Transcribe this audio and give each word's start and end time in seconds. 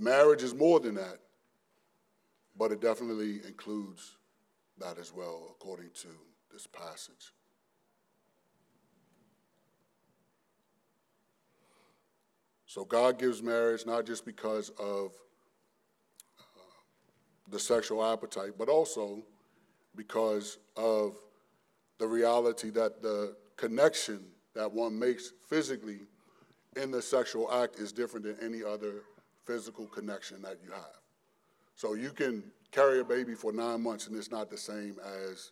marriage 0.00 0.42
is 0.42 0.54
more 0.54 0.80
than 0.80 0.94
that, 0.94 1.18
but 2.56 2.72
it 2.72 2.80
definitely 2.80 3.40
includes 3.46 4.16
that 4.78 4.98
as 4.98 5.12
well, 5.14 5.48
according 5.50 5.90
to 5.94 6.08
this 6.52 6.66
passage. 6.66 7.32
So 12.66 12.84
God 12.84 13.18
gives 13.18 13.42
marriage 13.42 13.84
not 13.84 14.06
just 14.06 14.24
because 14.24 14.70
of 14.78 15.10
uh, 16.38 16.42
the 17.50 17.58
sexual 17.58 18.04
appetite, 18.04 18.52
but 18.56 18.68
also 18.68 19.22
because 19.96 20.58
of 20.76 21.18
the 21.98 22.06
reality 22.06 22.70
that 22.70 23.02
the 23.02 23.34
connection 23.56 24.20
that 24.54 24.70
one 24.70 24.98
makes 24.98 25.32
physically 25.48 26.00
in 26.76 26.90
the 26.90 27.02
sexual 27.02 27.52
act 27.52 27.78
is 27.78 27.92
different 27.92 28.24
than 28.24 28.36
any 28.40 28.62
other 28.62 29.02
physical 29.44 29.86
connection 29.86 30.42
that 30.42 30.58
you 30.64 30.70
have. 30.72 31.00
So 31.74 31.94
you 31.94 32.10
can 32.10 32.44
carry 32.70 33.00
a 33.00 33.04
baby 33.04 33.34
for 33.34 33.52
nine 33.52 33.82
months 33.82 34.06
and 34.06 34.16
it's 34.16 34.30
not 34.30 34.50
the 34.50 34.58
same 34.58 34.96
as, 35.28 35.50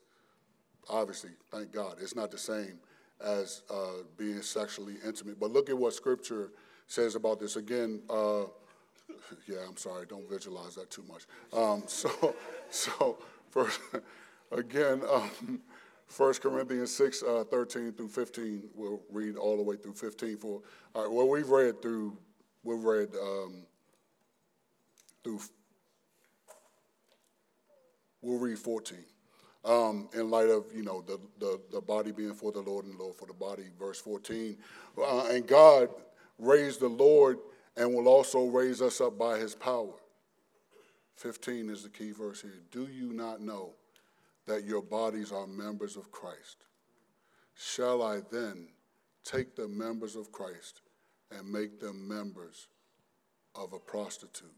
obviously, 0.89 1.31
thank 1.51 1.73
God, 1.73 1.97
it's 2.01 2.15
not 2.15 2.31
the 2.31 2.39
same 2.39 2.79
as 3.25 3.63
uh, 3.71 4.03
being 4.17 4.43
sexually 4.43 4.97
intimate. 5.05 5.41
But 5.41 5.51
look 5.51 5.71
at 5.71 5.77
what 5.77 5.95
scripture 5.95 6.51
says 6.87 7.15
about 7.15 7.41
this. 7.41 7.57
Again, 7.57 8.03
uh, 8.09 8.43
yeah, 9.49 9.59
I'm 9.67 9.77
sorry, 9.77 10.07
don't 10.07 10.29
visualize 10.29 10.75
that 10.77 10.91
too 10.91 11.05
much. 11.09 11.27
Um, 11.53 11.85
so, 11.87 12.35
so 12.71 13.19
first, 13.51 13.81
again, 14.53 15.03
um, 15.11 15.61
1 16.17 16.35
Corinthians 16.35 16.95
6, 16.95 17.23
uh, 17.23 17.45
13 17.51 17.93
through 17.93 18.09
15, 18.09 18.63
we'll 18.75 19.01
read 19.11 19.37
all 19.37 19.57
the 19.57 19.63
way 19.63 19.77
through 19.77 19.93
15. 19.93 20.39
For, 20.39 20.63
all 20.95 21.03
right, 21.03 21.13
well, 21.13 21.29
we've 21.29 21.49
read 21.49 21.83
through, 21.83 22.17
we've 22.65 22.83
read 22.83 23.09
um, 23.21 23.67
through, 25.25 25.41
we'll 28.23 28.39
read 28.39 28.59
14. 28.59 28.99
Um, 29.65 30.09
in 30.15 30.31
light 30.31 30.49
of, 30.49 30.67
you 30.75 30.83
know, 30.83 31.03
the, 31.03 31.19
the, 31.39 31.61
the 31.73 31.81
body 31.81 32.13
being 32.13 32.35
for 32.35 32.53
the 32.53 32.61
Lord 32.61 32.85
and 32.85 32.99
the 32.99 33.03
Lord 33.03 33.17
for 33.17 33.27
the 33.27 33.35
body, 33.35 33.65
verse 33.79 34.01
14. 34.01 34.57
Uh, 34.97 35.27
and 35.31 35.47
God 35.47 35.89
raised 36.39 36.81
the 36.81 36.89
Lord 36.89 37.39
and 37.77 37.95
will 37.95 38.09
also 38.09 38.47
raise 38.47 38.81
us 38.81 39.01
up 39.01 39.19
by 39.19 39.39
his 39.39 39.55
power. 39.55 39.95
15 41.17 41.69
is 41.69 41.83
the 41.83 41.89
key 41.89 42.13
verse 42.13 42.41
here. 42.41 42.61
Do 42.71 42.87
you 42.87 43.13
not 43.13 43.41
know 43.41 43.75
that 44.47 44.65
your 44.65 44.83
bodies 44.83 45.33
are 45.33 45.47
members 45.47 45.97
of 45.97 46.11
Christ? 46.13 46.65
Shall 47.55 48.03
I 48.03 48.21
then 48.31 48.69
take 49.25 49.57
the 49.57 49.67
members 49.67 50.15
of 50.15 50.31
Christ 50.31 50.81
and 51.37 51.51
make 51.51 51.81
them 51.81 52.07
members 52.07 52.69
of 53.55 53.73
a 53.73 53.79
prostitute? 53.79 54.55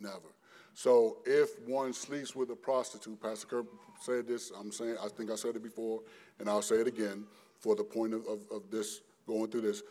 Never. 0.00 0.34
So 0.74 1.18
if 1.24 1.58
one 1.66 1.92
sleeps 1.92 2.36
with 2.36 2.50
a 2.50 2.56
prostitute, 2.56 3.20
Pastor 3.20 3.46
Kirk 3.46 3.66
said 4.00 4.28
this, 4.28 4.52
I'm 4.58 4.70
saying, 4.70 4.96
I 5.02 5.08
think 5.08 5.30
I 5.30 5.36
said 5.36 5.56
it 5.56 5.62
before, 5.62 6.02
and 6.38 6.48
I'll 6.48 6.62
say 6.62 6.76
it 6.76 6.86
again 6.86 7.24
for 7.58 7.74
the 7.74 7.84
point 7.84 8.12
of, 8.12 8.26
of, 8.26 8.40
of 8.50 8.70
this, 8.70 9.00
going 9.26 9.50
through 9.50 9.62
this 9.62 9.82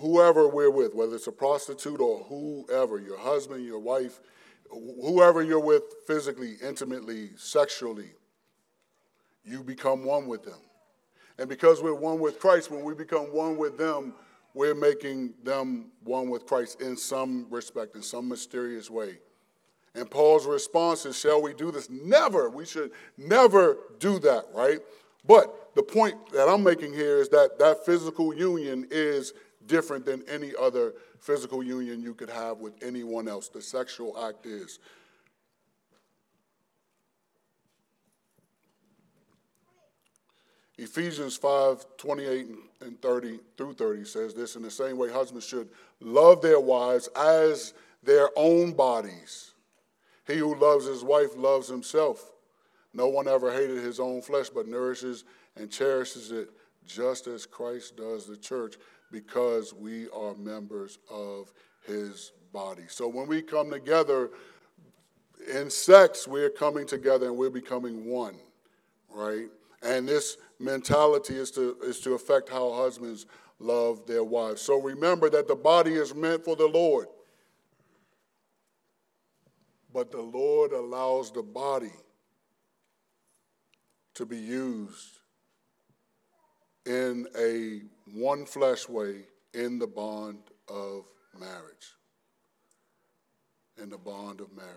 whoever 0.00 0.48
we're 0.48 0.70
with, 0.70 0.94
whether 0.94 1.14
it's 1.14 1.26
a 1.26 1.32
prostitute 1.32 2.00
or 2.00 2.24
whoever, 2.24 2.98
your 2.98 3.18
husband, 3.18 3.64
your 3.64 3.78
wife, 3.78 4.20
whoever 4.70 5.42
you're 5.42 5.60
with 5.60 5.82
physically, 6.06 6.56
intimately, 6.62 7.30
sexually, 7.36 8.10
you 9.44 9.62
become 9.62 10.04
one 10.04 10.26
with 10.26 10.44
them. 10.44 10.58
And 11.38 11.48
because 11.48 11.82
we're 11.82 11.94
one 11.94 12.18
with 12.18 12.40
Christ, 12.40 12.70
when 12.70 12.84
we 12.84 12.94
become 12.94 13.26
one 13.32 13.56
with 13.56 13.78
them, 13.78 14.14
we're 14.56 14.74
making 14.74 15.34
them 15.44 15.90
one 16.02 16.30
with 16.30 16.46
Christ 16.46 16.80
in 16.80 16.96
some 16.96 17.46
respect, 17.50 17.94
in 17.94 18.00
some 18.02 18.26
mysterious 18.26 18.88
way. 18.88 19.18
And 19.94 20.10
Paul's 20.10 20.46
response 20.46 21.04
is, 21.04 21.18
Shall 21.18 21.42
we 21.42 21.52
do 21.52 21.70
this? 21.70 21.90
Never. 21.90 22.48
We 22.48 22.64
should 22.64 22.92
never 23.18 23.76
do 23.98 24.18
that, 24.20 24.46
right? 24.54 24.78
But 25.26 25.74
the 25.74 25.82
point 25.82 26.32
that 26.32 26.48
I'm 26.48 26.62
making 26.62 26.94
here 26.94 27.18
is 27.18 27.28
that 27.28 27.58
that 27.58 27.84
physical 27.84 28.34
union 28.34 28.88
is 28.90 29.34
different 29.66 30.06
than 30.06 30.26
any 30.26 30.52
other 30.58 30.94
physical 31.20 31.62
union 31.62 32.00
you 32.00 32.14
could 32.14 32.30
have 32.30 32.56
with 32.56 32.82
anyone 32.82 33.28
else. 33.28 33.50
The 33.50 33.60
sexual 33.60 34.16
act 34.26 34.46
is. 34.46 34.78
Ephesians 40.78 41.36
5 41.36 41.86
28 41.96 42.48
and 42.82 43.00
30 43.00 43.40
through 43.56 43.72
30 43.74 44.04
says 44.04 44.34
this 44.34 44.56
in 44.56 44.62
the 44.62 44.70
same 44.70 44.98
way, 44.98 45.10
husbands 45.10 45.46
should 45.46 45.68
love 46.00 46.42
their 46.42 46.60
wives 46.60 47.08
as 47.16 47.72
their 48.02 48.28
own 48.36 48.72
bodies. 48.72 49.52
He 50.26 50.36
who 50.36 50.54
loves 50.54 50.86
his 50.86 51.02
wife 51.02 51.36
loves 51.36 51.68
himself. 51.68 52.32
No 52.92 53.08
one 53.08 53.28
ever 53.28 53.52
hated 53.52 53.82
his 53.82 54.00
own 54.00 54.22
flesh, 54.22 54.48
but 54.48 54.66
nourishes 54.66 55.24
and 55.56 55.70
cherishes 55.70 56.30
it 56.30 56.50
just 56.86 57.26
as 57.26 57.46
Christ 57.46 57.96
does 57.96 58.26
the 58.26 58.36
church 58.36 58.76
because 59.10 59.72
we 59.72 60.08
are 60.10 60.34
members 60.34 60.98
of 61.10 61.52
his 61.86 62.32
body. 62.52 62.84
So 62.88 63.08
when 63.08 63.26
we 63.26 63.42
come 63.42 63.70
together 63.70 64.30
in 65.52 65.70
sex, 65.70 66.26
we're 66.26 66.50
coming 66.50 66.86
together 66.86 67.26
and 67.26 67.36
we're 67.36 67.50
becoming 67.50 68.06
one, 68.06 68.36
right? 69.10 69.46
And 69.82 70.08
this 70.08 70.38
mentality 70.58 71.34
is 71.34 71.50
to, 71.52 71.76
is 71.82 72.00
to 72.00 72.14
affect 72.14 72.48
how 72.48 72.72
husbands 72.72 73.26
love 73.58 74.06
their 74.06 74.24
wives. 74.24 74.62
So 74.62 74.80
remember 74.80 75.30
that 75.30 75.48
the 75.48 75.54
body 75.54 75.94
is 75.94 76.14
meant 76.14 76.44
for 76.44 76.56
the 76.56 76.66
Lord. 76.66 77.08
But 79.92 80.10
the 80.10 80.20
Lord 80.20 80.72
allows 80.72 81.30
the 81.30 81.42
body 81.42 81.92
to 84.14 84.26
be 84.26 84.38
used 84.38 85.18
in 86.84 87.26
a 87.38 87.80
one 88.14 88.46
flesh 88.46 88.88
way 88.88 89.22
in 89.54 89.78
the 89.78 89.86
bond 89.86 90.38
of 90.68 91.06
marriage. 91.38 91.94
In 93.82 93.90
the 93.90 93.98
bond 93.98 94.40
of 94.40 94.54
marriage. 94.54 94.70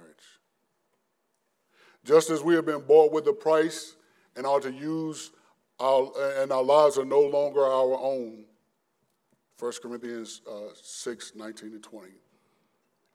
Just 2.05 2.29
as 2.29 2.41
we 2.41 2.55
have 2.55 2.65
been 2.65 2.81
bought 2.81 3.11
with 3.11 3.27
a 3.27 3.33
price 3.33 3.95
and 4.35 4.45
are 4.45 4.59
to 4.59 4.71
use 4.71 5.31
our, 5.79 6.11
and 6.41 6.51
our 6.51 6.63
lives 6.63 6.97
are 6.97 7.05
no 7.05 7.21
longer 7.21 7.63
our 7.63 7.97
own. 7.97 8.45
1 9.59 9.71
Corinthians 9.81 10.41
uh, 10.49 10.69
6 10.81 11.33
19 11.35 11.71
and 11.73 11.83
20. 11.83 12.09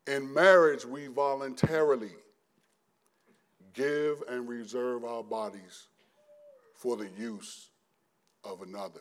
In 0.06 0.32
marriage, 0.32 0.84
we 0.84 1.06
voluntarily 1.06 2.12
give 3.72 4.22
and 4.28 4.48
reserve 4.48 5.04
our 5.04 5.22
bodies 5.22 5.88
for 6.74 6.96
the 6.96 7.08
use 7.18 7.70
of 8.44 8.62
another. 8.62 9.00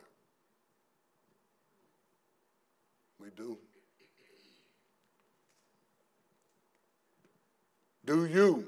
We 3.20 3.28
do. 3.36 3.58
Do 8.06 8.26
you, 8.26 8.68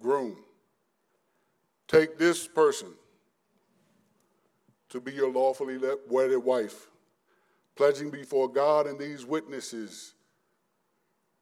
groom, 0.00 0.36
take 1.86 2.18
this 2.18 2.46
person 2.48 2.88
to 4.94 5.00
be 5.00 5.10
your 5.10 5.28
lawfully 5.28 5.76
wedded 6.08 6.38
wife, 6.38 6.86
pledging 7.74 8.12
before 8.12 8.48
God 8.48 8.86
and 8.86 8.96
these 8.96 9.26
witnesses 9.26 10.14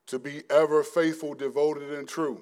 to 0.07 0.19
be 0.19 0.43
ever 0.49 0.83
faithful, 0.83 1.35
devoted, 1.35 1.93
and 1.93 2.09
true? 2.09 2.41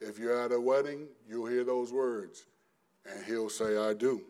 If 0.00 0.16
you're 0.16 0.40
at 0.40 0.52
a 0.52 0.60
wedding, 0.60 1.08
you'll 1.28 1.48
hear 1.48 1.64
those 1.64 1.92
words, 1.92 2.46
and 3.04 3.24
he'll 3.24 3.48
say, 3.48 3.76
I 3.76 3.94
do. 3.94 4.22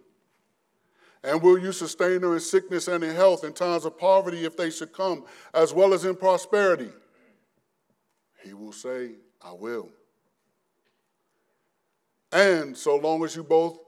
And 1.23 1.43
will 1.43 1.59
you 1.59 1.73
sustain 1.73 2.23
her 2.23 2.33
in 2.33 2.41
sickness 2.41 2.89
and 2.89 3.05
in 3.05 3.15
health, 3.15 3.45
in 3.45 3.53
times 3.53 3.85
of 3.85 3.99
poverty 3.99 4.47
if 4.47 4.57
they 4.57 4.71
should 4.71 4.95
come, 4.95 5.27
as 5.53 5.75
well 5.75 5.93
as 5.93 6.07
in 6.07 6.17
prosperity? 6.17 6.89
He 8.43 8.55
will 8.55 8.73
say, 8.73 9.11
I 9.43 9.53
will. 9.53 9.91
And 12.33 12.75
so 12.75 12.97
long 12.97 13.23
as 13.25 13.37
you 13.37 13.45
both 13.45 13.84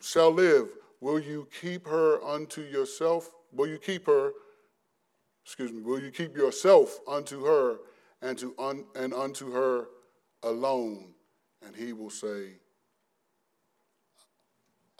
shall 0.00 0.30
live, 0.30 0.68
will 1.00 1.18
you 1.18 1.48
keep 1.60 1.86
her 1.86 2.22
unto 2.22 2.62
yourself? 2.62 3.30
Will 3.52 3.66
you 3.66 3.78
keep 3.78 4.06
her, 4.06 4.32
excuse 5.44 5.72
me, 5.72 5.82
will 5.82 6.00
you 6.00 6.10
keep 6.10 6.36
yourself 6.36 6.98
unto 7.08 7.44
her 7.44 7.78
and, 8.22 8.38
to 8.38 8.54
un, 8.58 8.84
and 8.94 9.12
unto 9.12 9.52
her 9.52 9.88
alone? 10.42 11.12
And 11.66 11.74
he 11.74 11.92
will 11.92 12.10
say, 12.10 12.54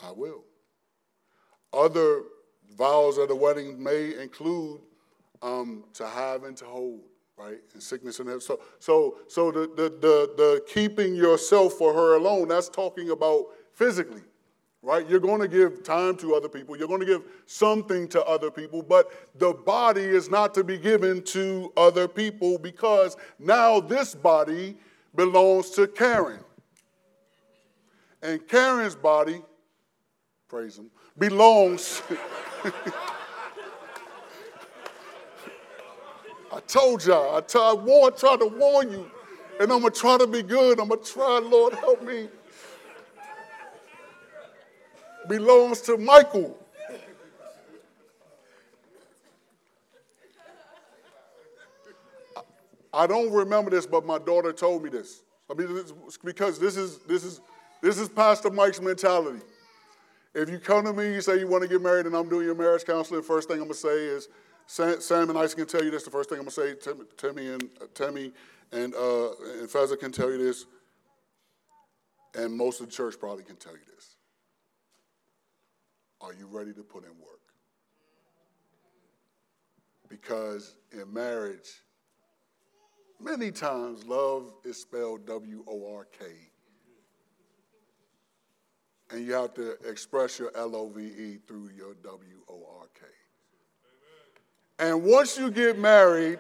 I 0.03 0.11
will. 0.11 0.45
Other 1.73 2.23
vows 2.77 3.19
at 3.19 3.29
the 3.29 3.37
wedding 3.37 3.83
may 3.83 4.21
include 4.21 4.81
um, 5.43 5.85
to 5.95 6.07
have 6.07 6.45
and 6.45 6.57
to 6.59 6.65
hold, 6.65 7.01
right? 7.37 7.59
And 7.73 7.83
sickness 7.83 8.19
and 8.19 8.29
health. 8.29 8.43
So, 8.43 8.61
so, 8.79 9.19
so 9.29 9.51
the, 9.51 9.61
the, 9.77 9.89
the, 10.01 10.35
the 10.37 10.65
keeping 10.67 11.15
yourself 11.15 11.75
for 11.75 11.93
her 11.93 12.17
alone, 12.17 12.49
that's 12.49 12.69
talking 12.69 13.11
about 13.11 13.47
physically, 13.73 14.23
right? 14.83 15.09
You're 15.09 15.21
going 15.21 15.41
to 15.41 15.49
give 15.49 15.83
time 15.83 16.17
to 16.19 16.35
other 16.35 16.49
people. 16.49 16.77
You're 16.77 16.89
going 16.89 17.01
to 17.01 17.07
give 17.07 17.23
something 17.47 18.09
to 18.09 18.25
other 18.25 18.51
people, 18.51 18.83
but 18.83 19.11
the 19.39 19.53
body 19.53 20.03
is 20.03 20.31
not 20.31 20.55
to 20.55 20.65
be 20.65 20.79
given 20.79 21.23
to 21.25 21.73
other 21.77 22.09
people 22.09 22.59
because 22.59 23.17
now 23.39 23.79
this 23.81 24.15
body 24.15 24.77
belongs 25.15 25.71
to 25.71 25.87
Karen. 25.87 26.41
And 28.23 28.47
Karen's 28.47 28.95
body, 28.95 29.43
praise 30.49 30.79
him, 30.79 30.91
belongs. 31.19 32.03
I 36.53 36.59
told 36.67 37.05
y'all, 37.05 37.37
I, 37.37 37.41
t- 37.43 37.59
I, 37.61 37.73
warned, 37.73 38.17
tried 38.17 38.41
to 38.41 38.47
warn 38.47 38.91
you, 38.91 39.09
and 39.61 39.73
I'm 39.73 39.81
going 39.81 39.93
to 39.93 39.99
try 39.99 40.19
to 40.19 40.27
be 40.27 40.43
good. 40.43 40.81
I'm 40.81 40.89
going 40.89 41.03
to 41.03 41.13
try, 41.13 41.39
Lord, 41.39 41.75
help 41.75 42.03
me. 42.03 42.29
Belongs 45.29 45.81
to 45.83 45.97
Michael. 45.97 46.57
I 52.93 53.07
don't 53.07 53.31
remember 53.31 53.71
this, 53.71 53.87
but 53.87 54.05
my 54.05 54.19
daughter 54.19 54.53
told 54.53 54.83
me 54.83 54.91
this. 54.91 55.23
I 55.51 55.55
mean, 55.55 55.73
this, 55.75 55.93
because 56.25 56.59
this 56.59 56.77
is 56.77 56.99
this 57.01 57.25
is 57.25 57.41
this 57.83 57.99
is 57.99 58.09
Pastor 58.09 58.51
Mike's 58.51 58.81
mentality. 58.81 59.41
If 60.35 60.49
you 60.49 60.59
come 60.59 60.85
to 60.85 60.93
me, 60.93 61.15
you 61.15 61.21
say 61.21 61.39
you 61.39 61.49
want 61.49 61.63
to 61.63 61.69
get 61.69 61.83
married, 61.83 62.07
and 62.07 62.15
I'm 62.15 62.29
doing 62.29 62.47
your 62.47 62.55
marriage 62.55 62.85
counseling, 62.85 63.23
first 63.23 63.49
thing 63.49 63.59
I'm 63.59 63.65
gonna 63.65 63.75
say 63.75 64.07
is, 64.07 64.29
Sam 64.67 65.31
and 65.31 65.39
I 65.39 65.47
can 65.49 65.67
tell 65.67 65.83
you 65.85 65.91
this. 65.91 66.05
The 66.05 66.11
first 66.11 66.29
thing 66.29 66.39
I'm 66.39 66.45
gonna 66.45 66.51
say, 66.53 66.75
Timmy 67.17 67.49
and 67.49 67.65
uh, 67.81 67.87
Timmy 67.95 68.33
and 68.73 68.95
uh, 68.95 69.31
and 69.61 70.01
can 70.01 70.13
tell 70.13 70.31
you 70.31 70.39
this, 70.39 70.67
and 72.37 72.57
most 72.57 72.81
of 72.81 72.87
the 72.87 72.93
church 72.93 73.19
probably 73.19 73.45
can 73.45 73.57
tell 73.57 73.73
you 73.73 73.81
this. 73.95 74.10
Are 76.21 76.33
you 76.35 76.47
ready 76.51 76.73
to 76.73 76.83
put 76.83 77.05
in 77.05 77.11
work? 77.11 77.41
Because 80.09 80.77
in 80.93 81.13
marriage, 81.13 81.83
many 83.21 83.51
times 83.51 84.05
love 84.05 84.53
is 84.65 84.81
spelled 84.81 85.27
W 85.27 85.65
O 85.67 85.97
R 85.97 86.07
K 86.19 86.27
and 89.13 89.27
you 89.27 89.33
have 89.33 89.55
to 89.55 89.73
express 89.89 90.39
your 90.39 90.53
L 90.57 90.77
O 90.77 90.89
V 90.89 91.03
E 91.03 91.39
through 91.47 91.71
your 91.77 91.95
W 92.03 92.41
O 92.49 92.67
R 92.81 92.87
K. 92.95 93.07
And 94.79 95.03
once 95.03 95.39
you 95.39 95.51
get 95.51 95.79
married, 95.79 96.39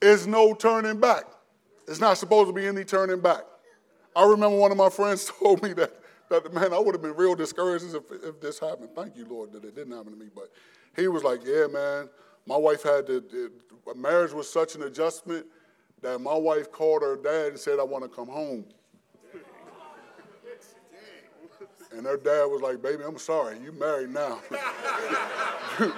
there's 0.00 0.26
no 0.26 0.54
turning 0.54 0.98
back. 0.98 1.24
It's 1.86 2.00
not 2.00 2.16
supposed 2.16 2.48
to 2.48 2.52
be 2.52 2.66
any 2.66 2.84
turning 2.84 3.20
back. 3.20 3.42
I 4.14 4.24
remember 4.24 4.56
one 4.56 4.70
of 4.70 4.76
my 4.76 4.88
friends 4.88 5.30
told 5.38 5.62
me 5.62 5.72
that, 5.74 5.92
man, 6.52 6.72
I 6.72 6.78
would 6.78 6.94
have 6.94 7.02
been 7.02 7.16
real 7.16 7.34
discouraged 7.34 7.94
if, 7.94 8.02
if 8.22 8.40
this 8.40 8.58
happened. 8.58 8.90
Thank 8.94 9.16
you, 9.16 9.26
Lord, 9.26 9.52
that 9.52 9.64
it 9.64 9.74
didn't 9.74 9.96
happen 9.96 10.12
to 10.12 10.18
me. 10.18 10.26
But 10.34 10.50
he 10.96 11.08
was 11.08 11.24
like, 11.24 11.40
yeah, 11.44 11.66
man, 11.66 12.08
my 12.46 12.56
wife 12.56 12.82
had 12.82 13.06
to, 13.08 13.24
it, 13.32 13.52
marriage 13.96 14.32
was 14.32 14.50
such 14.50 14.74
an 14.74 14.82
adjustment 14.82 15.46
that 16.02 16.20
my 16.20 16.34
wife 16.34 16.70
called 16.70 17.02
her 17.02 17.16
dad 17.16 17.48
and 17.48 17.58
said, 17.58 17.78
I 17.78 17.84
want 17.84 18.04
to 18.04 18.08
come 18.08 18.28
home. 18.28 18.64
And 21.92 22.06
her 22.06 22.16
dad 22.16 22.44
was 22.44 22.62
like, 22.62 22.80
baby, 22.80 23.02
I'm 23.04 23.18
sorry, 23.18 23.58
you 23.58 23.72
married 23.72 24.10
now. 24.10 24.40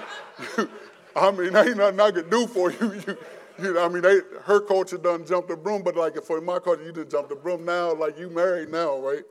I 1.15 1.29
mean, 1.31 1.55
ain't 1.55 1.77
nothing 1.77 1.99
I 1.99 2.09
could 2.09 2.31
do 2.31 2.47
for 2.47 2.71
you. 2.71 2.93
you, 3.07 3.17
you 3.61 3.79
I 3.79 3.87
mean, 3.87 4.01
they, 4.01 4.19
her 4.45 4.59
culture 4.59 4.97
done 4.97 5.25
jumped 5.25 5.49
the 5.49 5.55
broom, 5.55 5.83
but 5.83 5.95
like 5.95 6.15
for 6.23 6.41
my 6.41 6.57
culture, 6.57 6.83
you 6.83 6.91
didn't 6.91 7.11
jump 7.11 7.29
the 7.29 7.35
broom 7.35 7.63
now, 7.63 7.93
like 7.93 8.17
you 8.17 8.31
married 8.31 8.69
now, 8.69 8.99
right? 8.99 9.21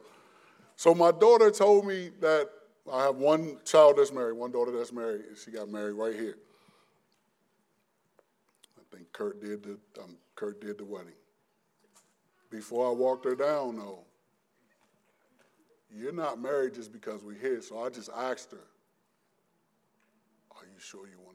So 0.82 0.96
my 0.96 1.12
daughter 1.12 1.49
told 1.52 1.87
me 1.87 2.11
that 2.19 2.50
I 2.93 3.05
have 3.05 3.14
one 3.14 3.58
child 3.64 3.99
that's 3.99 4.11
married, 4.11 4.32
one 4.32 4.50
daughter 4.50 4.73
that's 4.73 4.93
married, 4.93 5.26
and 5.29 5.38
she 5.38 5.52
got 5.52 5.69
married 5.69 5.93
right 5.93 6.12
here. 6.12 6.34
I 8.76 8.96
think 8.96 9.12
Kurt 9.12 9.40
did 9.40 9.62
the 9.62 9.79
um, 10.02 10.17
Kurt 10.34 10.61
did 10.61 10.79
the 10.79 10.84
wedding. 10.84 11.12
Before 12.50 12.88
I 12.88 12.90
walked 12.90 13.25
her 13.26 13.37
down, 13.37 13.76
though, 13.76 14.00
you're 15.88 16.12
not 16.12 16.43
married 16.43 16.75
just 16.75 16.93
because 16.93 17.23
we're 17.23 17.38
here. 17.38 17.62
So 17.62 17.79
I 17.79 17.88
just 17.88 18.11
asked 18.17 18.50
her, 18.50 18.67
Are 20.50 20.64
you 20.64 20.81
sure 20.81 21.06
you 21.06 21.20
want 21.25 21.31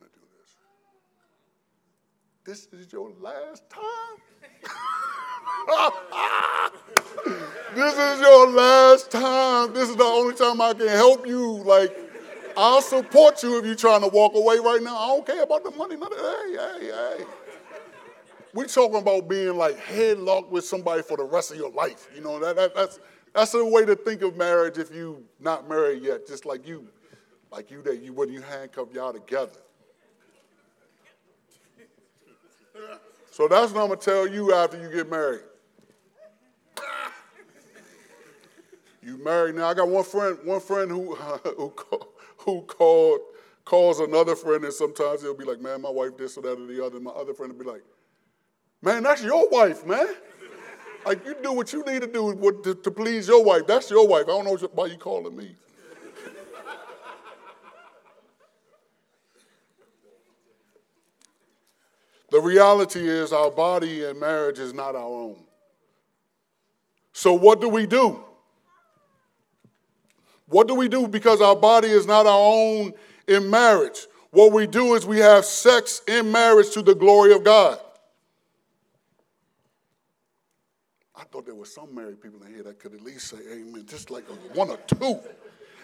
this? 2.47 2.67
Is 2.71 2.91
your 2.91 3.11
last 3.19 3.69
time? 3.69 3.83
this 7.75 7.93
is 7.93 8.19
your 8.21 8.49
last 8.51 9.11
time. 9.11 9.73
This 9.73 9.89
is 9.89 9.97
the 9.97 10.03
only 10.03 10.33
time 10.33 10.61
I 10.61 10.73
can 10.73 10.87
help 10.87 11.27
you. 11.27 11.61
Like, 11.63 11.95
I'll 12.55 12.81
support 12.81 13.43
you 13.43 13.59
if 13.59 13.65
you're 13.65 13.75
trying 13.75 13.99
to 14.01 14.07
walk 14.07 14.33
away 14.33 14.59
right 14.59 14.81
now. 14.81 14.97
I 14.97 15.07
don't 15.07 15.25
care 15.25 15.43
about 15.43 15.65
the 15.65 15.71
money. 15.71 15.97
Hey, 15.97 16.55
hey, 16.55 16.85
hey. 16.85 17.25
We're 18.53 18.65
talking 18.65 18.95
about 18.95 19.27
being 19.27 19.57
like 19.57 19.77
headlocked 19.77 20.49
with 20.49 20.63
somebody 20.63 21.01
for 21.01 21.17
the 21.17 21.25
rest 21.25 21.51
of 21.51 21.57
your 21.57 21.71
life. 21.71 22.07
You 22.15 22.21
know, 22.21 22.39
that, 22.39 22.55
that 22.55 22.73
that's 22.73 22.99
that's 23.33 23.53
a 23.53 23.63
way 23.63 23.85
to 23.85 23.95
think 23.95 24.21
of 24.21 24.37
marriage 24.37 24.77
if 24.77 24.95
you 24.95 25.25
not 25.41 25.67
married 25.67 26.01
yet, 26.01 26.25
just 26.25 26.45
like 26.45 26.65
you, 26.65 26.87
like 27.51 27.69
you 27.69 27.81
that 27.81 28.01
you 28.01 28.13
when 28.13 28.29
you 28.29 28.41
handcuff 28.41 28.93
y'all 28.93 29.11
together. 29.11 29.59
So 33.31 33.47
that's 33.47 33.71
what 33.71 33.81
I'm 33.81 33.89
gonna 33.89 33.99
tell 33.99 34.27
you 34.27 34.53
after 34.53 34.81
you 34.81 34.89
get 34.89 35.09
married. 35.09 35.41
You 39.01 39.17
married 39.17 39.55
now. 39.55 39.67
I 39.67 39.73
got 39.73 39.87
one 39.87 40.03
friend, 40.03 40.37
one 40.43 40.59
friend 40.59 40.91
who 40.91 41.15
who 41.55 41.73
who 42.39 42.61
called 42.63 43.21
calls 43.63 43.99
another 43.99 44.35
friend, 44.35 44.63
and 44.63 44.73
sometimes 44.73 45.21
he'll 45.21 45.37
be 45.37 45.45
like, 45.45 45.61
"Man, 45.61 45.81
my 45.81 45.89
wife 45.89 46.17
this 46.17 46.37
or 46.37 46.41
that 46.41 46.59
or 46.59 46.65
the 46.65 46.83
other." 46.83 46.95
And 46.95 47.05
my 47.05 47.11
other 47.11 47.33
friend 47.33 47.53
will 47.53 47.63
be 47.63 47.69
like, 47.69 47.83
"Man, 48.81 49.03
that's 49.03 49.23
your 49.23 49.49
wife, 49.49 49.85
man." 49.85 50.07
Like 51.05 51.25
you 51.25 51.35
do 51.41 51.53
what 51.53 51.71
you 51.71 51.83
need 51.85 52.01
to 52.01 52.07
do 52.07 52.59
to, 52.63 52.75
to 52.75 52.91
please 52.91 53.29
your 53.29 53.43
wife. 53.43 53.65
That's 53.65 53.89
your 53.89 54.05
wife. 54.05 54.23
I 54.23 54.31
don't 54.31 54.45
know 54.45 54.57
why 54.73 54.87
you 54.87 54.97
calling 54.97 55.37
me. 55.37 55.55
The 62.29 62.41
reality 62.41 63.07
is 63.07 63.31
our 63.31 63.51
body 63.51 64.03
and 64.03 64.19
marriage 64.19 64.59
is 64.59 64.73
not 64.73 64.95
our 64.95 65.03
own. 65.03 65.37
So 67.13 67.33
what 67.33 67.61
do 67.61 67.69
we 67.69 67.85
do? 67.85 68.23
What 70.47 70.67
do 70.67 70.75
we 70.75 70.87
do 70.87 71.07
because 71.07 71.41
our 71.41 71.55
body 71.55 71.89
is 71.89 72.05
not 72.05 72.25
our 72.25 72.53
own 72.53 72.93
in 73.27 73.49
marriage? 73.49 74.07
What 74.31 74.51
we 74.51 74.67
do 74.67 74.95
is 74.95 75.05
we 75.05 75.19
have 75.19 75.45
sex 75.45 76.01
in 76.07 76.31
marriage 76.31 76.71
to 76.71 76.81
the 76.81 76.95
glory 76.95 77.33
of 77.33 77.43
God. 77.43 77.79
I 81.15 81.23
thought 81.23 81.45
there 81.45 81.55
were 81.55 81.65
some 81.65 81.93
married 81.95 82.21
people 82.21 82.43
in 82.43 82.53
here 82.53 82.63
that 82.63 82.79
could 82.79 82.93
at 82.93 83.01
least 83.01 83.29
say 83.29 83.37
amen, 83.51 83.85
just 83.87 84.11
like 84.11 84.25
one 84.53 84.69
or 84.69 84.77
two. 84.77 85.19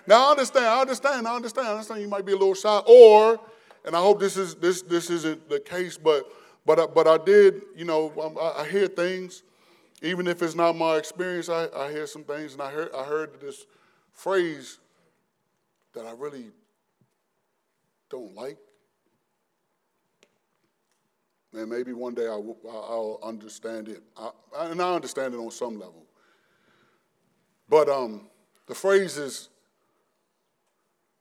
Now 0.05 0.27
I 0.27 0.31
understand, 0.31 0.65
I 0.65 0.81
understand, 0.81 1.27
I 1.27 1.35
understand, 1.35 1.67
I 1.67 1.71
understand 1.71 2.01
you 2.01 2.07
might 2.07 2.25
be 2.25 2.33
a 2.33 2.37
little 2.37 2.53
shy, 2.53 2.81
or, 2.85 3.39
and 3.85 3.95
I 3.95 3.99
hope 3.99 4.19
this 4.19 4.37
is 4.37 4.55
this 4.55 4.81
this 4.81 5.09
isn't 5.09 5.49
the 5.49 5.59
case, 5.59 5.97
but 5.97 6.31
but 6.65 6.93
but 6.93 7.07
I 7.07 7.17
did, 7.17 7.61
you 7.75 7.85
know, 7.85 8.35
I, 8.39 8.61
I 8.61 8.67
hear 8.67 8.87
things, 8.87 9.43
even 10.01 10.27
if 10.27 10.41
it's 10.41 10.55
not 10.55 10.75
my 10.75 10.97
experience, 10.97 11.49
I, 11.49 11.67
I 11.75 11.91
hear 11.91 12.07
some 12.07 12.23
things, 12.23 12.53
and 12.53 12.61
I 12.61 12.71
heard 12.71 12.93
I 12.95 13.03
heard 13.03 13.41
this 13.41 13.65
phrase 14.11 14.79
that 15.93 16.05
I 16.05 16.11
really 16.11 16.45
don't 18.09 18.35
like. 18.35 18.57
And 21.53 21.69
maybe 21.69 21.93
one 21.93 22.15
day 22.15 22.27
I 22.27 22.35
will, 22.35 22.57
I'll 22.67 23.19
understand 23.21 23.87
it. 23.87 24.01
I, 24.17 24.31
and 24.55 24.81
I 24.81 24.95
understand 24.95 25.35
it 25.35 25.37
on 25.37 25.51
some 25.51 25.79
level. 25.79 26.03
But 27.69 27.89
um, 27.89 28.27
the 28.65 28.73
phrase 28.73 29.17
is 29.17 29.49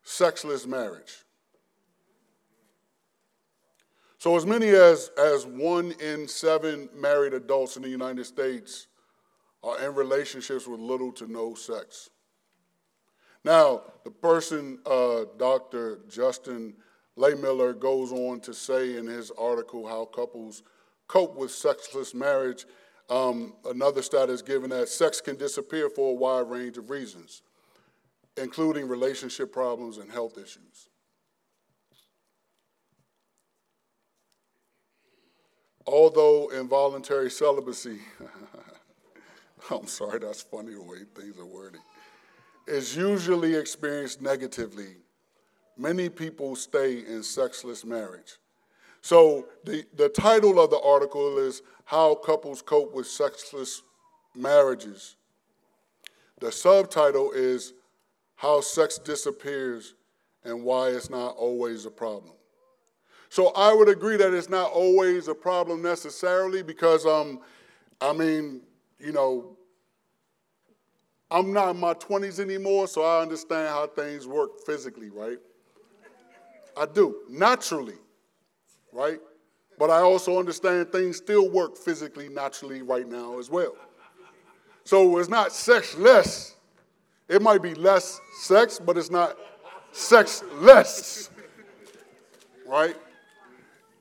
sexless 0.02 0.66
marriage. 0.66 1.24
So, 4.22 4.36
as 4.36 4.46
many 4.46 4.68
as, 4.68 5.10
as 5.18 5.46
one 5.46 5.90
in 6.00 6.28
seven 6.28 6.88
married 6.94 7.34
adults 7.34 7.74
in 7.74 7.82
the 7.82 7.88
United 7.88 8.22
States 8.22 8.86
are 9.64 9.80
in 9.84 9.96
relationships 9.96 10.64
with 10.68 10.78
little 10.78 11.10
to 11.14 11.26
no 11.26 11.54
sex. 11.54 12.08
Now, 13.44 13.82
the 14.04 14.12
person, 14.12 14.78
uh, 14.86 15.24
Dr. 15.38 16.02
Justin 16.08 16.74
Lehmiller 17.18 17.76
goes 17.76 18.12
on 18.12 18.38
to 18.42 18.54
say 18.54 18.96
in 18.96 19.08
his 19.08 19.32
article 19.32 19.88
how 19.88 20.04
couples 20.04 20.62
cope 21.08 21.36
with 21.36 21.50
sexless 21.50 22.14
marriage. 22.14 22.64
Um, 23.10 23.54
another 23.64 24.02
stat 24.02 24.30
is 24.30 24.40
given 24.40 24.70
that 24.70 24.88
sex 24.88 25.20
can 25.20 25.34
disappear 25.34 25.90
for 25.90 26.12
a 26.12 26.14
wide 26.14 26.48
range 26.48 26.78
of 26.78 26.90
reasons, 26.90 27.42
including 28.36 28.86
relationship 28.86 29.52
problems 29.52 29.98
and 29.98 30.12
health 30.12 30.38
issues. 30.38 30.90
Although 35.86 36.48
involuntary 36.50 37.30
celibacy, 37.30 37.98
I'm 39.70 39.86
sorry, 39.86 40.18
that's 40.18 40.42
funny 40.42 40.74
the 40.74 40.82
way 40.82 40.98
things 41.14 41.38
are 41.38 41.46
worded, 41.46 41.80
is 42.66 42.96
usually 42.96 43.54
experienced 43.54 44.22
negatively. 44.22 44.96
Many 45.76 46.08
people 46.08 46.54
stay 46.54 46.98
in 47.06 47.22
sexless 47.22 47.84
marriage. 47.84 48.38
So 49.00 49.46
the, 49.64 49.84
the 49.96 50.08
title 50.08 50.60
of 50.60 50.70
the 50.70 50.80
article 50.80 51.38
is 51.38 51.62
How 51.84 52.14
Couples 52.14 52.62
Cope 52.62 52.94
with 52.94 53.06
Sexless 53.06 53.82
Marriages. 54.36 55.16
The 56.40 56.52
subtitle 56.52 57.32
is 57.32 57.72
How 58.36 58.60
Sex 58.60 58.98
Disappears 58.98 59.94
and 60.44 60.62
Why 60.62 60.88
It's 60.88 61.10
Not 61.10 61.36
Always 61.36 61.84
a 61.84 61.90
Problem. 61.90 62.34
So 63.32 63.46
I 63.48 63.72
would 63.72 63.88
agree 63.88 64.18
that 64.18 64.34
it's 64.34 64.50
not 64.50 64.72
always 64.72 65.28
a 65.28 65.34
problem 65.34 65.80
necessarily 65.80 66.62
because, 66.62 67.06
um, 67.06 67.40
I 67.98 68.12
mean, 68.12 68.60
you 68.98 69.12
know, 69.12 69.56
I'm 71.30 71.50
not 71.50 71.70
in 71.70 71.80
my 71.80 71.94
20s 71.94 72.38
anymore, 72.40 72.86
so 72.88 73.02
I 73.02 73.22
understand 73.22 73.68
how 73.68 73.86
things 73.86 74.26
work 74.26 74.60
physically, 74.66 75.08
right? 75.08 75.38
I 76.76 76.84
do, 76.84 77.22
naturally 77.30 77.96
right? 78.92 79.18
But 79.78 79.90
I 79.90 80.00
also 80.00 80.38
understand 80.38 80.92
things 80.92 81.16
still 81.16 81.48
work 81.48 81.76
physically, 81.76 82.28
naturally 82.28 82.82
right 82.82 83.08
now 83.08 83.38
as 83.38 83.50
well. 83.50 83.74
So 84.84 85.16
it's 85.18 85.28
not 85.28 85.52
sex 85.52 85.96
less. 85.96 86.56
It 87.28 87.40
might 87.40 87.62
be 87.62 87.74
less 87.74 88.20
sex, 88.40 88.78
but 88.78 88.98
it's 88.98 89.10
not 89.10 89.38
sex 89.92 90.44
less, 90.56 91.30
right? 92.66 92.96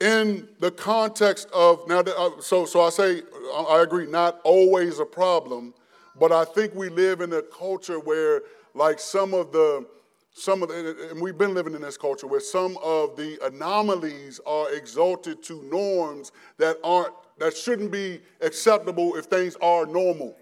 In 0.01 0.47
the 0.59 0.71
context 0.71 1.47
of 1.53 1.87
now, 1.87 1.99
uh, 1.99 2.41
so 2.41 2.65
so 2.65 2.81
I 2.81 2.89
say 2.89 3.21
I 3.69 3.83
agree, 3.83 4.07
not 4.07 4.41
always 4.43 4.97
a 4.97 5.05
problem, 5.05 5.75
but 6.19 6.31
I 6.31 6.43
think 6.43 6.73
we 6.73 6.89
live 6.89 7.21
in 7.21 7.31
a 7.33 7.43
culture 7.43 7.99
where 7.99 8.41
like 8.73 8.99
some 8.99 9.35
of 9.35 9.51
the 9.51 9.85
some 10.33 10.63
of 10.63 10.69
the, 10.69 11.09
and 11.11 11.21
we've 11.21 11.37
been 11.37 11.53
living 11.53 11.75
in 11.75 11.81
this 11.81 11.97
culture 11.97 12.25
where 12.25 12.39
some 12.39 12.77
of 12.83 13.15
the 13.15 13.37
anomalies 13.45 14.39
are 14.47 14.73
exalted 14.73 15.43
to 15.43 15.61
norms 15.63 16.31
that 16.57 16.77
aren't 16.83 17.13
that 17.37 17.55
shouldn't 17.55 17.91
be 17.91 18.21
acceptable 18.41 19.15
if 19.17 19.25
things 19.25 19.55
are 19.61 19.85
normal. 19.85 20.35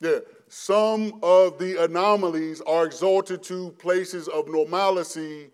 Yeah, 0.00 0.20
some 0.48 1.20
of 1.22 1.58
the 1.58 1.84
anomalies 1.84 2.62
are 2.62 2.86
exalted 2.86 3.42
to 3.42 3.72
places 3.72 4.26
of 4.28 4.48
normalcy 4.48 5.50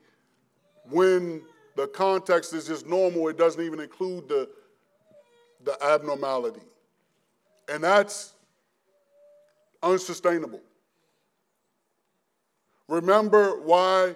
when 0.91 1.43
the 1.77 1.87
context 1.89 2.53
is 2.53 2.67
just 2.67 2.87
normal. 2.87 3.29
It 3.29 3.37
doesn't 3.37 3.63
even 3.63 3.81
include 3.81 4.29
the, 4.29 4.49
the 5.65 5.83
abnormality. 5.83 6.63
And 7.69 7.83
that's 7.83 8.35
unsustainable. 9.83 10.61
Remember 12.89 13.61
why 13.63 14.15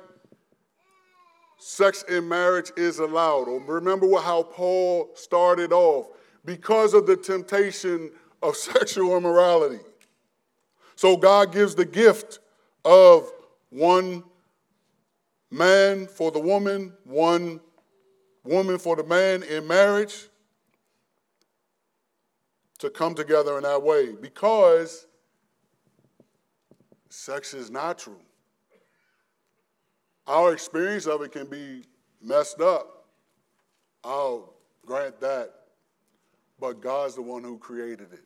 sex 1.58 2.04
in 2.04 2.28
marriage 2.28 2.70
is 2.76 2.98
allowed. 2.98 3.48
Or 3.48 3.60
remember 3.60 4.08
how 4.18 4.42
Paul 4.42 5.10
started 5.14 5.72
off 5.72 6.08
because 6.44 6.94
of 6.94 7.06
the 7.06 7.16
temptation 7.16 8.10
of 8.42 8.56
sexual 8.56 9.16
immorality. 9.16 9.80
So 10.96 11.16
God 11.16 11.52
gives 11.52 11.74
the 11.74 11.84
gift 11.84 12.40
of 12.84 13.30
one 13.70 14.24
man 15.50 16.06
for 16.06 16.30
the 16.30 16.38
woman, 16.38 16.92
one 17.04 17.60
woman 18.44 18.78
for 18.78 18.96
the 18.96 19.04
man 19.04 19.42
in 19.42 19.66
marriage 19.66 20.28
to 22.78 22.90
come 22.90 23.14
together 23.14 23.56
in 23.56 23.64
that 23.64 23.82
way 23.82 24.12
because 24.12 25.06
sex 27.08 27.54
is 27.54 27.70
natural. 27.70 28.20
Our 30.26 30.52
experience 30.52 31.06
of 31.06 31.22
it 31.22 31.32
can 31.32 31.46
be 31.46 31.84
messed 32.22 32.60
up. 32.60 33.06
I'll 34.04 34.54
grant 34.84 35.20
that. 35.20 35.52
But 36.60 36.80
God's 36.80 37.14
the 37.14 37.22
one 37.22 37.42
who 37.44 37.58
created 37.58 38.12
it. 38.12 38.24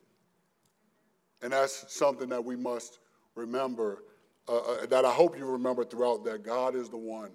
And 1.43 1.53
that's 1.53 1.93
something 1.93 2.29
that 2.31 2.45
we 2.45 2.57
must 2.57 2.99
remember, 3.35 4.05
uh, 4.49 4.59
uh, 4.59 4.87
that 4.87 5.05
I 5.05 5.13
hope 5.13 5.39
you 5.39 5.47
remember 5.47 5.85
throughout, 5.85 6.25
that 6.25 6.43
God 6.43 6.75
is 6.75 6.89
the 6.89 6.97
one 6.97 7.31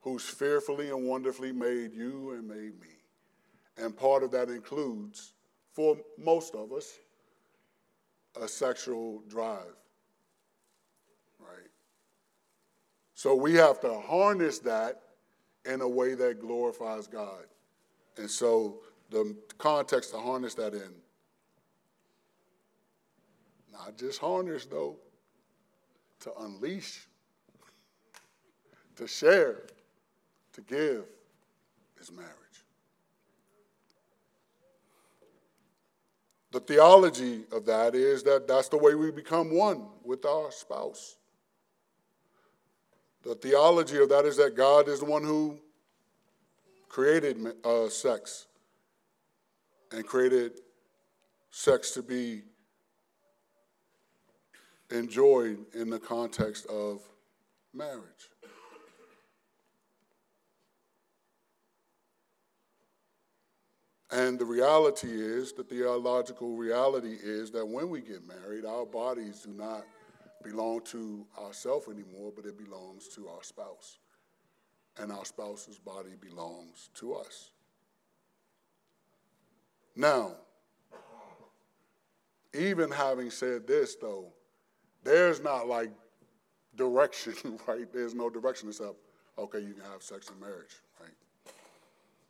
who's 0.00 0.24
fearfully 0.24 0.90
and 0.90 1.06
wonderfully 1.06 1.52
made 1.52 1.92
you 1.94 2.32
and 2.32 2.46
made 2.46 2.80
me. 2.80 2.88
And 3.76 3.96
part 3.96 4.22
of 4.22 4.30
that 4.32 4.48
includes, 4.48 5.32
for 5.72 5.96
most 6.16 6.54
of 6.54 6.72
us, 6.72 6.98
a 8.40 8.46
sexual 8.46 9.22
drive. 9.28 9.76
Right? 11.40 11.70
So 13.14 13.34
we 13.34 13.54
have 13.54 13.80
to 13.80 13.98
harness 14.00 14.58
that 14.60 15.02
in 15.64 15.80
a 15.80 15.88
way 15.88 16.14
that 16.14 16.40
glorifies 16.40 17.06
God. 17.06 17.44
And 18.16 18.30
so 18.30 18.80
the 19.10 19.36
context 19.58 20.12
to 20.12 20.18
harness 20.18 20.54
that 20.54 20.74
in, 20.74 20.92
not 23.72 23.96
just 23.96 24.20
harness 24.20 24.66
though, 24.66 24.96
to 26.20 26.32
unleash, 26.40 27.06
to 28.96 29.06
share, 29.06 29.62
to 30.52 30.60
give 30.62 31.04
is 32.00 32.10
marriage. 32.10 32.34
The 36.50 36.60
theology 36.60 37.44
of 37.52 37.66
that 37.66 37.94
is 37.94 38.22
that 38.24 38.48
that's 38.48 38.68
the 38.68 38.78
way 38.78 38.94
we 38.94 39.10
become 39.10 39.54
one 39.54 39.86
with 40.02 40.24
our 40.24 40.50
spouse. 40.50 41.16
The 43.22 43.34
theology 43.34 43.98
of 43.98 44.08
that 44.08 44.24
is 44.24 44.36
that 44.38 44.56
God 44.56 44.88
is 44.88 45.00
the 45.00 45.04
one 45.04 45.22
who 45.22 45.58
created 46.88 47.36
uh, 47.64 47.88
sex 47.88 48.46
and 49.92 50.06
created 50.06 50.52
sex 51.50 51.90
to 51.92 52.02
be 52.02 52.42
enjoyed 54.90 55.58
in 55.74 55.90
the 55.90 55.98
context 55.98 56.66
of 56.66 57.00
marriage. 57.74 58.30
And 64.10 64.38
the 64.38 64.44
reality 64.44 65.08
is, 65.10 65.52
the 65.52 65.62
theological 65.62 66.56
reality 66.56 67.16
is 67.22 67.50
that 67.50 67.66
when 67.66 67.90
we 67.90 68.00
get 68.00 68.26
married, 68.26 68.64
our 68.64 68.86
bodies 68.86 69.42
do 69.42 69.52
not 69.52 69.84
belong 70.42 70.80
to 70.86 71.26
ourselves 71.38 71.88
anymore, 71.88 72.32
but 72.34 72.46
it 72.46 72.56
belongs 72.56 73.08
to 73.08 73.28
our 73.28 73.42
spouse. 73.42 73.98
And 74.98 75.12
our 75.12 75.26
spouse's 75.26 75.78
body 75.78 76.14
belongs 76.20 76.88
to 76.94 77.14
us. 77.14 77.50
Now, 79.94 80.36
even 82.54 82.90
having 82.90 83.30
said 83.30 83.66
this, 83.66 83.94
though, 83.96 84.32
there's 85.04 85.42
not 85.42 85.68
like 85.68 85.90
direction, 86.76 87.58
right? 87.66 87.92
There's 87.92 88.14
no 88.14 88.30
direction 88.30 88.68
except, 88.68 88.96
okay, 89.38 89.60
you 89.60 89.74
can 89.74 89.84
have 89.90 90.02
sex 90.02 90.30
in 90.30 90.40
marriage, 90.40 90.76
right? 91.00 91.10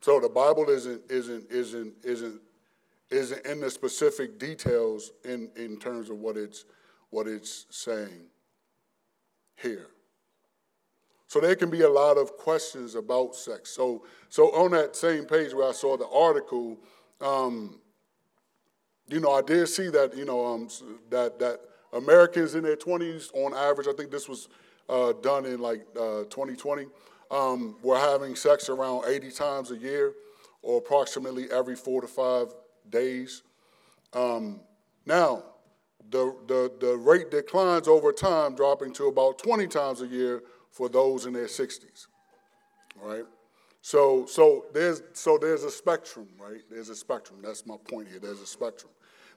So 0.00 0.20
the 0.20 0.28
Bible 0.28 0.68
isn't 0.70 1.02
isn't 1.10 1.50
isn't 1.50 1.94
isn't 2.04 2.40
isn't 3.10 3.46
in 3.46 3.60
the 3.60 3.70
specific 3.70 4.38
details 4.38 5.12
in, 5.25 5.50
in 5.56 5.78
terms 5.78 6.10
of 6.10 6.18
what 6.18 6.37
it's 6.37 6.64
what 7.10 7.26
it's 7.26 7.66
saying 7.70 8.26
here. 9.56 9.88
So 11.28 11.40
there 11.40 11.54
can 11.54 11.68
be 11.68 11.82
a 11.82 11.90
lot 11.90 12.16
of 12.16 12.37
questions 12.38 12.94
about 12.94 13.34
sex. 13.34 13.70
So, 13.70 14.04
so 14.30 14.46
on 14.54 14.70
that 14.70 14.96
same 14.96 15.26
page 15.26 15.52
where 15.52 15.68
I 15.68 15.72
saw 15.72 15.96
the 15.96 16.08
article, 16.08 16.78
um, 17.20 17.80
you 19.08 19.20
know, 19.20 19.32
I 19.32 19.42
did 19.42 19.68
see 19.68 19.90
that, 19.90 20.16
you 20.16 20.25
know, 20.25 20.46
um, 20.46 20.68
that, 21.10 21.38
that 21.38 21.60
Americans 21.92 22.54
in 22.54 22.62
their 22.62 22.76
20s, 22.76 23.30
on 23.35 23.54
average, 23.54 23.88
I 23.88 23.92
think 23.92 24.11
this 24.11 24.28
was 24.28 24.49
uh, 24.88 25.12
done 25.23 25.47
in 25.47 25.61
like 25.61 25.87
uh, 25.97 26.25
2020, 26.25 26.87
um, 27.30 27.76
were 27.83 27.99
having 27.99 28.35
sex 28.35 28.68
around 28.68 29.04
80 29.07 29.30
times 29.30 29.71
a 29.71 29.76
year 29.76 30.14
or 30.62 30.78
approximately 30.78 31.50
every 31.50 31.76
four 31.76 32.00
to 32.00 32.07
five 32.07 32.49
days. 32.90 33.42
Um, 34.12 34.61
now, 35.07 35.45
the, 36.11 36.35
the, 36.47 36.73
the 36.80 36.97
rate 36.97 37.30
declines 37.30 37.88
over 37.88 38.12
time, 38.12 38.54
dropping 38.54 38.92
to 38.95 39.07
about 39.07 39.38
20 39.38 39.66
times 39.66 40.00
a 40.00 40.07
year 40.07 40.42
for 40.71 40.88
those 40.88 41.26
in 41.26 41.33
their 41.33 41.47
60s, 41.47 42.07
right? 42.97 43.25
So, 43.80 44.26
so, 44.26 44.66
there's, 44.73 45.02
so 45.12 45.38
there's 45.38 45.64
a 45.64 45.71
spectrum, 45.71 46.28
right? 46.38 46.61
There's 46.71 46.88
a 46.88 46.97
spectrum. 46.97 47.40
That's 47.42 47.66
my 47.66 47.76
point 47.76 48.09
here. 48.09 48.18
There's 48.18 48.40
a 48.40 48.47
spectrum. 48.47 48.90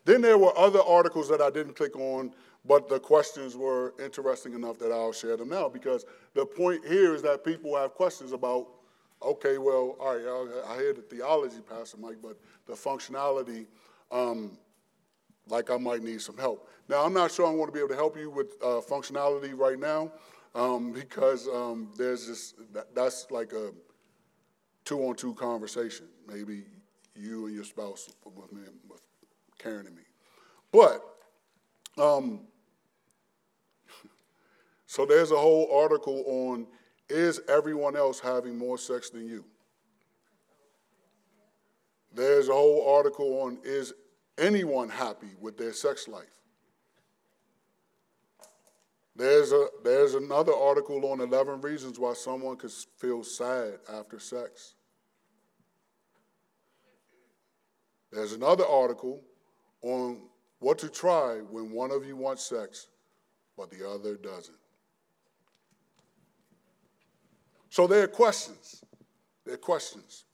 Then 0.06 0.22
there 0.22 0.38
were 0.38 0.58
other 0.58 0.82
articles 0.82 1.30
that 1.30 1.42
I 1.42 1.50
didn't 1.50 1.76
click 1.76 1.96
on, 1.96 2.34
but 2.66 2.90
the 2.90 3.00
questions 3.00 3.56
were 3.56 3.94
interesting 4.04 4.54
enough 4.54 4.78
that 4.80 4.92
I'll 4.92 5.14
share 5.14 5.38
them 5.38 5.50
now 5.50 5.70
because 5.70 6.06
the 6.34 6.46
point 6.46 6.86
here 6.86 7.16
is 7.16 7.22
that 7.22 7.44
people 7.44 7.76
have 7.78 7.94
questions 7.94 8.32
about, 8.32 8.68
okay, 9.22 9.58
well, 9.58 9.96
all 10.00 10.16
right, 10.16 10.64
I 10.70 10.76
hear 10.78 10.94
the 10.94 11.02
theology, 11.02 11.58
Pastor 11.68 11.98
Mike, 11.98 12.18
but 12.22 12.38
the 12.68 12.74
functionality 12.74 13.66
um, 14.12 14.58
like 15.48 15.70
I 15.70 15.78
might 15.78 16.04
need 16.04 16.22
some 16.22 16.38
help. 16.38 16.70
Now, 16.88 17.04
I'm 17.06 17.14
not 17.14 17.32
sure 17.32 17.48
I'm 17.48 17.56
going 17.56 17.68
to 17.68 17.72
be 17.72 17.80
able 17.80 17.90
to 17.90 17.96
help 17.96 18.18
you 18.18 18.30
with 18.30 18.54
uh, 18.62 18.82
functionality 18.82 19.58
right 19.58 19.80
now 19.80 20.12
um, 20.56 20.92
because 20.92 21.48
um, 21.48 21.90
there's 21.98 22.28
this, 22.28 22.54
that, 22.74 22.94
that's 22.94 23.28
like 23.32 23.54
a 23.54 23.72
two 24.86 25.00
on 25.08 25.16
two 25.16 25.34
conversation. 25.34 26.08
Maybe 26.28 26.64
you 27.16 27.48
and 27.48 27.56
your 27.56 27.64
spouse 27.64 28.10
with 28.26 28.52
me, 28.52 28.62
Karen 29.62 29.88
and 29.88 29.96
me. 29.96 30.04
But, 30.72 31.04
um, 31.98 32.42
so 34.86 35.06
there's 35.06 35.32
a 35.32 35.38
whole 35.38 35.70
article 35.74 36.24
on 36.26 36.68
is 37.10 37.42
everyone 37.50 37.98
else 37.98 38.20
having 38.20 38.58
more 38.58 38.78
sex 38.78 39.10
than 39.10 39.28
you? 39.28 39.44
There's 42.14 42.50
a 42.50 42.54
whole 42.54 42.96
article 42.96 43.42
on 43.42 43.58
is 43.64 43.94
anyone 44.38 44.90
happy 44.90 45.32
with 45.40 45.58
their 45.58 45.74
sex 45.74 46.08
life? 46.08 46.24
There's, 49.16 49.52
a, 49.52 49.68
there's 49.84 50.16
another 50.16 50.54
article 50.54 51.06
on 51.12 51.20
11 51.20 51.62
reasons 51.62 52.00
why 52.00 52.14
someone 52.14 52.56
could 52.56 52.72
feel 52.98 53.24
sad 53.24 53.74
after 53.94 54.20
sex. 54.20 54.76
There's 58.12 58.34
another 58.34 58.66
article 58.66 59.22
on 59.82 60.20
what 60.60 60.78
to 60.80 60.90
try 60.90 61.40
when 61.50 61.72
one 61.72 61.92
of 61.92 62.06
you 62.06 62.16
wants 62.16 62.44
sex, 62.44 62.88
but 63.58 63.70
the 63.72 63.88
other 63.88 64.16
doesn't. 64.16 64.58
So 67.70 67.88
there 67.88 68.04
are 68.04 68.08
questions. 68.08 68.84
There 69.46 69.56
are 69.56 69.58
questions. 69.58 70.26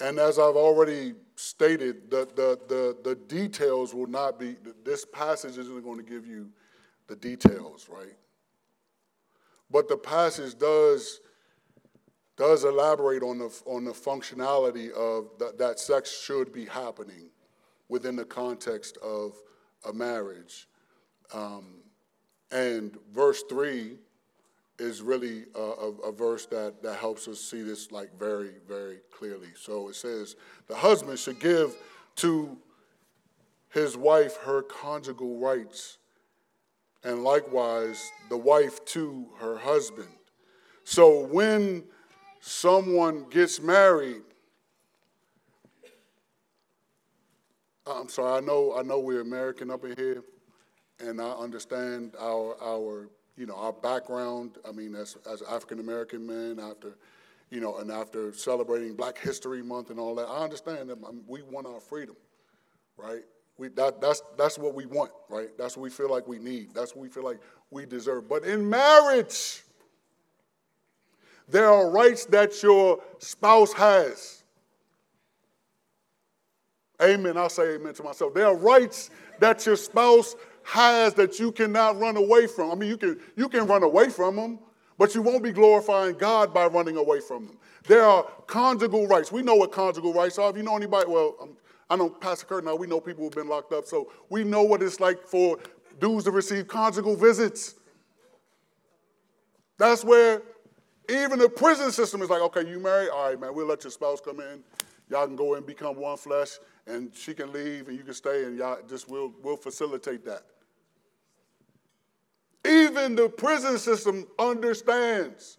And 0.00 0.18
as 0.18 0.38
I've 0.38 0.56
already 0.56 1.14
stated, 1.36 2.10
the, 2.10 2.28
the, 2.36 2.58
the, 2.68 2.96
the 3.02 3.14
details 3.14 3.94
will 3.94 4.06
not 4.06 4.38
be, 4.38 4.56
this 4.84 5.04
passage 5.04 5.56
isn't 5.58 5.82
going 5.82 5.98
to 5.98 6.08
give 6.08 6.26
you 6.26 6.50
the 7.06 7.16
details, 7.16 7.88
right? 7.88 8.16
But 9.70 9.88
the 9.88 9.96
passage 9.96 10.58
does, 10.58 11.20
does 12.36 12.64
elaborate 12.64 13.22
on 13.22 13.38
the, 13.38 13.62
on 13.64 13.84
the 13.84 13.92
functionality 13.92 14.90
of 14.92 15.30
that, 15.38 15.58
that 15.58 15.78
sex 15.78 16.22
should 16.22 16.52
be 16.52 16.66
happening 16.66 17.30
within 17.88 18.16
the 18.16 18.24
context 18.24 18.98
of 18.98 19.34
a 19.88 19.92
marriage. 19.92 20.68
Um, 21.32 21.76
and 22.50 22.96
verse 23.12 23.42
3 23.48 23.96
is 24.78 25.00
really 25.00 25.44
a, 25.54 25.58
a, 25.58 25.90
a, 26.08 26.12
verse 26.12 26.46
that, 26.46 26.82
that 26.82 26.96
helps 26.96 27.26
us 27.28 27.40
see 27.40 27.62
this 27.62 27.90
like 27.90 28.16
very, 28.18 28.50
very 28.68 28.98
clearly. 29.10 29.48
So 29.58 29.88
it 29.88 29.96
says, 29.96 30.36
the 30.68 30.76
husband 30.76 31.18
should 31.18 31.40
give 31.40 31.74
to 32.16 32.58
his 33.70 33.96
wife 33.96 34.36
her 34.38 34.62
conjugal 34.62 35.38
rights, 35.38 35.98
and 37.04 37.24
likewise 37.24 38.10
the 38.28 38.36
wife 38.36 38.84
to 38.86 39.26
her 39.38 39.56
husband. 39.56 40.08
So 40.84 41.26
when 41.26 41.84
someone 42.46 43.26
gets 43.30 43.60
married, 43.60 44.22
I'm 47.86 48.08
sorry, 48.08 48.38
I 48.38 48.40
know 48.40 48.74
I 48.76 48.82
know 48.82 48.98
we're 49.00 49.20
American 49.20 49.70
up 49.70 49.84
in 49.84 49.94
here, 49.96 50.22
and 51.00 51.20
I 51.20 51.30
understand 51.30 52.14
our 52.18 52.56
our 52.62 53.08
you 53.36 53.46
know, 53.46 53.54
our 53.54 53.72
background, 53.72 54.56
I 54.66 54.72
mean, 54.72 54.94
as, 54.94 55.16
as 55.30 55.42
African 55.42 55.78
American 55.78 56.26
men, 56.26 56.58
after, 56.58 56.96
you 57.50 57.60
know, 57.60 57.76
and 57.78 57.90
after 57.90 58.32
celebrating 58.32 58.94
Black 58.94 59.18
History 59.18 59.62
Month 59.62 59.90
and 59.90 60.00
all 60.00 60.14
that, 60.14 60.26
I 60.26 60.42
understand 60.42 60.88
that 60.88 61.04
um, 61.04 61.22
we 61.26 61.42
want 61.42 61.66
our 61.66 61.80
freedom, 61.80 62.16
right? 62.96 63.22
We, 63.58 63.68
that, 63.68 64.00
that's, 64.00 64.22
that's 64.36 64.58
what 64.58 64.74
we 64.74 64.86
want, 64.86 65.10
right? 65.28 65.48
That's 65.58 65.76
what 65.76 65.82
we 65.82 65.90
feel 65.90 66.10
like 66.10 66.26
we 66.26 66.38
need. 66.38 66.74
That's 66.74 66.94
what 66.94 67.02
we 67.02 67.08
feel 67.08 67.24
like 67.24 67.38
we 67.70 67.86
deserve. 67.86 68.28
But 68.28 68.44
in 68.44 68.68
marriage, 68.68 69.62
there 71.48 71.70
are 71.70 71.90
rights 71.90 72.24
that 72.26 72.62
your 72.62 73.00
spouse 73.18 73.72
has. 73.72 74.42
Amen. 77.02 77.36
I'll 77.36 77.48
say 77.48 77.74
amen 77.74 77.94
to 77.94 78.02
myself. 78.02 78.34
There 78.34 78.46
are 78.46 78.56
rights 78.56 79.10
that 79.38 79.64
your 79.66 79.76
spouse 79.76 80.34
has 80.64 81.14
that 81.14 81.38
you 81.38 81.52
cannot 81.52 81.98
run 81.98 82.16
away 82.16 82.46
from. 82.46 82.70
I 82.70 82.74
mean, 82.74 82.88
you 82.88 82.96
can, 82.96 83.20
you 83.36 83.48
can 83.48 83.66
run 83.66 83.82
away 83.82 84.08
from 84.08 84.36
them, 84.36 84.58
but 84.98 85.14
you 85.14 85.22
won't 85.22 85.42
be 85.42 85.52
glorifying 85.52 86.16
God 86.16 86.52
by 86.52 86.66
running 86.66 86.96
away 86.96 87.20
from 87.20 87.46
them. 87.46 87.58
There 87.86 88.02
are 88.02 88.24
conjugal 88.46 89.06
rights. 89.06 89.30
We 89.30 89.42
know 89.42 89.54
what 89.54 89.70
conjugal 89.70 90.12
rights 90.12 90.38
are. 90.38 90.50
If 90.50 90.56
you 90.56 90.62
know 90.62 90.74
anybody, 90.74 91.08
well, 91.08 91.36
um, 91.40 91.56
I 91.88 91.96
know 91.96 92.08
Pastor 92.08 92.46
Kurt 92.46 92.64
now, 92.64 92.74
we 92.74 92.88
know 92.88 93.00
people 93.00 93.22
who've 93.22 93.32
been 93.32 93.48
locked 93.48 93.72
up, 93.72 93.86
so 93.86 94.10
we 94.28 94.42
know 94.42 94.62
what 94.62 94.82
it's 94.82 94.98
like 94.98 95.22
for 95.22 95.58
dudes 96.00 96.24
to 96.24 96.32
receive 96.32 96.66
conjugal 96.66 97.14
visits. 97.14 97.76
That's 99.78 100.04
where 100.04 100.42
even 101.08 101.38
the 101.38 101.48
prison 101.48 101.92
system 101.92 102.22
is 102.22 102.30
like, 102.30 102.42
okay, 102.42 102.68
you 102.68 102.80
married? 102.80 103.10
All 103.10 103.28
right, 103.28 103.40
man, 103.40 103.54
we'll 103.54 103.66
let 103.66 103.84
your 103.84 103.90
spouse 103.90 104.20
come 104.20 104.40
in. 104.40 104.62
Y'all 105.08 105.26
can 105.26 105.36
go 105.36 105.54
and 105.54 105.64
become 105.64 105.96
one 105.96 106.16
flesh, 106.16 106.58
and 106.86 107.14
she 107.14 107.32
can 107.32 107.52
leave, 107.52 107.88
and 107.88 107.96
you 107.96 108.02
can 108.02 108.14
stay, 108.14 108.44
and 108.44 108.58
y'all 108.58 108.78
just 108.88 109.08
will 109.08 109.32
will 109.42 109.56
facilitate 109.56 110.24
that. 110.24 110.42
Even 112.66 113.14
the 113.14 113.28
prison 113.28 113.78
system 113.78 114.26
understands 114.38 115.58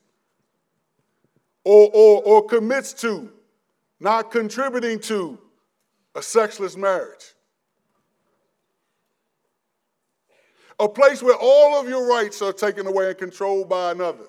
or, 1.63 1.89
or, 1.93 2.23
or 2.23 2.45
commits 2.45 2.93
to 2.93 3.31
not 3.99 4.31
contributing 4.31 4.99
to 4.99 5.39
a 6.15 6.21
sexless 6.21 6.75
marriage. 6.77 7.33
A 10.79 10.88
place 10.88 11.23
where 11.23 11.36
all 11.39 11.79
of 11.79 11.89
your 11.89 12.07
rights 12.07 12.41
are 12.41 12.53
taken 12.53 12.86
away 12.88 13.10
and 13.10 13.17
controlled 13.17 13.67
by 13.67 13.91
another. 13.91 14.25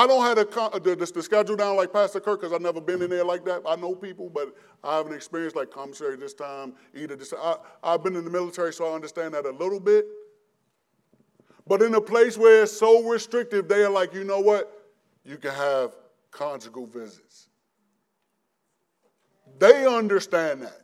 I 0.00 0.06
don't 0.06 0.22
have 0.22 0.38
uh, 0.38 0.78
the, 0.78 0.96
the, 0.96 1.12
the, 1.12 1.22
schedule 1.22 1.56
down 1.56 1.76
like 1.76 1.92
Pastor 1.92 2.20
Kirk 2.20 2.40
because 2.40 2.54
I've 2.54 2.62
never 2.62 2.80
been 2.80 3.02
in 3.02 3.10
there 3.10 3.22
like 3.22 3.44
that. 3.44 3.60
I 3.68 3.76
know 3.76 3.94
people, 3.94 4.30
but 4.30 4.56
I 4.82 4.96
haven't 4.96 5.12
experienced 5.12 5.56
like 5.56 5.70
commissary 5.70 6.16
this 6.16 6.32
time, 6.32 6.72
either 6.94 7.16
this 7.16 7.34
I, 7.38 7.56
I've 7.82 8.02
been 8.02 8.16
in 8.16 8.24
the 8.24 8.30
military, 8.30 8.72
so 8.72 8.90
I 8.90 8.94
understand 8.94 9.34
that 9.34 9.44
a 9.44 9.50
little 9.50 9.78
bit. 9.78 10.06
But 11.66 11.82
in 11.82 11.94
a 11.96 12.00
place 12.00 12.38
where 12.38 12.62
it's 12.62 12.72
so 12.72 13.06
restrictive, 13.06 13.68
they 13.68 13.82
are 13.82 13.90
like, 13.90 14.14
you 14.14 14.24
know 14.24 14.40
what? 14.40 14.90
You 15.22 15.36
can 15.36 15.52
have 15.52 15.94
conjugal 16.30 16.86
visits. 16.86 17.50
They 19.58 19.86
understand 19.86 20.62
that. 20.62 20.80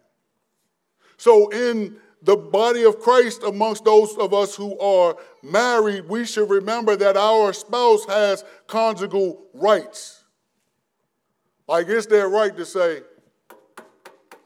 So, 1.16 1.48
in 1.48 1.96
the 2.26 2.36
body 2.36 2.82
of 2.84 2.98
Christ, 2.98 3.44
amongst 3.44 3.84
those 3.84 4.16
of 4.16 4.34
us 4.34 4.56
who 4.56 4.76
are 4.80 5.16
married, 5.44 6.08
we 6.08 6.26
should 6.26 6.50
remember 6.50 6.96
that 6.96 7.16
our 7.16 7.52
spouse 7.52 8.04
has 8.06 8.44
conjugal 8.66 9.46
rights. 9.54 10.24
Like 11.68 11.86
it's 11.88 12.06
their 12.06 12.28
right 12.28 12.54
to 12.56 12.64
say, 12.64 13.02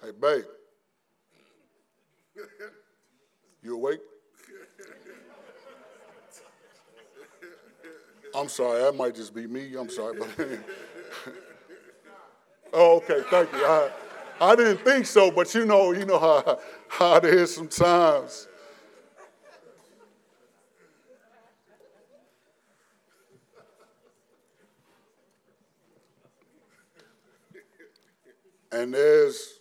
hey, 0.02 0.10
babe, 0.20 0.44
you 3.62 3.74
awake? 3.76 4.00
I'm 8.34 8.48
sorry, 8.48 8.82
that 8.82 8.94
might 8.94 9.14
just 9.14 9.34
be 9.34 9.46
me. 9.46 9.74
I'm 9.76 9.90
sorry, 9.90 10.18
but 10.18 10.28
oh, 12.74 12.96
okay, 12.98 13.22
thank 13.30 13.50
you. 13.54 13.90
I 14.40 14.56
didn't 14.56 14.78
think 14.78 15.04
so, 15.04 15.30
but 15.30 15.54
you 15.54 15.66
know, 15.66 15.92
you 15.92 16.06
know 16.06 16.18
how, 16.18 16.58
how 16.88 17.16
it 17.16 17.26
is 17.26 17.54
sometimes. 17.54 18.48
And 28.72 28.94
there's, 28.94 29.58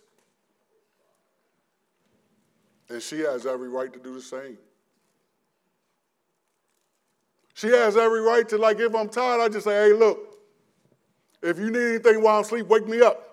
and 2.88 3.02
she 3.02 3.18
has 3.20 3.44
every 3.44 3.68
right 3.68 3.92
to 3.92 3.98
do 3.98 4.14
the 4.14 4.22
same. 4.22 4.56
She 7.54 7.66
has 7.66 7.96
every 7.96 8.20
right 8.20 8.48
to, 8.48 8.56
like, 8.56 8.78
if 8.80 8.94
I'm 8.94 9.08
tired, 9.08 9.42
I 9.42 9.48
just 9.48 9.64
say, 9.64 9.88
hey, 9.88 9.92
look, 9.92 10.38
if 11.42 11.58
you 11.58 11.70
need 11.70 11.96
anything 11.96 12.22
while 12.22 12.36
I'm 12.36 12.44
asleep, 12.44 12.66
wake 12.68 12.88
me 12.88 13.02
up. 13.02 13.29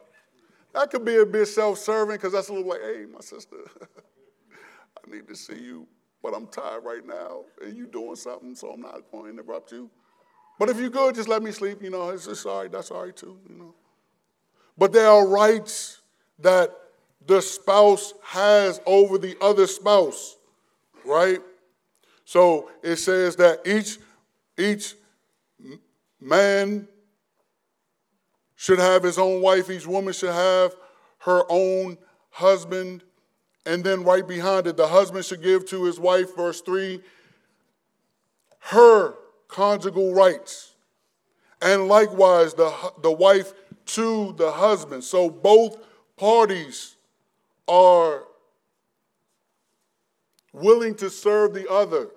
That 0.78 0.92
could 0.92 1.04
be 1.04 1.16
a 1.16 1.26
bit 1.26 1.48
self 1.48 1.80
serving 1.80 2.18
because 2.18 2.34
that's 2.34 2.50
a 2.50 2.54
little 2.54 2.70
like, 2.70 2.82
hey, 2.82 3.06
my 3.12 3.20
sister, 3.20 3.58
I 3.82 5.10
need 5.10 5.28
to 5.28 5.36
see 5.36 5.58
you, 5.58 5.88
but 6.22 6.36
I'm 6.36 6.46
tired 6.46 6.84
right 6.84 7.04
now 7.04 7.46
and 7.66 7.76
you 7.76 7.88
doing 7.88 8.16
something, 8.16 8.54
so 8.54 8.70
I'm 8.70 8.82
not 8.82 9.12
going 9.12 9.24
to 9.24 9.30
interrupt 9.32 9.72
you. 9.72 9.90
But 10.60 10.70
if 10.70 10.80
you 10.80 10.92
could, 10.92 11.16
just 11.16 11.28
let 11.28 11.42
me 11.42 11.52
sleep. 11.52 11.82
You 11.82 11.90
know, 11.90 12.10
it's, 12.10 12.28
it's 12.28 12.46
all 12.46 12.62
right. 12.62 12.72
That's 12.72 12.92
all 12.92 13.06
right 13.06 13.16
too, 13.16 13.40
you 13.50 13.56
know. 13.56 13.74
But 14.78 14.94
there 14.94 15.08
are 15.08 15.28
rights 15.28 16.02
that 16.38 16.70
the 17.26 17.42
spouse 17.42 18.14
has 18.24 18.80
over 18.86 19.18
the 19.18 19.36
other 19.42 19.66
spouse, 19.66 20.38
right? 21.04 21.40
So 22.24 22.70
it 22.84 22.98
says 22.98 23.36
that 23.38 23.66
each 23.66 23.98
each 24.60 24.94
man 26.22 26.88
should 28.58 28.80
have 28.80 29.04
his 29.04 29.18
own 29.18 29.42
wife, 29.42 29.70
each 29.70 29.88
woman 29.88 30.12
should 30.12 30.34
have 30.34 30.76
her 31.20 31.44
own 31.48 31.98
husband. 32.32 33.04
And 33.66 33.84
then 33.84 34.04
right 34.04 34.28
behind 34.28 34.68
it, 34.68 34.76
the 34.76 34.88
husband 34.88 35.24
should 35.26 35.44
give 35.44 35.66
to 35.68 35.84
his 35.84 36.00
wife, 36.00 36.36
verse 36.36 36.60
3, 36.62 37.02
her 38.60 39.14
conjugal 39.48 40.14
rights. 40.14 40.74
And 41.62 41.88
likewise, 41.88 42.56
the, 42.56 42.74
the 43.02 43.12
wife 43.12 43.54
to 43.86 44.34
the 44.34 44.52
husband. 44.52 45.04
So 45.04 45.30
both 45.30 45.78
parties 46.18 46.96
are 47.68 48.24
willing 50.52 50.96
to 50.96 51.10
serve 51.10 51.54
the 51.54 51.70
other 51.72 52.10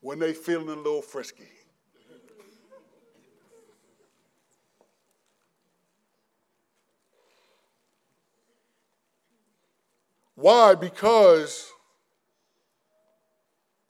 when 0.00 0.18
they 0.20 0.32
feeling 0.32 0.68
a 0.68 0.74
little 0.76 1.02
frisky. 1.02 1.48
Why? 10.40 10.74
Because 10.74 11.70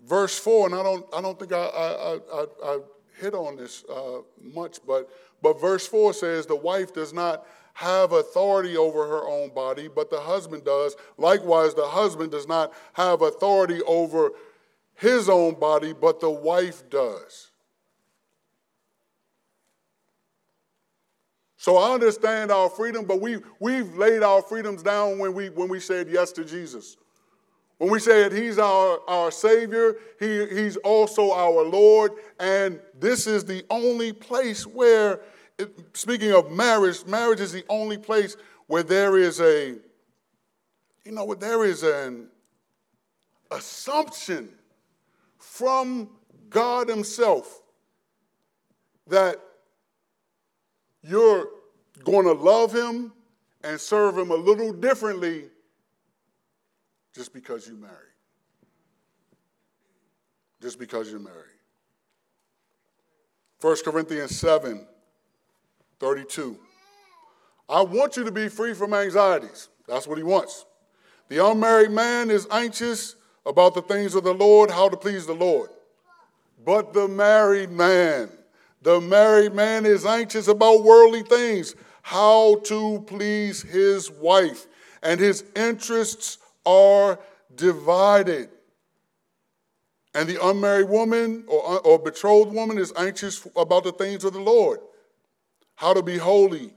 verse 0.04 0.36
4, 0.36 0.66
and 0.66 0.74
I 0.74 0.82
don't, 0.82 1.06
I 1.14 1.20
don't 1.20 1.38
think 1.38 1.52
I, 1.52 1.56
I, 1.56 2.14
I, 2.34 2.46
I 2.64 2.78
hit 3.20 3.34
on 3.34 3.56
this 3.56 3.84
uh, 3.84 4.22
much, 4.42 4.78
but, 4.84 5.08
but 5.42 5.60
verse 5.60 5.86
4 5.86 6.12
says 6.12 6.46
the 6.46 6.56
wife 6.56 6.92
does 6.92 7.12
not 7.12 7.46
have 7.74 8.10
authority 8.10 8.76
over 8.76 9.06
her 9.06 9.28
own 9.28 9.50
body, 9.54 9.88
but 9.88 10.10
the 10.10 10.20
husband 10.20 10.64
does. 10.64 10.96
Likewise, 11.16 11.74
the 11.74 11.86
husband 11.86 12.32
does 12.32 12.48
not 12.48 12.72
have 12.94 13.22
authority 13.22 13.80
over 13.82 14.32
his 14.96 15.28
own 15.28 15.54
body, 15.54 15.92
but 15.92 16.18
the 16.18 16.30
wife 16.30 16.82
does. 16.90 17.49
So 21.60 21.76
I 21.76 21.92
understand 21.92 22.50
our 22.50 22.70
freedom, 22.70 23.04
but 23.04 23.20
we, 23.20 23.36
we've 23.58 23.94
laid 23.94 24.22
our 24.22 24.40
freedoms 24.40 24.82
down 24.82 25.18
when 25.18 25.34
we, 25.34 25.50
when 25.50 25.68
we 25.68 25.78
said 25.78 26.08
yes 26.08 26.32
to 26.32 26.42
Jesus. 26.42 26.96
When 27.76 27.90
we 27.90 27.98
said 27.98 28.32
he's 28.32 28.58
our, 28.58 28.98
our 29.06 29.30
Savior, 29.30 29.96
he, 30.18 30.46
he's 30.46 30.78
also 30.78 31.32
our 31.32 31.62
Lord, 31.62 32.12
and 32.38 32.80
this 32.98 33.26
is 33.26 33.44
the 33.44 33.62
only 33.68 34.10
place 34.10 34.66
where, 34.66 35.20
speaking 35.92 36.32
of 36.32 36.50
marriage, 36.50 37.04
marriage 37.04 37.40
is 37.40 37.52
the 37.52 37.66
only 37.68 37.98
place 37.98 38.38
where 38.66 38.82
there 38.82 39.18
is 39.18 39.38
a, 39.42 39.76
you 41.04 41.12
know, 41.12 41.34
there 41.34 41.66
is 41.66 41.82
an 41.82 42.28
assumption 43.50 44.48
from 45.36 46.08
God 46.48 46.88
Himself 46.88 47.60
that 49.08 49.38
you're 51.02 51.48
going 52.04 52.26
to 52.26 52.32
love 52.32 52.72
him 52.72 53.12
and 53.62 53.80
serve 53.80 54.16
him 54.16 54.30
a 54.30 54.36
little 54.36 54.72
differently 54.72 55.44
just 57.14 57.32
because 57.32 57.66
you're 57.66 57.76
married. 57.76 57.94
Just 60.60 60.78
because 60.78 61.10
you're 61.10 61.20
married. 61.20 61.36
1 63.60 63.76
Corinthians 63.84 64.36
7 64.36 64.86
32. 65.98 66.56
I 67.68 67.82
want 67.82 68.16
you 68.16 68.24
to 68.24 68.32
be 68.32 68.48
free 68.48 68.72
from 68.72 68.94
anxieties. 68.94 69.68
That's 69.86 70.06
what 70.06 70.16
he 70.16 70.24
wants. 70.24 70.64
The 71.28 71.44
unmarried 71.44 71.90
man 71.90 72.30
is 72.30 72.48
anxious 72.50 73.16
about 73.44 73.74
the 73.74 73.82
things 73.82 74.14
of 74.14 74.24
the 74.24 74.32
Lord, 74.32 74.70
how 74.70 74.88
to 74.88 74.96
please 74.96 75.26
the 75.26 75.34
Lord. 75.34 75.68
But 76.64 76.92
the 76.94 77.06
married 77.06 77.70
man 77.70 78.30
the 78.82 79.00
married 79.00 79.54
man 79.54 79.84
is 79.84 80.06
anxious 80.06 80.48
about 80.48 80.84
worldly 80.84 81.22
things, 81.22 81.74
how 82.02 82.56
to 82.64 83.04
please 83.06 83.62
his 83.62 84.10
wife, 84.10 84.66
and 85.02 85.20
his 85.20 85.44
interests 85.54 86.38
are 86.64 87.18
divided. 87.54 88.48
And 90.14 90.28
the 90.28 90.44
unmarried 90.44 90.88
woman 90.88 91.44
or, 91.46 91.80
or 91.80 91.98
betrothed 91.98 92.52
woman 92.52 92.78
is 92.78 92.92
anxious 92.96 93.46
about 93.56 93.84
the 93.84 93.92
things 93.92 94.24
of 94.24 94.32
the 94.32 94.40
Lord, 94.40 94.80
how 95.76 95.94
to 95.94 96.02
be 96.02 96.18
holy 96.18 96.72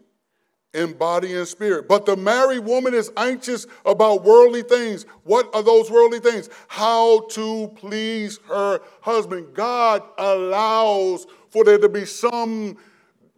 in 0.74 0.94
body 0.94 1.36
and 1.36 1.48
spirit. 1.48 1.88
But 1.88 2.06
the 2.06 2.18
married 2.18 2.66
woman 2.66 2.94
is 2.94 3.12
anxious 3.16 3.68
about 3.86 4.24
worldly 4.24 4.64
things. 4.64 5.06
What 5.24 5.54
are 5.54 5.62
those 5.62 5.92
worldly 5.92 6.20
things? 6.20 6.50
How 6.68 7.28
to 7.30 7.68
please 7.76 8.40
her 8.48 8.82
husband. 9.02 9.54
God 9.54 10.02
allows 10.18 11.28
for 11.50 11.64
there 11.64 11.78
to 11.78 11.90
be 11.90 12.06
some 12.06 12.78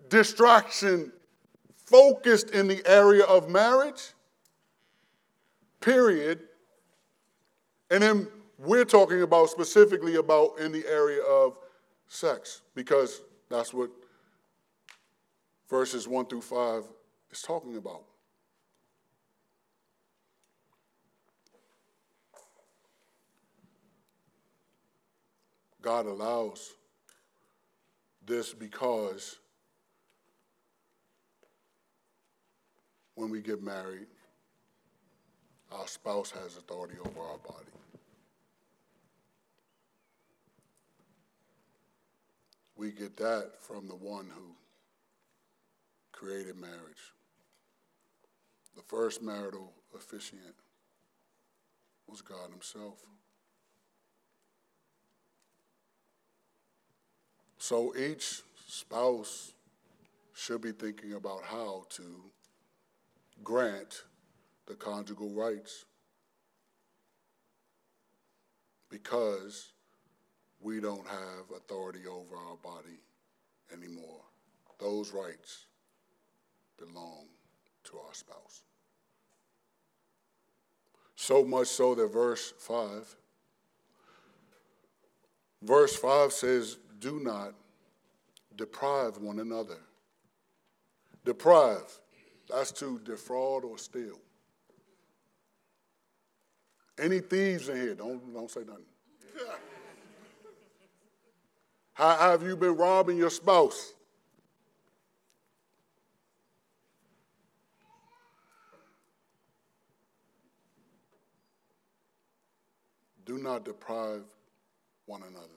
distraction 0.09 1.11
focused 1.75 2.51
in 2.51 2.67
the 2.67 2.81
area 2.85 3.25
of 3.25 3.49
marriage, 3.49 4.13
period. 5.81 6.39
And 7.91 8.01
then 8.01 8.27
we're 8.57 8.85
talking 8.85 9.21
about 9.21 9.49
specifically 9.49 10.15
about 10.15 10.59
in 10.59 10.71
the 10.71 10.85
area 10.87 11.21
of 11.21 11.57
sex, 12.07 12.61
because 12.73 13.21
that's 13.49 13.73
what 13.73 13.89
verses 15.69 16.07
1 16.07 16.27
through 16.27 16.41
5 16.41 16.83
is 17.35 17.41
talking 17.41 17.75
about. 17.75 18.03
God 25.81 26.05
allows 26.05 26.73
this 28.25 28.53
because 28.53 29.37
when 33.15 33.29
we 33.29 33.41
get 33.41 33.61
married, 33.61 34.07
our 35.71 35.87
spouse 35.87 36.31
has 36.31 36.55
authority 36.57 36.95
over 37.01 37.19
our 37.19 37.37
body. 37.37 37.65
We 42.77 42.91
get 42.91 43.17
that 43.17 43.51
from 43.61 43.87
the 43.87 43.95
one 43.95 44.27
who 44.33 44.55
created 46.11 46.55
marriage. 46.55 47.14
The 48.75 48.83
first 48.83 49.21
marital 49.21 49.71
officiant 49.95 50.55
was 52.07 52.21
God 52.21 52.49
Himself. 52.51 52.99
So 57.57 57.95
each 57.95 58.41
spouse 58.67 59.53
should 60.33 60.61
be 60.61 60.71
thinking 60.71 61.13
about 61.13 61.43
how 61.43 61.85
to 61.89 62.03
grant 63.43 64.03
the 64.67 64.75
conjugal 64.75 65.31
rights 65.31 65.85
because 68.89 69.71
we 70.59 70.79
don't 70.79 71.07
have 71.07 71.57
authority 71.57 72.01
over 72.07 72.35
our 72.35 72.57
body 72.57 72.99
anymore. 73.73 74.21
Those 74.79 75.11
rights 75.13 75.65
belong 76.77 77.27
to 77.85 77.97
our 77.97 78.13
spouse. 78.13 78.64
So 81.15 81.43
much 81.45 81.67
so 81.67 81.95
that 81.95 82.11
verse 82.11 82.53
5, 82.59 83.15
verse 85.61 85.95
5 85.95 86.33
says, 86.33 86.77
Do 86.99 87.19
not 87.19 87.53
deprive 88.55 89.17
one 89.17 89.39
another. 89.39 89.77
Deprive, 91.23 91.99
that's 92.49 92.71
to 92.73 92.99
defraud 92.99 93.63
or 93.63 93.77
steal. 93.77 94.19
Any 96.99 97.19
thieves 97.19 97.69
in 97.69 97.77
here, 97.77 97.95
don't, 97.95 98.33
don't 98.33 98.49
say 98.49 98.61
nothing. 98.61 98.85
How 101.93 102.31
have 102.31 102.43
you 102.43 102.55
been 102.55 102.75
robbing 102.75 103.17
your 103.17 103.29
spouse? 103.29 103.94
Do 113.25 113.39
not 113.39 113.65
deprive 113.65 114.23
one 115.05 115.21
another. 115.23 115.47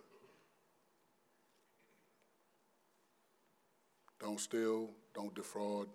Don't 4.21 4.41
steal, 4.41 4.91
don't 5.15 5.35
defraud. 5.35 5.87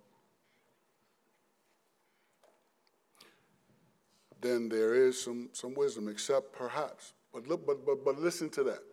Then 4.39 4.69
there 4.69 4.93
is 4.93 5.21
some, 5.21 5.49
some 5.53 5.73
wisdom, 5.73 6.07
except 6.07 6.53
perhaps. 6.53 7.13
But, 7.33 7.47
look, 7.47 7.65
but, 7.65 7.85
but, 7.85 8.03
but 8.05 8.19
listen 8.19 8.49
to 8.51 8.63
that. 8.63 8.83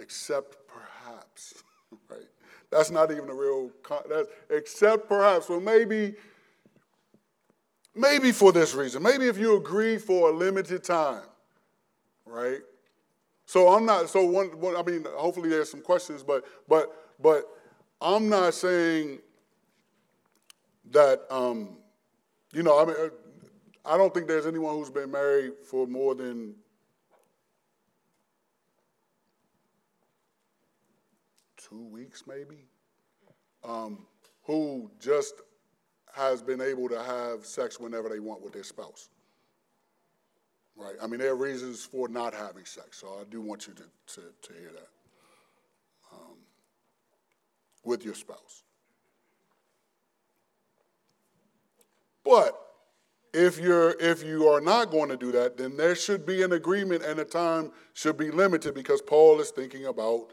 Except 0.00 0.56
perhaps, 0.68 1.62
right? 2.10 2.28
That's 2.70 2.90
not 2.90 3.10
even 3.10 3.28
a 3.28 3.34
real, 3.34 3.70
that's, 4.08 4.28
except 4.50 5.08
perhaps. 5.08 5.48
Well, 5.48 5.60
maybe, 5.60 6.14
maybe 7.94 8.30
for 8.32 8.52
this 8.52 8.74
reason. 8.74 9.02
Maybe 9.02 9.26
if 9.26 9.38
you 9.38 9.56
agree 9.56 9.96
for 9.96 10.30
a 10.30 10.32
limited 10.32 10.84
time, 10.84 11.22
right? 12.28 12.60
So 13.46 13.68
I'm 13.68 13.86
not, 13.86 14.08
so 14.08 14.24
one, 14.24 14.48
one 14.60 14.76
I 14.76 14.82
mean, 14.82 15.04
hopefully 15.16 15.48
there's 15.48 15.70
some 15.70 15.80
questions, 15.80 16.22
but, 16.22 16.44
but, 16.68 16.94
but 17.20 17.44
I'm 18.00 18.28
not 18.28 18.54
saying 18.54 19.20
that 20.90 21.22
um, 21.30 21.78
you 22.52 22.62
know, 22.62 22.80
I 22.80 22.84
mean, 22.86 22.96
I 23.84 23.96
don't 23.96 24.12
think 24.12 24.26
there's 24.26 24.46
anyone 24.46 24.74
who's 24.74 24.90
been 24.90 25.10
married 25.10 25.52
for 25.64 25.86
more 25.86 26.14
than 26.14 26.54
two 31.56 31.84
weeks, 31.84 32.24
maybe, 32.26 32.66
um, 33.64 34.06
who 34.44 34.90
just 34.98 35.34
has 36.14 36.42
been 36.42 36.60
able 36.60 36.88
to 36.88 37.02
have 37.02 37.44
sex 37.44 37.78
whenever 37.78 38.08
they 38.08 38.18
want 38.18 38.42
with 38.42 38.54
their 38.54 38.64
spouse. 38.64 39.10
Right? 40.78 40.94
I 41.02 41.08
mean, 41.08 41.18
there 41.18 41.32
are 41.32 41.36
reasons 41.36 41.84
for 41.84 42.08
not 42.08 42.32
having 42.32 42.64
sex, 42.64 42.98
so 42.98 43.08
I 43.20 43.24
do 43.28 43.40
want 43.40 43.66
you 43.66 43.74
to, 43.74 43.82
to, 44.14 44.20
to 44.42 44.52
hear 44.52 44.70
that 44.72 44.88
um, 46.12 46.36
with 47.84 48.04
your 48.04 48.14
spouse. 48.14 48.62
But 52.24 52.54
if 53.34 53.58
you're 53.58 53.96
if 54.00 54.22
you 54.22 54.48
are 54.48 54.60
not 54.60 54.90
going 54.90 55.08
to 55.08 55.16
do 55.16 55.32
that, 55.32 55.56
then 55.56 55.76
there 55.76 55.94
should 55.94 56.24
be 56.24 56.42
an 56.42 56.52
agreement 56.52 57.02
and 57.02 57.18
the 57.18 57.24
time 57.24 57.72
should 57.94 58.16
be 58.16 58.30
limited 58.30 58.74
because 58.74 59.02
Paul 59.02 59.40
is 59.40 59.50
thinking 59.50 59.86
about 59.86 60.28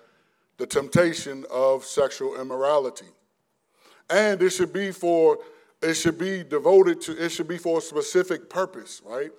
the 0.57 0.65
temptation 0.65 1.45
of 1.49 1.83
sexual 1.83 2.39
immorality. 2.39 3.07
And 4.09 4.41
it 4.41 4.51
should 4.51 4.73
be 4.73 4.91
for 4.91 5.39
it 5.81 5.95
should 5.95 6.17
be 6.17 6.43
devoted 6.43 7.01
to 7.01 7.23
it 7.23 7.29
should 7.29 7.47
be 7.47 7.57
for 7.57 7.79
a 7.79 7.81
specific 7.81 8.49
purpose, 8.49 9.01
right? 9.05 9.31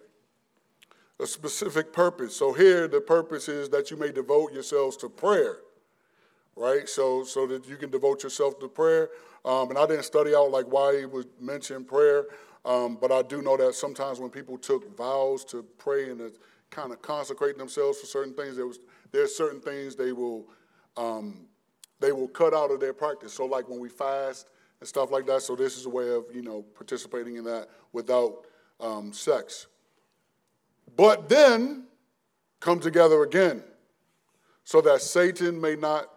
A 1.19 1.27
specific 1.27 1.93
purpose. 1.93 2.37
So 2.37 2.53
here 2.53 2.89
the 2.89 3.01
purpose 3.01 3.49
is 3.49 3.69
that 3.71 3.91
you 3.91 3.97
may 3.97 4.13
devote 4.13 4.53
yourselves 4.53 4.97
to 4.99 5.09
prayer, 5.09 5.59
right? 6.55 6.89
So 6.89 7.25
so 7.25 7.47
that 7.47 7.67
you 7.67 7.77
can 7.77 7.91
devote 7.91 8.23
yourself 8.23 8.59
to 8.61 8.69
prayer. 8.69 9.09
Um, 9.45 9.71
and 9.71 9.79
I 9.79 9.87
didn't 9.87 10.05
study 10.05 10.35
out 10.35 10.51
like 10.51 10.67
why 10.67 10.99
he 10.99 11.07
would 11.07 11.29
mention 11.41 11.85
prayer, 11.85 12.27
um, 12.65 12.99
but 13.01 13.13
I 13.13 13.23
do 13.23 13.41
know 13.41 13.57
that 13.57 13.75
sometimes 13.75 14.19
when 14.19 14.29
people 14.29 14.59
took 14.59 14.97
vows 14.97 15.45
to 15.47 15.63
pray 15.79 16.11
and 16.11 16.19
to 16.19 16.33
kind 16.71 16.93
of 16.93 17.01
consecrate 17.01 17.57
themselves 17.57 17.99
for 17.99 18.07
certain 18.07 18.35
things, 18.35 18.57
there 18.57 18.67
was 18.67 18.81
there's 19.13 19.35
certain 19.35 19.61
things 19.61 19.97
they 19.97 20.13
will 20.13 20.47
um, 20.97 21.47
they 22.01 22.13
will 22.13 22.29
cut 22.29 22.53
out 22.53 22.71
of 22.71 22.81
their 22.81 22.93
practice. 22.93 23.33
So 23.33 23.47
like 23.47 23.69
when 23.69 23.79
we 23.79 23.89
fast 23.89 24.49
and 24.81 24.89
stuff 24.89 25.11
like 25.11 25.27
that. 25.27 25.43
So 25.43 25.57
this 25.57 25.77
is 25.77 25.87
a 25.87 25.91
way 25.91 26.11
of 26.11 26.25
you 26.35 26.43
know 26.43 26.63
participating 26.75 27.37
in 27.37 27.45
that 27.45 27.69
without 27.93 28.47
um, 28.81 29.13
sex. 29.13 29.67
But 30.97 31.29
then 31.29 31.85
come 32.61 32.81
together 32.81 33.23
again, 33.23 33.63
so 34.65 34.81
that 34.81 35.03
Satan 35.03 35.61
may 35.61 35.77
not 35.77 36.11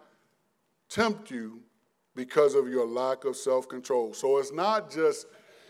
tempt 0.88 1.30
you 1.30 1.60
because 2.16 2.54
of 2.54 2.68
your 2.68 2.86
lack 2.86 3.24
of 3.24 3.36
self-control. 3.36 4.14
So 4.14 4.38
it's 4.38 4.52
not 4.52 4.90
just 4.90 5.26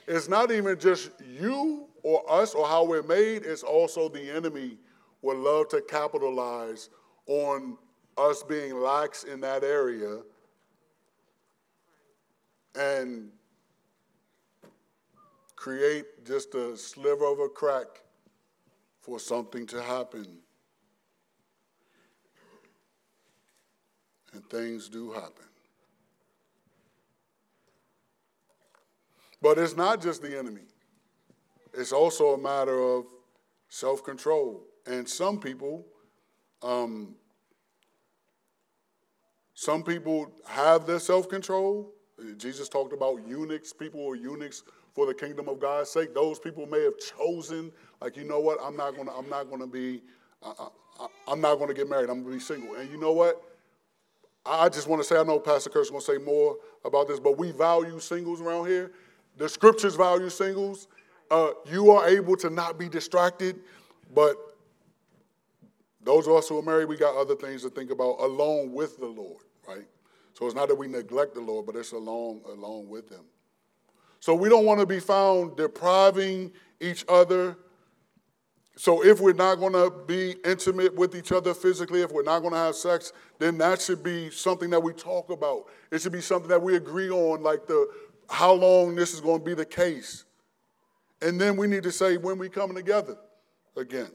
it's 0.06 0.28
not 0.28 0.50
even 0.50 0.78
just 0.78 1.10
you 1.20 1.86
or 2.02 2.24
us 2.28 2.54
or 2.54 2.66
how 2.66 2.84
we're 2.84 3.02
made, 3.02 3.44
it's 3.44 3.62
also 3.62 4.08
the 4.08 4.30
enemy 4.30 4.78
would 5.22 5.36
love 5.36 5.68
to 5.68 5.82
capitalize 5.82 6.88
on 7.26 7.76
us 8.16 8.42
being 8.42 8.74
lax 8.80 9.24
in 9.24 9.40
that 9.40 9.62
area 9.62 10.20
and 12.74 13.30
create 15.56 16.24
just 16.24 16.54
a 16.54 16.76
sliver 16.76 17.26
of 17.26 17.38
a 17.38 17.48
crack 17.48 18.02
for 19.10 19.18
something 19.18 19.66
to 19.66 19.82
happen. 19.82 20.24
And 24.32 24.48
things 24.48 24.88
do 24.88 25.10
happen. 25.10 25.46
But 29.42 29.58
it's 29.58 29.76
not 29.76 30.00
just 30.00 30.22
the 30.22 30.38
enemy, 30.38 30.60
it's 31.74 31.92
also 31.92 32.34
a 32.34 32.38
matter 32.38 32.78
of 32.80 33.06
self 33.68 34.04
control. 34.04 34.62
And 34.86 35.08
some 35.08 35.40
people, 35.40 35.84
um, 36.62 37.16
some 39.54 39.82
people 39.82 40.30
have 40.46 40.86
their 40.86 41.00
self 41.00 41.28
control, 41.28 41.92
Jesus 42.36 42.68
talked 42.68 42.92
about 42.92 43.26
eunuchs, 43.26 43.72
people 43.72 44.00
who 44.04 44.12
are 44.12 44.16
eunuchs 44.16 44.62
for 44.94 45.06
the 45.06 45.14
kingdom 45.14 45.48
of 45.48 45.60
God's 45.60 45.90
sake. 45.90 46.14
Those 46.14 46.38
people 46.38 46.66
may 46.66 46.82
have 46.82 46.94
chosen, 46.98 47.72
like, 48.00 48.16
you 48.16 48.24
know 48.24 48.40
what, 48.40 48.58
I'm 48.62 48.76
not 48.76 48.96
gonna, 48.96 49.12
I'm 49.16 49.28
not 49.28 49.50
gonna 49.50 49.66
be, 49.66 50.02
uh, 50.42 50.68
I'm 51.26 51.40
not 51.40 51.56
gonna 51.56 51.74
get 51.74 51.88
married. 51.88 52.10
I'm 52.10 52.22
gonna 52.22 52.34
be 52.34 52.40
single. 52.40 52.74
And 52.74 52.90
you 52.90 52.98
know 52.98 53.12
what? 53.12 53.42
I 54.44 54.68
just 54.68 54.88
want 54.88 55.00
to 55.02 55.06
say, 55.06 55.18
I 55.18 55.22
know 55.22 55.38
Pastor 55.38 55.70
Kurt's 55.70 55.90
gonna 55.90 56.02
say 56.02 56.18
more 56.18 56.56
about 56.84 57.08
this, 57.08 57.20
but 57.20 57.38
we 57.38 57.52
value 57.52 58.00
singles 58.00 58.40
around 58.40 58.66
here. 58.66 58.92
The 59.36 59.48
scriptures 59.48 59.94
value 59.94 60.30
singles. 60.30 60.88
Uh, 61.30 61.50
you 61.70 61.90
are 61.90 62.08
able 62.08 62.36
to 62.36 62.50
not 62.50 62.78
be 62.78 62.88
distracted, 62.88 63.60
but 64.12 64.36
those 66.02 66.26
of 66.26 66.34
us 66.34 66.48
who 66.48 66.58
are 66.58 66.62
married, 66.62 66.86
we 66.86 66.96
got 66.96 67.14
other 67.16 67.36
things 67.36 67.62
to 67.62 67.70
think 67.70 67.90
about 67.90 68.16
along 68.20 68.72
with 68.72 68.98
the 68.98 69.06
Lord, 69.06 69.44
right? 69.68 69.86
So 70.34 70.46
it's 70.46 70.54
not 70.54 70.68
that 70.68 70.74
we 70.74 70.88
neglect 70.88 71.34
the 71.34 71.40
Lord, 71.40 71.66
but 71.66 71.76
it's 71.76 71.92
along, 71.92 72.40
along 72.48 72.88
with 72.88 73.08
Him. 73.10 73.24
So 74.20 74.34
we 74.34 74.48
don't 74.48 74.66
want 74.66 74.80
to 74.80 74.86
be 74.86 75.00
found 75.00 75.56
depriving 75.56 76.52
each 76.80 77.04
other. 77.08 77.56
So 78.76 79.04
if 79.04 79.20
we're 79.20 79.32
not 79.32 79.56
going 79.56 79.72
to 79.72 79.90
be 80.06 80.36
intimate 80.44 80.94
with 80.94 81.14
each 81.14 81.32
other 81.32 81.54
physically, 81.54 82.02
if 82.02 82.12
we're 82.12 82.22
not 82.22 82.40
going 82.40 82.52
to 82.52 82.58
have 82.58 82.74
sex, 82.74 83.12
then 83.38 83.58
that 83.58 83.80
should 83.80 84.02
be 84.02 84.30
something 84.30 84.70
that 84.70 84.80
we 84.80 84.92
talk 84.92 85.30
about. 85.30 85.64
It 85.90 86.00
should 86.00 86.12
be 86.12 86.20
something 86.20 86.48
that 86.48 86.62
we 86.62 86.76
agree 86.76 87.10
on, 87.10 87.42
like 87.42 87.66
the 87.66 87.88
how 88.28 88.52
long 88.52 88.94
this 88.94 89.12
is 89.12 89.20
going 89.20 89.40
to 89.40 89.44
be 89.44 89.54
the 89.54 89.66
case. 89.66 90.24
And 91.22 91.40
then 91.40 91.56
we 91.56 91.66
need 91.66 91.82
to 91.82 91.92
say 91.92 92.16
when 92.16 92.38
we 92.38 92.48
come 92.48 92.74
together 92.74 93.16
again. 93.76 94.10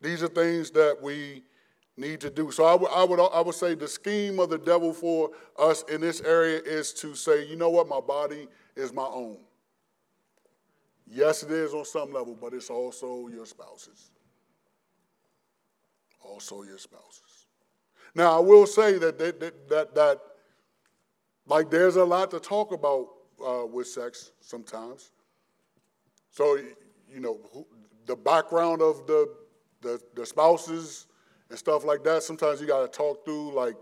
These 0.00 0.22
are 0.22 0.28
things 0.28 0.70
that 0.72 0.98
we 1.02 1.42
need 1.98 2.20
to 2.20 2.30
do. 2.30 2.50
So 2.50 2.64
I 2.64 2.74
would, 2.74 2.90
I 2.90 3.04
would, 3.04 3.20
I 3.20 3.40
would 3.40 3.54
say 3.54 3.74
the 3.74 3.88
scheme 3.88 4.38
of 4.38 4.50
the 4.50 4.58
devil 4.58 4.92
for 4.92 5.30
us 5.58 5.82
in 5.90 6.00
this 6.00 6.20
area 6.20 6.60
is 6.64 6.92
to 6.94 7.14
say, 7.14 7.46
you 7.46 7.56
know 7.56 7.70
what, 7.70 7.88
my 7.88 8.00
body 8.00 8.48
is 8.76 8.92
my 8.92 9.06
own. 9.06 9.38
Yes, 11.06 11.42
it 11.42 11.50
is 11.50 11.74
on 11.74 11.84
some 11.84 12.12
level, 12.12 12.36
but 12.40 12.52
it's 12.52 12.70
also 12.70 13.28
your 13.28 13.46
spouse's. 13.46 14.10
Also 16.22 16.62
your 16.62 16.78
spouse's. 16.78 17.46
Now, 18.14 18.36
I 18.36 18.40
will 18.40 18.66
say 18.66 18.98
that, 18.98 19.18
that, 19.18 19.40
that, 19.40 19.68
that, 19.68 19.94
that 19.94 20.20
like, 21.46 21.70
there's 21.70 21.96
a 21.96 22.04
lot 22.04 22.30
to 22.30 22.40
talk 22.40 22.72
about 22.72 23.08
uh, 23.44 23.66
with 23.66 23.86
sex 23.86 24.32
sometimes. 24.40 25.12
So, 26.30 26.58
you 27.12 27.20
know, 27.20 27.66
the 28.06 28.14
background 28.16 28.82
of 28.82 29.06
the, 29.06 29.34
the, 29.80 30.00
the 30.14 30.26
spouses, 30.26 31.07
and 31.50 31.58
stuff 31.58 31.84
like 31.84 32.04
that. 32.04 32.22
Sometimes 32.22 32.60
you 32.60 32.66
got 32.66 32.80
to 32.80 32.88
talk 32.88 33.24
through 33.24 33.54
like 33.54 33.76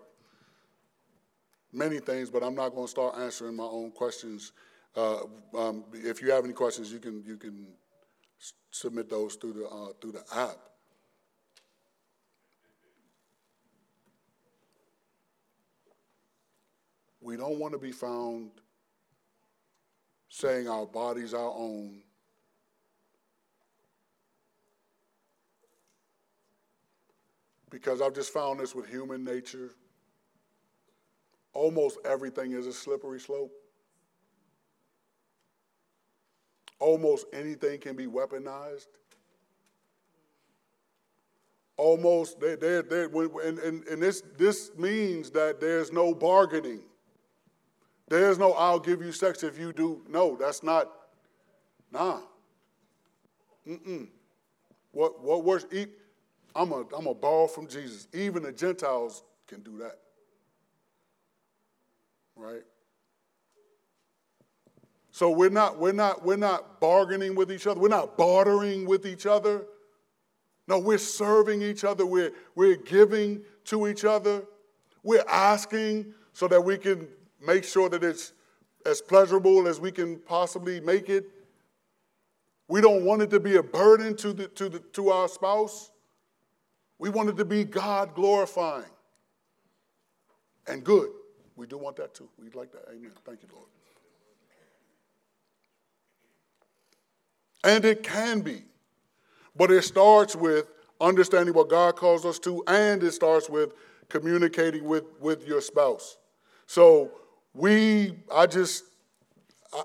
many 1.73 1.99
things, 1.99 2.31
but 2.31 2.43
I'm 2.43 2.55
not 2.55 2.71
going 2.71 2.87
to 2.87 2.91
start 2.91 3.17
answering 3.19 3.57
my 3.57 3.65
own 3.65 3.91
questions. 3.91 4.53
Uh, 4.97 5.21
um, 5.57 5.85
if 5.93 6.23
you 6.23 6.31
have 6.31 6.45
any 6.45 6.55
questions, 6.55 6.93
you 6.93 6.99
can 6.99 7.23
you 7.27 7.37
can 7.37 7.67
submit 8.71 9.11
those 9.11 9.35
through 9.35 9.53
the 9.55 9.67
uh, 9.67 9.89
through 10.01 10.13
the 10.13 10.25
app. 10.35 10.57
We 17.21 17.37
don't 17.37 17.59
want 17.59 17.73
to 17.73 17.79
be 17.79 17.93
found 17.93 18.51
saying 20.29 20.69
our 20.69 20.87
body's 20.87 21.35
our 21.35 21.51
own 21.51 22.03
because 27.71 28.01
I've 28.01 28.15
just 28.15 28.33
found 28.33 28.61
this 28.61 28.75
with 28.75 28.89
human 28.89 29.25
nature. 29.25 29.71
Almost 31.53 31.99
everything 32.05 32.53
is 32.53 32.67
a 32.67 32.73
slippery 32.73 33.21
slope. 33.21 33.53
Almost 36.79 37.27
anything 37.33 37.81
can 37.81 37.97
be 37.97 38.07
weaponized. 38.07 38.89
Almost, 41.79 42.41
they, 42.41 42.55
they, 42.55 42.83
they, 42.83 43.05
and, 43.05 43.59
and, 43.59 43.87
and 43.87 44.03
this, 44.03 44.23
this 44.39 44.71
means 44.77 45.31
that 45.31 45.61
there's 45.61 45.93
no 45.93 46.15
bargaining. 46.15 46.81
There's 48.09 48.39
no, 48.39 48.53
I'll 48.53 48.79
give 48.79 49.03
you 49.03 49.13
sex 49.13 49.43
if 49.43 49.59
you 49.59 49.73
do. 49.73 50.03
No, 50.09 50.37
that's 50.37 50.63
not, 50.63 50.91
nah. 51.91 52.21
Mm-mm. 53.67 54.09
What, 54.93 55.23
what 55.23 55.45
works? 55.45 55.67
I'm 56.57 56.73
a, 56.73 56.85
I'm 56.97 57.07
a 57.07 57.15
ball 57.15 57.47
from 57.47 57.69
Jesus. 57.69 58.09
Even 58.15 58.43
the 58.43 58.53
Gentiles 58.53 59.23
can 59.47 59.61
do 59.63 59.79
that. 59.79 59.99
Right? 62.35 62.63
So 65.11 65.31
we're 65.31 65.51
not, 65.51 65.79
we're 65.79 65.93
not, 65.93 66.25
we're 66.25 66.37
not 66.37 66.81
bargaining 66.81 67.35
with 67.35 67.53
each 67.53 67.67
other. 67.67 67.81
We're 67.81 67.89
not 67.89 68.17
bartering 68.17 68.87
with 68.87 69.07
each 69.07 69.27
other. 69.27 69.65
No, 70.69 70.79
we're 70.79 70.99
serving 70.99 71.63
each 71.63 71.85
other. 71.85 72.05
We're, 72.05 72.33
we're 72.55 72.77
giving 72.77 73.43
to 73.67 73.87
each 73.87 74.05
other. 74.05 74.43
We're 75.03 75.25
asking 75.29 76.13
so 76.33 76.49
that 76.49 76.63
we 76.63 76.77
can 76.77 77.09
make 77.41 77.65
sure 77.65 77.89
that 77.89 78.03
it's 78.03 78.33
as 78.85 79.01
pleasurable 79.01 79.69
as 79.69 79.81
we 79.81 79.93
can 79.93 80.19
possibly 80.19 80.81
make 80.81 81.09
it. 81.09 81.31
We 82.69 82.81
don't 82.81 83.05
want 83.05 83.23
it 83.23 83.31
to 83.31 83.41
be 83.41 83.57
a 83.57 83.63
burden 83.63 84.17
to, 84.17 84.33
the, 84.33 84.49
to, 84.49 84.69
the, 84.69 84.79
to 84.81 85.11
our 85.11 85.29
spouse. 85.29 85.93
We 86.99 87.11
want 87.11 87.29
it 87.29 87.37
to 87.37 87.45
be 87.45 87.65
God 87.65 88.15
glorifying 88.15 88.85
and 90.67 90.83
good. 90.83 91.11
We 91.57 91.67
do 91.67 91.79
want 91.79 91.97
that 91.97 92.15
too. 92.15 92.29
We'd 92.43 92.55
like 92.55 92.73
that. 92.73 92.85
Amen. 92.91 93.11
Thank 93.25 93.43
you, 93.43 93.49
Lord. 93.53 93.67
And 97.65 97.85
it 97.85 98.03
can 98.03 98.41
be. 98.41 98.63
But 99.57 99.71
it 99.71 99.83
starts 99.83 100.37
with 100.37 100.71
understanding 101.01 101.55
what 101.55 101.69
God 101.69 101.97
calls 101.97 102.25
us 102.25 102.39
to, 102.41 102.63
and 102.67 103.03
it 103.03 103.13
starts 103.13 103.49
with 103.49 103.75
communicating 104.09 104.85
with, 104.85 105.05
with 105.21 105.47
your 105.47 105.61
spouse. 105.61 106.19
So 106.67 107.11
we, 107.55 108.15
I 108.33 108.47
just, 108.47 108.85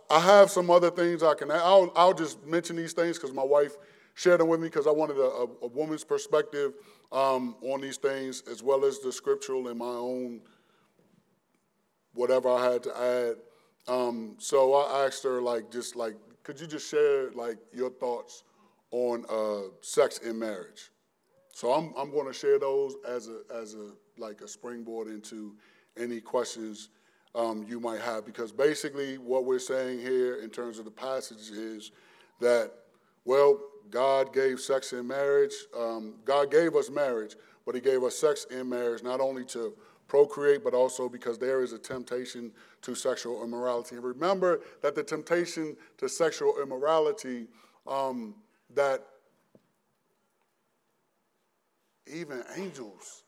I 0.10 0.19
have 0.19 0.52
some 0.52 0.69
other 0.69 0.91
things 0.91 1.24
I 1.24 1.34
can, 1.34 1.52
I'll, 1.52 1.91
I'll 1.95 2.13
just 2.13 2.45
mention 2.45 2.76
these 2.76 2.93
things 2.93 3.17
because 3.17 3.34
my 3.34 3.43
wife 3.43 3.78
shared 4.21 4.39
them 4.39 4.47
with 4.47 4.60
me 4.60 4.67
because 4.67 4.86
I 4.86 4.91
wanted 4.91 5.17
a, 5.17 5.21
a, 5.21 5.47
a 5.63 5.67
woman's 5.67 6.03
perspective 6.03 6.73
um, 7.12 7.55
on 7.63 7.81
these 7.81 7.97
things 7.97 8.43
as 8.49 8.62
well 8.62 8.86
as 8.86 8.99
the 8.99 9.12
scriptural 9.12 9.67
and 9.69 9.79
my 9.79 9.86
own 9.86 10.41
whatever 12.13 12.49
I 12.49 12.71
had 12.71 12.84
to 12.84 12.97
add. 12.97 13.36
Um, 13.91 14.36
so 14.38 14.75
I 14.75 15.05
asked 15.05 15.23
her, 15.23 15.41
like, 15.41 15.71
just 15.71 15.95
like, 15.95 16.15
could 16.43 16.60
you 16.60 16.67
just 16.67 16.88
share 16.88 17.31
like 17.31 17.57
your 17.73 17.89
thoughts 17.89 18.43
on 18.91 19.25
uh, 19.27 19.69
sex 19.81 20.19
in 20.19 20.38
marriage? 20.38 20.91
So 21.53 21.71
I'm 21.71 21.91
I'm 21.97 22.12
going 22.12 22.27
to 22.27 22.34
share 22.34 22.60
those 22.60 22.95
as 23.07 23.27
a 23.27 23.41
as 23.53 23.73
a 23.73 23.91
like 24.17 24.41
a 24.41 24.47
springboard 24.47 25.07
into 25.07 25.55
any 25.97 26.21
questions 26.21 26.89
um, 27.34 27.65
you 27.67 27.79
might 27.79 28.01
have, 28.01 28.25
because 28.25 28.51
basically 28.51 29.17
what 29.17 29.45
we're 29.45 29.60
saying 29.60 29.99
here 29.99 30.36
in 30.36 30.49
terms 30.49 30.77
of 30.79 30.86
the 30.86 30.91
passage 30.91 31.49
is 31.49 31.91
that 32.39 32.71
well, 33.25 33.60
God 33.89 34.33
gave 34.33 34.59
sex 34.59 34.93
in 34.93 35.07
marriage. 35.07 35.53
Um, 35.77 36.15
God 36.25 36.51
gave 36.51 36.75
us 36.75 36.89
marriage, 36.89 37.35
but 37.65 37.75
He 37.75 37.81
gave 37.81 38.03
us 38.03 38.15
sex 38.15 38.45
in 38.51 38.69
marriage 38.69 39.03
not 39.03 39.19
only 39.19 39.45
to 39.45 39.73
procreate, 40.07 40.61
but 40.63 40.73
also 40.73 41.07
because 41.07 41.37
there 41.37 41.61
is 41.61 41.71
a 41.71 41.79
temptation 41.79 42.51
to 42.81 42.93
sexual 42.95 43.43
immorality. 43.43 43.95
And 43.95 44.03
remember 44.03 44.59
that 44.81 44.93
the 44.93 45.03
temptation 45.03 45.77
to 45.97 46.09
sexual 46.09 46.61
immorality, 46.61 47.47
um, 47.87 48.35
that 48.73 49.05
even 52.13 52.43
angels 52.57 53.23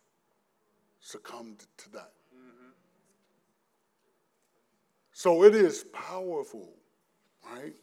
succumbed 0.99 1.65
to 1.77 1.91
that. 1.91 2.11
Mm-hmm. 2.35 2.71
So 5.13 5.43
it 5.43 5.55
is 5.55 5.85
powerful, 5.93 6.69
right? 7.49 7.73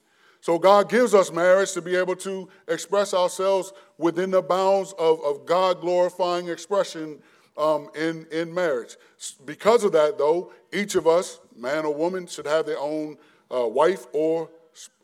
So 0.40 0.58
God 0.58 0.88
gives 0.88 1.14
us 1.14 1.30
marriage 1.30 1.72
to 1.72 1.82
be 1.82 1.96
able 1.96 2.16
to 2.16 2.48
express 2.66 3.12
ourselves 3.12 3.72
within 3.98 4.30
the 4.30 4.42
bounds 4.42 4.94
of, 4.98 5.22
of 5.22 5.44
God 5.44 5.80
glorifying 5.80 6.48
expression 6.48 7.18
um, 7.58 7.90
in, 7.94 8.26
in 8.32 8.52
marriage. 8.52 8.96
Because 9.44 9.84
of 9.84 9.92
that, 9.92 10.16
though, 10.16 10.52
each 10.72 10.94
of 10.94 11.06
us, 11.06 11.40
man 11.54 11.84
or 11.84 11.94
woman, 11.94 12.26
should 12.26 12.46
have 12.46 12.64
their 12.64 12.78
own 12.78 13.18
uh, 13.54 13.66
wife 13.66 14.06
or, 14.12 14.48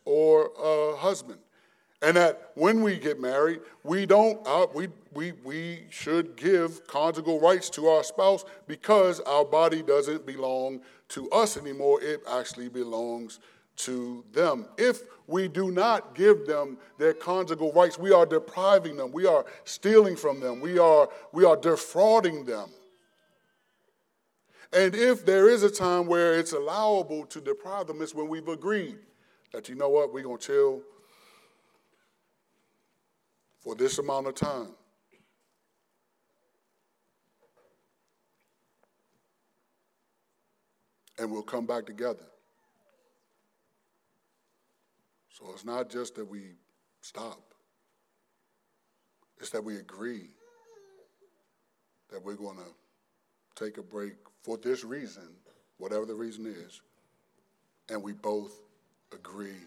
or 0.04 0.50
uh, 0.58 0.96
husband. 0.96 1.38
And 2.02 2.16
that 2.16 2.52
when 2.54 2.82
we 2.82 2.98
get 2.98 3.20
married, 3.20 3.60
we 3.82 4.06
don't, 4.06 4.46
uh, 4.46 4.66
we, 4.74 4.88
we, 5.12 5.32
we 5.44 5.84
should 5.90 6.36
give 6.36 6.86
conjugal 6.86 7.40
rights 7.40 7.68
to 7.70 7.88
our 7.88 8.04
spouse 8.04 8.44
because 8.66 9.20
our 9.20 9.44
body 9.44 9.82
doesn't 9.82 10.26
belong 10.26 10.80
to 11.08 11.30
us 11.30 11.56
anymore. 11.56 12.02
It 12.02 12.22
actually 12.28 12.68
belongs 12.68 13.40
to 13.76 14.24
them. 14.32 14.66
If 14.78 15.02
we 15.26 15.48
do 15.48 15.70
not 15.70 16.14
give 16.14 16.46
them 16.46 16.78
their 16.98 17.12
conjugal 17.12 17.72
rights, 17.72 17.98
we 17.98 18.12
are 18.12 18.26
depriving 18.26 18.96
them, 18.96 19.12
we 19.12 19.26
are 19.26 19.44
stealing 19.64 20.16
from 20.16 20.40
them, 20.40 20.60
we 20.60 20.78
are, 20.78 21.08
we 21.32 21.44
are 21.44 21.56
defrauding 21.56 22.44
them. 22.44 22.70
And 24.72 24.94
if 24.94 25.24
there 25.24 25.48
is 25.48 25.62
a 25.62 25.70
time 25.70 26.06
where 26.06 26.38
it's 26.38 26.52
allowable 26.52 27.24
to 27.26 27.40
deprive 27.40 27.86
them, 27.86 28.02
it's 28.02 28.14
when 28.14 28.28
we've 28.28 28.48
agreed 28.48 28.98
that, 29.52 29.68
you 29.68 29.74
know 29.74 29.88
what, 29.88 30.12
we're 30.12 30.24
going 30.24 30.38
to 30.38 30.46
chill 30.46 30.82
for 33.60 33.74
this 33.74 33.98
amount 33.98 34.26
of 34.26 34.34
time. 34.34 34.68
And 41.18 41.30
we'll 41.30 41.42
come 41.42 41.64
back 41.66 41.86
together. 41.86 42.26
So 45.36 45.50
it's 45.52 45.66
not 45.66 45.90
just 45.90 46.14
that 46.14 46.24
we 46.24 46.54
stop, 47.02 47.54
it's 49.38 49.50
that 49.50 49.62
we 49.62 49.76
agree 49.76 50.30
that 52.10 52.24
we're 52.24 52.36
going 52.36 52.56
to 52.56 53.62
take 53.62 53.76
a 53.76 53.82
break 53.82 54.14
for 54.42 54.56
this 54.56 54.82
reason, 54.82 55.24
whatever 55.76 56.06
the 56.06 56.14
reason 56.14 56.46
is, 56.46 56.80
and 57.90 58.02
we 58.02 58.14
both 58.14 58.60
agree 59.12 59.60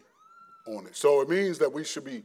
on 0.68 0.88
it. 0.88 0.96
So 0.96 1.22
it 1.22 1.30
means 1.30 1.60
that 1.60 1.72
we 1.72 1.84
should 1.84 2.06
be 2.06 2.24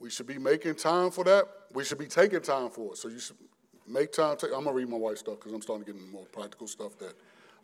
we 0.00 0.08
should 0.10 0.26
be 0.26 0.38
making 0.38 0.76
time 0.76 1.10
for 1.10 1.24
that. 1.24 1.44
We 1.72 1.84
should 1.84 1.98
be 1.98 2.06
taking 2.06 2.40
time 2.40 2.70
for 2.70 2.92
it. 2.92 2.98
So 2.98 3.08
you 3.08 3.18
should 3.18 3.36
make 3.86 4.12
time. 4.12 4.36
Take, 4.38 4.50
I'm 4.54 4.64
gonna 4.64 4.72
read 4.72 4.88
my 4.88 4.96
wife's 4.96 5.20
stuff 5.20 5.36
because 5.40 5.52
I'm 5.52 5.62
starting 5.62 5.84
to 5.84 5.92
get 5.92 6.00
into 6.00 6.10
more 6.10 6.26
practical 6.26 6.66
stuff 6.68 6.98
that 6.98 7.14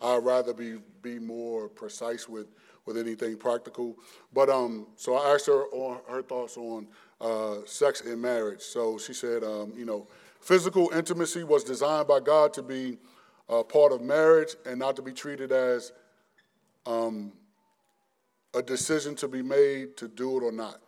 I'd 0.02 0.22
rather 0.22 0.52
be 0.52 0.78
be 1.00 1.18
more 1.18 1.68
precise 1.68 2.28
with 2.28 2.48
with 2.86 2.96
anything 2.96 3.36
practical. 3.36 3.96
But 4.32 4.48
um, 4.48 4.86
so 4.96 5.14
I 5.14 5.34
asked 5.34 5.46
her 5.46 5.64
on 5.66 6.00
her 6.08 6.22
thoughts 6.22 6.56
on 6.56 6.88
uh, 7.20 7.56
sex 7.66 8.00
and 8.00 8.20
marriage. 8.20 8.62
So 8.62 8.98
she 8.98 9.12
said, 9.12 9.44
um, 9.44 9.72
you 9.76 9.84
know, 9.84 10.08
physical 10.40 10.90
intimacy 10.94 11.44
was 11.44 11.64
designed 11.64 12.08
by 12.08 12.20
God 12.20 12.52
to 12.54 12.62
be 12.62 12.98
a 13.48 13.62
part 13.64 13.92
of 13.92 14.00
marriage 14.00 14.56
and 14.64 14.78
not 14.78 14.96
to 14.96 15.02
be 15.02 15.12
treated 15.12 15.52
as 15.52 15.92
um, 16.86 17.32
a 18.54 18.62
decision 18.62 19.14
to 19.16 19.28
be 19.28 19.42
made 19.42 19.96
to 19.96 20.08
do 20.08 20.36
it 20.38 20.42
or 20.42 20.52
not. 20.52 20.80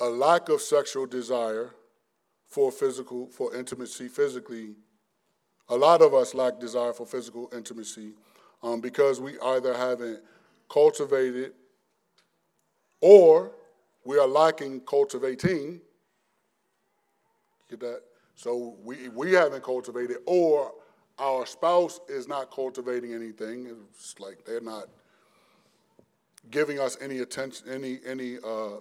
A 0.00 0.08
lack 0.08 0.48
of 0.48 0.60
sexual 0.60 1.06
desire 1.06 1.74
for 2.46 2.72
physical, 2.72 3.26
for 3.26 3.54
intimacy 3.54 4.08
physically 4.08 4.74
a 5.70 5.76
lot 5.76 6.02
of 6.02 6.12
us 6.12 6.34
lack 6.34 6.58
desire 6.58 6.92
for 6.92 7.06
physical 7.06 7.48
intimacy 7.54 8.12
um, 8.62 8.80
because 8.80 9.20
we 9.20 9.38
either 9.40 9.74
haven't 9.74 10.20
cultivated 10.68 11.52
or 13.00 13.52
we 14.04 14.18
are 14.18 14.26
lacking 14.26 14.80
cultivating. 14.80 15.80
Get 17.68 17.80
that? 17.80 18.02
So 18.34 18.76
we, 18.82 19.08
we 19.10 19.32
haven't 19.32 19.62
cultivated, 19.62 20.18
or 20.26 20.72
our 21.18 21.46
spouse 21.46 22.00
is 22.08 22.26
not 22.26 22.50
cultivating 22.50 23.12
anything. 23.14 23.66
It's 23.90 24.18
like 24.18 24.44
they're 24.44 24.60
not 24.60 24.86
giving 26.50 26.80
us 26.80 26.96
any 27.00 27.18
attention, 27.18 27.68
any 27.70 28.00
any 28.04 28.38
uh, 28.38 28.78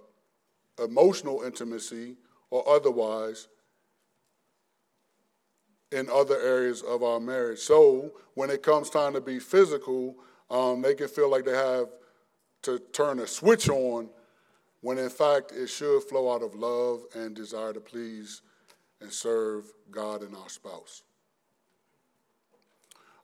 emotional 0.83 1.43
intimacy 1.43 2.15
or 2.49 2.67
otherwise 2.67 3.47
in 5.91 6.09
other 6.09 6.39
areas 6.39 6.81
of 6.81 7.03
our 7.03 7.19
marriage. 7.19 7.59
So 7.59 8.11
when 8.35 8.49
it 8.49 8.61
comes 8.63 8.89
time 8.89 9.13
to 9.13 9.21
be 9.21 9.39
physical, 9.39 10.15
um, 10.49 10.81
they 10.81 10.95
can 10.95 11.07
feel 11.07 11.29
like 11.29 11.45
they 11.45 11.55
have 11.55 11.87
to 12.63 12.79
turn 12.93 13.19
a 13.19 13.27
switch 13.27 13.69
on 13.69 14.09
when 14.81 14.97
in 14.97 15.09
fact 15.09 15.51
it 15.51 15.67
should 15.67 16.03
flow 16.03 16.33
out 16.33 16.41
of 16.41 16.55
love 16.55 17.03
and 17.15 17.35
desire 17.35 17.73
to 17.73 17.79
please 17.79 18.41
and 19.01 19.11
serve 19.11 19.65
God 19.91 20.21
and 20.21 20.35
our 20.35 20.49
spouse. 20.49 21.03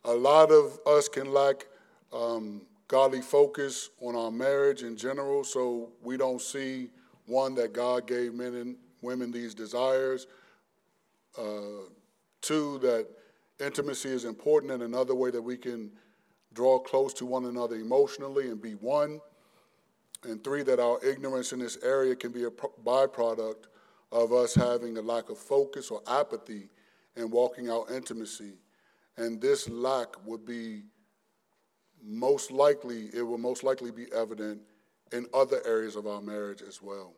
A 0.05 0.13
lot 0.13 0.51
of 0.51 0.79
us 0.85 1.07
can 1.07 1.31
lack 1.31 1.65
um, 2.13 2.61
godly 2.87 3.21
focus 3.21 3.89
on 4.01 4.15
our 4.15 4.31
marriage 4.31 4.83
in 4.83 4.95
general, 4.95 5.43
so 5.43 5.89
we 6.03 6.17
don't 6.17 6.41
see 6.41 6.89
one 7.25 7.55
that 7.55 7.73
God 7.73 8.07
gave 8.07 8.33
men 8.33 8.53
and 8.55 8.75
women 9.01 9.31
these 9.31 9.55
desires. 9.55 10.27
Uh, 11.37 11.89
Two, 12.45 12.77
that 12.83 13.07
intimacy 13.59 14.09
is 14.09 14.23
important 14.23 14.71
and 14.71 14.83
another 14.83 15.15
way 15.15 15.31
that 15.31 15.41
we 15.41 15.57
can 15.57 15.89
draw 16.53 16.77
close 16.77 17.11
to 17.15 17.25
one 17.25 17.45
another 17.45 17.75
emotionally 17.75 18.49
and 18.49 18.61
be 18.61 18.73
one. 18.73 19.19
And 20.23 20.43
three, 20.43 20.61
that 20.61 20.79
our 20.79 21.03
ignorance 21.03 21.53
in 21.53 21.59
this 21.59 21.79
area 21.81 22.15
can 22.15 22.31
be 22.31 22.43
a 22.43 22.51
byproduct 22.51 23.65
of 24.11 24.31
us 24.31 24.53
having 24.53 24.95
a 24.99 25.01
lack 25.01 25.29
of 25.31 25.39
focus 25.39 25.89
or 25.89 26.03
apathy 26.05 26.69
in 27.15 27.31
walking 27.31 27.67
out 27.67 27.89
intimacy. 27.89 28.53
And 29.17 29.41
this 29.41 29.67
lack 29.67 30.09
would 30.23 30.45
be 30.45 30.83
most 32.03 32.51
likely, 32.51 33.09
it 33.11 33.23
will 33.23 33.39
most 33.39 33.63
likely 33.63 33.89
be 33.89 34.05
evident 34.13 34.61
in 35.11 35.25
other 35.33 35.63
areas 35.65 35.95
of 35.95 36.05
our 36.05 36.21
marriage 36.21 36.61
as 36.61 36.79
well. 36.79 37.13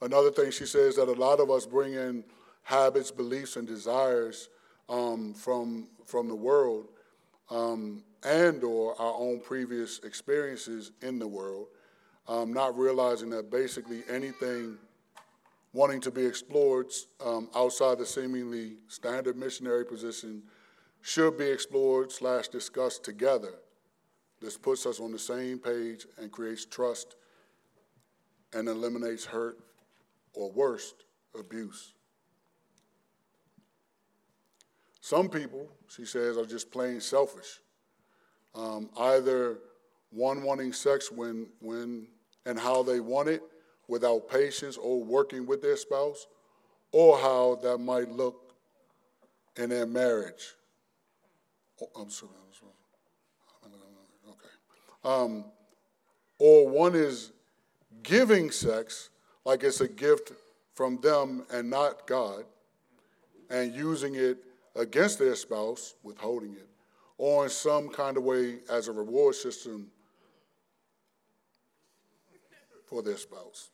Another 0.00 0.30
thing 0.30 0.50
she 0.50 0.64
says 0.64 0.96
that 0.96 1.08
a 1.08 1.12
lot 1.12 1.40
of 1.40 1.50
us 1.50 1.66
bring 1.66 1.92
in 1.92 2.24
habits, 2.62 3.10
beliefs, 3.10 3.56
and 3.56 3.66
desires 3.66 4.48
um, 4.88 5.34
from, 5.34 5.88
from 6.06 6.28
the 6.28 6.34
world 6.34 6.88
um, 7.50 8.02
and 8.22 8.62
or 8.62 9.00
our 9.00 9.14
own 9.14 9.40
previous 9.40 9.98
experiences 10.00 10.92
in 11.02 11.18
the 11.18 11.26
world, 11.26 11.66
um, 12.28 12.52
not 12.52 12.76
realizing 12.76 13.30
that 13.30 13.50
basically 13.50 14.02
anything 14.08 14.76
wanting 15.72 16.00
to 16.00 16.10
be 16.10 16.24
explored 16.24 16.86
um, 17.24 17.48
outside 17.54 17.98
the 17.98 18.06
seemingly 18.06 18.74
standard 18.88 19.36
missionary 19.36 19.84
position 19.84 20.42
should 21.02 21.38
be 21.38 21.46
explored 21.46 22.12
slash 22.12 22.48
discussed 22.48 23.04
together. 23.04 23.54
This 24.40 24.56
puts 24.56 24.86
us 24.86 25.00
on 25.00 25.12
the 25.12 25.18
same 25.18 25.58
page 25.58 26.06
and 26.18 26.30
creates 26.30 26.64
trust 26.64 27.16
and 28.52 28.68
eliminates 28.68 29.24
hurt 29.24 29.58
or 30.34 30.50
worst, 30.50 31.04
abuse. 31.38 31.92
Some 35.00 35.28
people, 35.28 35.68
she 35.88 36.04
says, 36.04 36.36
are 36.36 36.46
just 36.46 36.70
plain 36.70 37.00
selfish. 37.00 37.60
Um, 38.54 38.90
either 38.98 39.58
one 40.10 40.42
wanting 40.42 40.72
sex 40.72 41.10
when, 41.10 41.46
when 41.60 42.06
and 42.46 42.58
how 42.58 42.82
they 42.82 43.00
want 43.00 43.28
it 43.28 43.42
without 43.88 44.28
patience 44.28 44.76
or 44.76 45.02
working 45.02 45.46
with 45.46 45.62
their 45.62 45.76
spouse, 45.76 46.26
or 46.92 47.18
how 47.18 47.58
that 47.62 47.78
might 47.78 48.10
look 48.10 48.54
in 49.56 49.70
their 49.70 49.86
marriage. 49.86 50.54
Oh, 51.80 52.02
I'm 52.02 52.10
sorry. 52.10 52.32
Okay. 54.28 54.48
Um, 55.04 55.44
or 56.38 56.68
one 56.68 56.94
is 56.94 57.32
giving 58.02 58.50
sex 58.50 59.10
like 59.44 59.62
it's 59.62 59.80
a 59.80 59.88
gift 59.88 60.32
from 60.74 60.98
them 61.00 61.44
and 61.52 61.68
not 61.68 62.06
God, 62.06 62.44
and 63.50 63.74
using 63.74 64.14
it 64.14 64.38
against 64.74 65.18
their 65.18 65.34
spouse, 65.34 65.94
withholding 66.02 66.52
it, 66.52 66.68
or 67.18 67.44
in 67.44 67.50
some 67.50 67.88
kind 67.88 68.16
of 68.16 68.22
way 68.22 68.58
as 68.70 68.88
a 68.88 68.92
reward 68.92 69.34
system 69.34 69.88
for 72.86 73.02
their 73.02 73.16
spouse. 73.16 73.70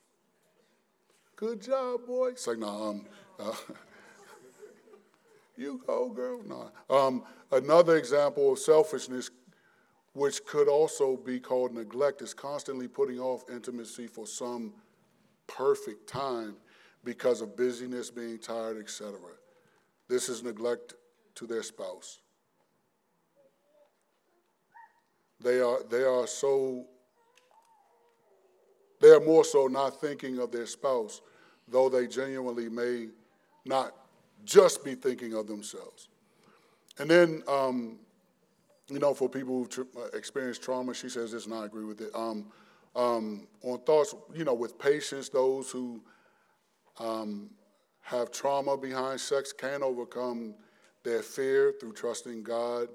Good 1.37 1.63
job, 1.63 2.07
boy. 2.07 2.29
It's 2.29 2.47
like, 2.47 2.59
nah, 2.59 2.91
um, 2.91 3.07
uh, 3.39 3.53
you 5.57 5.81
go, 5.87 6.09
girl. 6.11 6.43
No. 6.47 6.71
Um, 6.95 7.25
another 7.53 7.97
example 7.97 8.53
of 8.53 8.59
selfishness, 8.59 9.31
which 10.15 10.45
could 10.47 10.69
also 10.69 11.17
be 11.17 11.39
called 11.39 11.75
neglect, 11.75 12.23
is 12.23 12.33
constantly 12.33 12.89
putting 12.89 13.19
off 13.19 13.45
intimacy 13.51 14.07
for 14.07 14.27
some 14.27 14.73
perfect 15.47 16.09
time 16.09 16.57
because 17.05 17.41
of 17.41 17.57
busyness, 17.57 18.11
being 18.11 18.39
tired, 18.39 18.79
etc. 18.79 19.13
This 20.09 20.29
is 20.29 20.43
neglect 20.43 20.95
to 21.37 21.47
their 21.47 21.63
spouse. 21.63 22.21
They 25.41 25.61
are, 25.61 25.83
they 25.91 26.03
are 26.03 26.27
so, 26.27 26.87
they 29.01 29.11
are 29.11 29.21
more 29.21 29.45
so 29.45 29.67
not 29.67 30.01
thinking 30.01 30.39
of 30.39 30.51
their 30.51 30.67
spouse, 30.67 31.21
though 31.69 31.89
they 31.89 32.07
genuinely 32.07 32.69
may 32.69 33.09
not 33.65 33.93
just 34.45 34.85
be 34.85 34.95
thinking 34.95 35.35
of 35.35 35.47
themselves. 35.47 36.09
And 36.99 37.11
then, 37.11 37.43
um, 37.47 37.99
you 38.89 38.99
know, 38.99 39.13
for 39.13 39.29
people 39.29 39.59
who 39.59 39.67
tra- 39.67 39.85
uh, 39.97 40.17
experience 40.17 40.59
trauma, 40.59 40.95
she 40.95 41.09
says 41.09 41.33
this, 41.33 41.45
and 41.47 41.55
I 41.55 41.67
agree 41.67 41.85
with 41.85 42.01
it. 42.01 42.11
Um, 42.15 42.47
um, 42.95 43.47
on 43.63 43.81
thoughts, 43.81 44.15
you 44.35 44.45
know, 44.45 44.55
with 44.55 44.79
patience, 44.79 45.29
those 45.29 45.71
who 45.71 46.01
um, 46.99 47.51
have 48.07 48.31
trauma 48.31 48.77
behind 48.77 49.21
sex 49.21 49.53
can 49.53 49.83
overcome 49.83 50.55
their 51.03 51.23
fear 51.23 51.75
through 51.81 51.93
trusting 51.93 52.45
God 52.45 52.89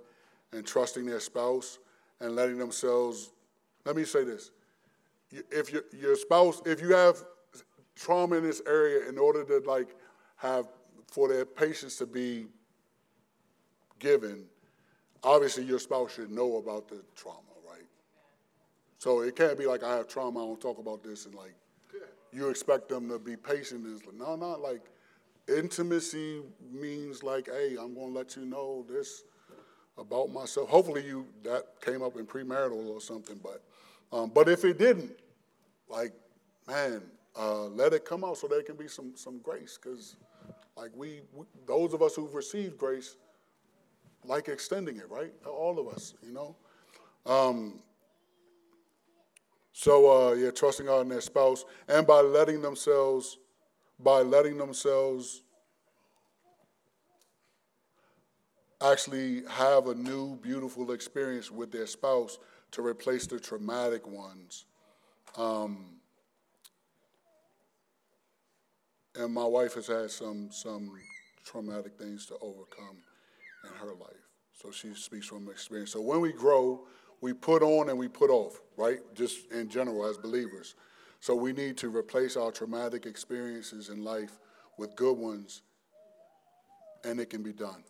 and 0.53 0.65
trusting 0.65 1.05
their 1.05 1.19
spouse 1.19 1.79
and 2.21 2.33
letting 2.33 2.57
themselves. 2.57 3.31
Let 3.85 3.97
me 3.97 4.05
say 4.05 4.23
this: 4.23 4.51
if 5.51 5.71
your 5.71 5.83
your 5.91 6.15
spouse, 6.15 6.61
if 6.65 6.79
you 6.81 6.93
have 6.95 7.17
trauma 7.95 8.37
in 8.37 8.43
this 8.43 8.61
area, 8.65 9.09
in 9.09 9.17
order 9.17 9.43
to 9.43 9.59
like 9.69 9.97
have 10.37 10.67
for 11.07 11.27
their 11.27 11.43
patience 11.45 11.97
to 11.97 12.05
be 12.05 12.47
given, 13.99 14.45
obviously 15.23 15.65
your 15.65 15.79
spouse 15.79 16.13
should 16.13 16.31
know 16.31 16.55
about 16.55 16.87
the 16.87 17.03
trauma, 17.17 17.39
right? 17.69 17.85
So 18.97 19.19
it 19.19 19.35
can't 19.35 19.57
be 19.57 19.65
like 19.65 19.83
I 19.83 19.97
have 19.97 20.07
trauma, 20.07 20.41
I 20.41 20.47
don't 20.47 20.61
talk 20.61 20.79
about 20.79 21.03
this, 21.03 21.25
and 21.25 21.35
like 21.35 21.53
you 22.31 22.47
expect 22.47 22.87
them 22.87 23.09
to 23.09 23.19
be 23.19 23.35
patient. 23.35 23.85
Is 23.85 24.05
like, 24.05 24.15
no, 24.15 24.37
not 24.37 24.61
like 24.61 24.83
intimacy 25.47 26.41
means 26.71 27.23
like, 27.23 27.47
hey, 27.47 27.75
I'm 27.79 27.93
going 27.93 28.13
to 28.13 28.17
let 28.17 28.35
you 28.35 28.45
know 28.45 28.85
this 28.89 29.23
about 29.97 30.31
myself. 30.31 30.69
Hopefully, 30.69 31.05
you 31.05 31.27
that 31.43 31.63
came 31.81 32.01
up 32.01 32.15
in 32.15 32.25
premarital 32.25 32.87
or 32.87 33.01
something, 33.01 33.39
but 33.43 33.63
um, 34.11 34.31
but 34.33 34.49
if 34.49 34.65
it 34.65 34.77
didn't, 34.77 35.11
like, 35.87 36.13
man, 36.67 37.01
uh, 37.37 37.65
let 37.65 37.93
it 37.93 38.05
come 38.05 38.23
out 38.23 38.37
so 38.37 38.47
there 38.47 38.63
can 38.63 38.75
be 38.75 38.87
some 38.87 39.13
some 39.15 39.39
grace, 39.39 39.77
because 39.81 40.15
like 40.77 40.91
we, 40.95 41.21
we, 41.33 41.45
those 41.67 41.93
of 41.93 42.01
us 42.01 42.15
who've 42.15 42.33
received 42.33 42.77
grace, 42.77 43.17
like 44.25 44.47
extending 44.47 44.97
it, 44.97 45.09
right? 45.09 45.33
All 45.45 45.79
of 45.79 45.87
us, 45.87 46.13
you 46.25 46.33
know. 46.33 46.55
Um, 47.25 47.79
so 49.73 50.29
uh, 50.29 50.33
yeah, 50.33 50.51
trusting 50.51 50.85
God 50.85 51.01
in 51.01 51.09
their 51.09 51.21
spouse, 51.21 51.65
and 51.87 52.05
by 52.07 52.21
letting 52.21 52.61
themselves, 52.61 53.37
by 54.03 54.21
letting 54.21 54.57
themselves 54.57 55.41
actually 58.81 59.43
have 59.47 59.87
a 59.87 59.95
new, 59.95 60.37
beautiful 60.37 60.91
experience 60.91 61.51
with 61.51 61.71
their 61.71 61.85
spouse 61.85 62.39
to 62.71 62.81
replace 62.85 63.27
the 63.27 63.39
traumatic 63.39 64.07
ones. 64.07 64.65
Um, 65.37 65.85
and 69.15 69.33
my 69.33 69.45
wife 69.45 69.75
has 69.75 69.87
had 69.87 70.09
some 70.09 70.49
some 70.51 70.91
traumatic 71.45 71.97
things 71.97 72.25
to 72.27 72.35
overcome 72.35 72.97
in 73.63 73.69
her 73.79 73.93
life. 73.93 74.29
So 74.53 74.71
she 74.71 74.93
speaks 74.93 75.27
from 75.27 75.49
experience. 75.49 75.91
So 75.91 76.01
when 76.01 76.21
we 76.21 76.31
grow, 76.31 76.81
we 77.19 77.33
put 77.33 77.61
on 77.61 77.89
and 77.89 77.97
we 77.97 78.07
put 78.07 78.29
off, 78.29 78.61
right? 78.77 78.99
Just 79.15 79.51
in 79.51 79.69
general 79.69 80.05
as 80.05 80.17
believers. 80.17 80.75
So 81.21 81.35
we 81.35 81.53
need 81.53 81.77
to 81.77 81.95
replace 81.95 82.35
our 82.35 82.51
traumatic 82.51 83.05
experiences 83.05 83.89
in 83.89 84.03
life 84.03 84.37
with 84.77 84.95
good 84.95 85.17
ones, 85.17 85.61
and 87.03 87.19
it 87.19 87.29
can 87.29 87.41
be 87.43 87.53
done 87.53 87.83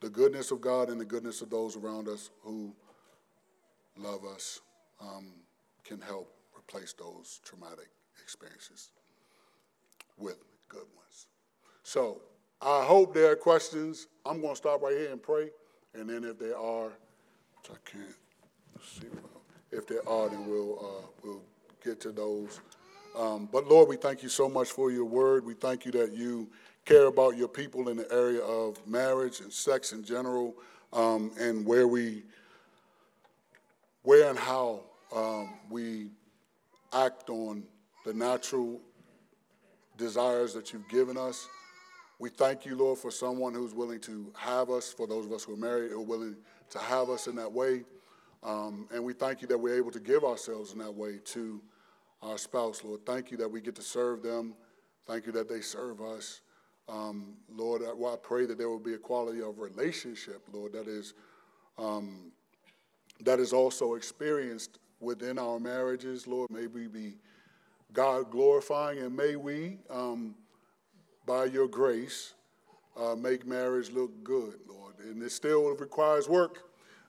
the 0.00 0.08
goodness 0.08 0.50
of 0.50 0.60
God 0.60 0.90
and 0.90 1.00
the 1.00 1.04
goodness 1.04 1.42
of 1.42 1.50
those 1.50 1.76
around 1.76 2.08
us 2.08 2.30
who 2.42 2.72
love 3.96 4.24
us 4.24 4.60
um, 5.00 5.32
can 5.84 6.00
help 6.00 6.32
replace 6.56 6.92
those 6.92 7.40
traumatic 7.44 7.88
experiences 8.22 8.90
with 10.16 10.38
good 10.68 10.86
ones. 10.96 11.26
So 11.82 12.20
I 12.60 12.84
hope 12.84 13.14
there 13.14 13.30
are 13.32 13.36
questions. 13.36 14.06
I'm 14.24 14.40
going 14.40 14.52
to 14.52 14.56
stop 14.56 14.82
right 14.82 14.96
here 14.96 15.10
and 15.10 15.22
pray, 15.22 15.50
and 15.94 16.08
then 16.08 16.24
if 16.24 16.38
there 16.38 16.56
are, 16.56 16.88
which 16.88 17.70
I 17.70 17.90
can't 17.90 18.14
see, 18.82 19.08
if 19.72 19.86
there 19.86 20.06
are, 20.08 20.28
then 20.28 20.46
we'll 20.46 20.78
uh, 20.78 21.06
we'll 21.22 21.42
get 21.84 22.00
to 22.00 22.12
those. 22.12 22.60
Um, 23.16 23.48
but 23.50 23.66
Lord, 23.66 23.88
we 23.88 23.96
thank 23.96 24.22
you 24.22 24.28
so 24.28 24.48
much 24.48 24.70
for 24.70 24.90
your 24.90 25.04
word. 25.04 25.44
We 25.44 25.54
thank 25.54 25.84
you 25.84 25.92
that 25.92 26.12
you 26.12 26.48
care 26.84 27.06
about 27.06 27.36
your 27.36 27.48
people 27.48 27.88
in 27.88 27.96
the 27.96 28.10
area 28.12 28.40
of 28.40 28.84
marriage 28.86 29.40
and 29.40 29.52
sex 29.52 29.92
in 29.92 30.04
general, 30.04 30.54
um, 30.92 31.32
and 31.38 31.66
where 31.66 31.86
we, 31.86 32.22
where 34.02 34.30
and 34.30 34.38
how 34.38 34.82
um, 35.14 35.50
we 35.68 36.08
act 36.92 37.28
on 37.28 37.62
the 38.04 38.14
natural 38.14 38.80
desires 39.96 40.54
that 40.54 40.72
you've 40.72 40.88
given 40.88 41.18
us. 41.18 41.48
We 42.18 42.30
thank 42.30 42.64
you, 42.64 42.76
Lord, 42.76 42.98
for 42.98 43.10
someone 43.10 43.54
who's 43.54 43.74
willing 43.74 44.00
to 44.00 44.32
have 44.36 44.70
us, 44.70 44.92
for 44.92 45.06
those 45.06 45.26
of 45.26 45.32
us 45.32 45.44
who 45.44 45.54
are 45.54 45.58
married, 45.58 45.92
who 45.92 45.98
are 45.98 46.06
willing 46.06 46.36
to 46.70 46.78
have 46.78 47.10
us 47.10 47.26
in 47.26 47.36
that 47.36 47.52
way. 47.52 47.84
Um, 48.42 48.88
and 48.92 49.02
we 49.02 49.12
thank 49.12 49.42
you 49.42 49.48
that 49.48 49.58
we're 49.58 49.76
able 49.76 49.90
to 49.90 50.00
give 50.00 50.24
ourselves 50.24 50.72
in 50.72 50.78
that 50.78 50.94
way 50.94 51.18
to 51.26 51.60
our 52.22 52.38
spouse, 52.38 52.82
Lord. 52.84 53.04
Thank 53.04 53.30
you 53.30 53.36
that 53.38 53.50
we 53.50 53.60
get 53.60 53.74
to 53.76 53.82
serve 53.82 54.22
them. 54.22 54.54
Thank 55.06 55.26
you 55.26 55.32
that 55.32 55.48
they 55.48 55.60
serve 55.60 56.00
us. 56.00 56.40
Um, 56.88 57.34
Lord, 57.54 57.82
I, 57.82 57.92
well, 57.92 58.14
I, 58.14 58.16
pray 58.16 58.46
that 58.46 58.56
there 58.56 58.68
will 58.68 58.78
be 58.78 58.94
a 58.94 58.98
quality 58.98 59.42
of 59.42 59.58
relationship, 59.58 60.42
Lord, 60.52 60.72
that 60.72 60.88
is 60.88 61.14
um, 61.76 62.32
that 63.20 63.40
is 63.40 63.52
also 63.52 63.94
experienced 63.94 64.78
within 65.00 65.38
our 65.38 65.60
marriages, 65.60 66.26
Lord. 66.26 66.50
May 66.50 66.66
we 66.66 66.86
be 66.86 67.16
God 67.92 68.30
glorifying, 68.30 68.98
and 68.98 69.16
may 69.16 69.36
we, 69.36 69.78
um, 69.90 70.34
by 71.26 71.44
your 71.44 71.68
grace, 71.68 72.34
uh, 72.96 73.14
make 73.14 73.46
marriage 73.46 73.90
look 73.90 74.22
good, 74.24 74.60
Lord. 74.68 74.94
And 74.98 75.22
it 75.22 75.30
still 75.30 75.64
requires 75.74 76.28
work, 76.28 76.67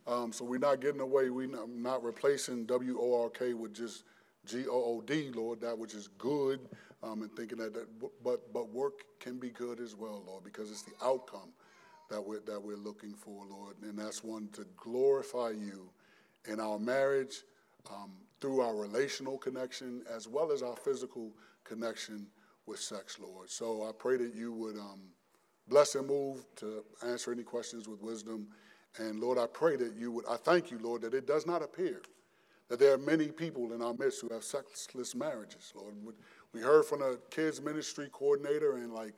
um, 0.09 0.33
so 0.33 0.43
we're 0.43 0.57
not 0.57 0.81
getting 0.81 1.01
away. 1.01 1.29
We're 1.29 1.47
not, 1.47 1.69
not 1.69 2.03
replacing 2.03 2.65
W 2.65 2.97
O 2.99 3.23
R 3.23 3.29
K 3.29 3.53
with 3.53 3.73
just 3.73 4.03
G 4.45 4.65
O 4.67 4.71
O 4.71 5.01
D, 5.01 5.31
Lord, 5.33 5.61
that 5.61 5.77
which 5.77 5.93
is 5.93 6.09
good 6.17 6.59
um, 7.03 7.21
and 7.21 7.31
thinking 7.35 7.57
that, 7.59 7.73
that, 7.73 7.87
but, 8.23 8.51
but 8.51 8.69
work 8.73 9.03
can 9.19 9.37
be 9.37 9.49
good 9.49 9.79
as 9.79 9.95
well, 9.95 10.23
Lord, 10.25 10.43
because 10.43 10.71
it's 10.71 10.81
the 10.81 10.93
outcome 11.03 11.53
that 12.09 12.21
we're, 12.21 12.39
that 12.41 12.59
we're 12.61 12.75
looking 12.75 13.13
for, 13.13 13.45
Lord. 13.49 13.75
And 13.83 13.97
that's 13.97 14.23
one 14.23 14.49
to 14.53 14.65
glorify 14.75 15.51
you 15.51 15.89
in 16.51 16.59
our 16.59 16.79
marriage, 16.79 17.43
um, 17.91 18.11
through 18.41 18.61
our 18.61 18.75
relational 18.75 19.37
connection, 19.37 20.03
as 20.13 20.27
well 20.27 20.51
as 20.51 20.63
our 20.63 20.75
physical 20.75 21.31
connection 21.63 22.27
with 22.65 22.79
sex, 22.79 23.19
Lord. 23.19 23.49
So 23.49 23.87
I 23.87 23.91
pray 23.97 24.17
that 24.17 24.33
you 24.33 24.53
would 24.53 24.77
um, 24.77 25.01
bless 25.67 25.95
and 25.95 26.07
move 26.07 26.45
to 26.57 26.83
answer 27.05 27.31
any 27.31 27.43
questions 27.43 27.87
with 27.87 28.01
wisdom. 28.01 28.47
And 28.97 29.19
Lord, 29.19 29.37
I 29.37 29.45
pray 29.47 29.75
that 29.77 29.93
you 29.95 30.11
would, 30.11 30.25
I 30.27 30.35
thank 30.37 30.71
you, 30.71 30.79
Lord, 30.79 31.01
that 31.03 31.13
it 31.13 31.27
does 31.27 31.45
not 31.45 31.61
appear 31.61 32.01
that 32.69 32.79
there 32.79 32.93
are 32.93 32.97
many 32.97 33.27
people 33.27 33.73
in 33.73 33.81
our 33.81 33.93
midst 33.93 34.21
who 34.21 34.29
have 34.29 34.43
sexless 34.43 35.15
marriages, 35.15 35.73
Lord. 35.75 35.93
We 36.53 36.61
heard 36.61 36.85
from 36.85 37.01
a 37.01 37.17
kids 37.29 37.61
ministry 37.61 38.09
coordinator 38.11 38.77
and 38.77 38.93
like 38.93 39.13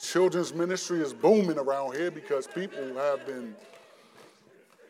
children's 0.00 0.54
ministry 0.54 1.00
is 1.00 1.12
booming 1.12 1.58
around 1.58 1.96
here 1.96 2.10
because 2.10 2.46
people 2.46 2.94
have 2.94 3.26
been 3.26 3.54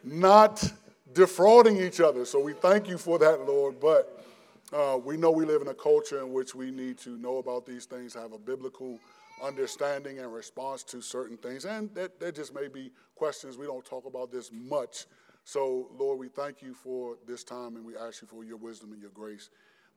not 0.04 0.72
defrauding 1.12 1.80
each 1.80 2.00
other. 2.00 2.24
So 2.24 2.40
we 2.40 2.52
thank 2.52 2.88
you 2.88 2.98
for 2.98 3.18
that, 3.18 3.46
Lord. 3.46 3.80
But 3.80 4.24
uh, 4.72 4.98
we 5.02 5.16
know 5.16 5.30
we 5.30 5.44
live 5.44 5.62
in 5.62 5.68
a 5.68 5.74
culture 5.74 6.20
in 6.20 6.32
which 6.32 6.54
we 6.54 6.70
need 6.70 6.98
to 6.98 7.10
know 7.10 7.38
about 7.38 7.64
these 7.64 7.86
things, 7.86 8.12
have 8.14 8.32
a 8.32 8.38
biblical 8.38 8.98
understanding 9.42 10.18
and 10.18 10.32
response 10.32 10.82
to 10.82 11.00
certain 11.00 11.36
things. 11.36 11.64
And 11.64 11.94
that, 11.94 12.18
that 12.20 12.34
just 12.34 12.54
may 12.54 12.68
be 12.68 12.90
questions. 13.18 13.58
We 13.58 13.66
don't 13.66 13.84
talk 13.84 14.06
about 14.06 14.30
this 14.30 14.50
much. 14.52 15.06
So, 15.44 15.88
Lord, 15.98 16.18
we 16.18 16.28
thank 16.28 16.62
you 16.62 16.74
for 16.74 17.16
this 17.26 17.42
time 17.42 17.76
and 17.76 17.84
we 17.84 17.96
ask 17.96 18.22
you 18.22 18.28
for 18.28 18.44
your 18.44 18.58
wisdom 18.58 18.92
and 18.92 19.00
your 19.00 19.10
grace 19.10 19.50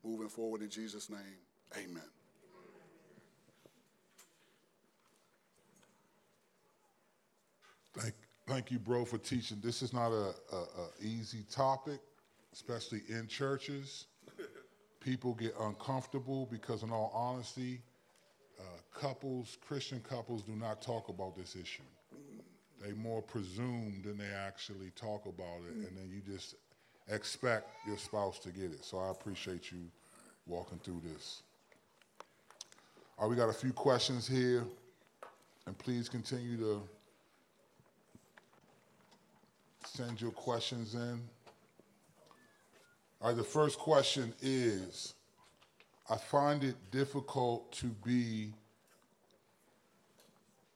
moving 0.04 0.28
forward 0.28 0.62
in 0.62 0.70
Jesus' 0.70 1.08
name. 1.08 1.38
Amen. 1.76 2.02
Thank, 7.94 8.14
thank 8.46 8.70
you, 8.70 8.78
bro, 8.78 9.04
for 9.04 9.18
teaching. 9.18 9.58
This 9.62 9.82
is 9.82 9.92
not 9.92 10.10
a, 10.10 10.34
a, 10.52 10.56
a 10.56 10.88
easy 11.02 11.44
topic, 11.50 12.00
especially 12.52 13.02
in 13.08 13.28
churches. 13.28 14.06
People 15.00 15.34
get 15.34 15.54
uncomfortable 15.60 16.48
because, 16.50 16.82
in 16.82 16.90
all 16.90 17.10
honesty, 17.14 17.82
uh, 18.58 18.62
couples, 18.98 19.58
Christian 19.66 20.00
couples, 20.00 20.42
do 20.42 20.52
not 20.52 20.80
talk 20.80 21.08
about 21.08 21.36
this 21.36 21.56
issue. 21.56 21.82
They 22.82 22.92
more 22.94 23.22
presume 23.22 24.02
than 24.04 24.18
they 24.18 24.32
actually 24.46 24.90
talk 24.96 25.26
about 25.26 25.60
it, 25.68 25.76
and 25.76 25.96
then 25.96 26.10
you 26.10 26.20
just 26.20 26.56
expect 27.08 27.70
your 27.86 27.96
spouse 27.96 28.38
to 28.40 28.50
get 28.50 28.72
it. 28.72 28.84
So 28.84 28.98
I 28.98 29.10
appreciate 29.10 29.70
you 29.70 29.86
walking 30.46 30.80
through 30.82 31.02
this. 31.12 31.42
All 33.18 33.28
right, 33.28 33.30
we 33.30 33.36
got 33.36 33.48
a 33.48 33.52
few 33.52 33.72
questions 33.72 34.26
here, 34.26 34.64
and 35.66 35.78
please 35.78 36.08
continue 36.08 36.56
to 36.56 36.82
send 39.84 40.20
your 40.20 40.32
questions 40.32 40.94
in. 40.94 41.20
All 43.20 43.28
right, 43.28 43.36
the 43.36 43.44
first 43.44 43.78
question 43.78 44.34
is 44.40 45.14
I 46.10 46.16
find 46.16 46.64
it 46.64 46.74
difficult 46.90 47.70
to 47.74 47.86
be 48.04 48.52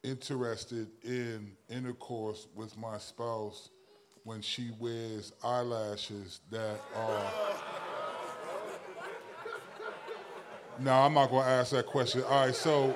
interested 0.03 0.87
in 1.03 1.51
intercourse 1.69 2.47
with 2.55 2.77
my 2.77 2.97
spouse 2.97 3.69
when 4.23 4.41
she 4.41 4.71
wears 4.79 5.31
eyelashes 5.43 6.41
that 6.51 6.79
are. 6.95 7.31
no, 10.79 10.93
I'm 10.93 11.13
not 11.13 11.29
to 11.29 11.37
ask 11.37 11.71
that 11.71 11.85
question. 11.85 12.23
All 12.23 12.45
right, 12.45 12.55
so. 12.55 12.95